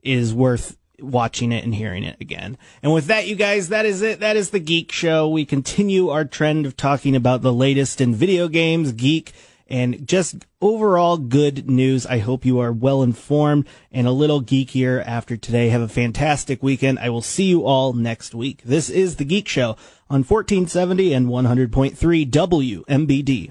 is 0.03 0.33
worth 0.33 0.77
watching 1.01 1.53
it 1.53 1.65
and 1.65 1.75
hearing 1.75 2.05
it 2.05 2.17
again. 2.21 2.57
And 2.83 2.93
with 2.93 3.07
that, 3.07 3.27
you 3.27 3.37
guys, 3.37 3.69
that 3.69 3.87
is 3.87 4.03
it. 4.03 4.21
That 4.21 4.37
is 4.37 4.51
the 4.51 4.59
Geek 4.59 4.91
Show. 4.93 5.29
We 5.29 5.45
continue 5.45 6.09
our 6.09 6.25
trend 6.25 6.67
of 6.67 6.77
talking 6.77 7.15
about 7.15 7.43
the 7.43 7.53
latest 7.53 8.01
in 8.01 8.15
video 8.15 8.49
games, 8.49 8.93
geek, 8.93 9.33
and 9.69 10.07
just 10.07 10.47
overall 10.61 11.19
good 11.19 11.69
news. 11.69 12.07
I 12.07 12.19
hope 12.19 12.45
you 12.45 12.59
are 12.61 12.73
well 12.73 13.03
informed 13.03 13.69
and 13.93 14.07
a 14.07 14.13
little 14.13 14.43
geekier 14.43 15.05
after 15.07 15.37
today. 15.37 15.69
Have 15.69 15.83
a 15.83 15.89
fantastic 15.89 16.63
weekend. 16.63 16.99
I 16.99 17.11
will 17.11 17.23
see 17.23 17.45
you 17.45 17.65
all 17.65 17.93
next 17.93 18.35
week. 18.35 18.63
This 18.65 18.89
is 18.89 19.17
the 19.17 19.25
Geek 19.25 19.49
Show 19.49 19.77
on 20.11 20.25
1470 20.25 21.13
and 21.13 21.29
100.3 21.29 22.31
WMBD. 22.31 23.51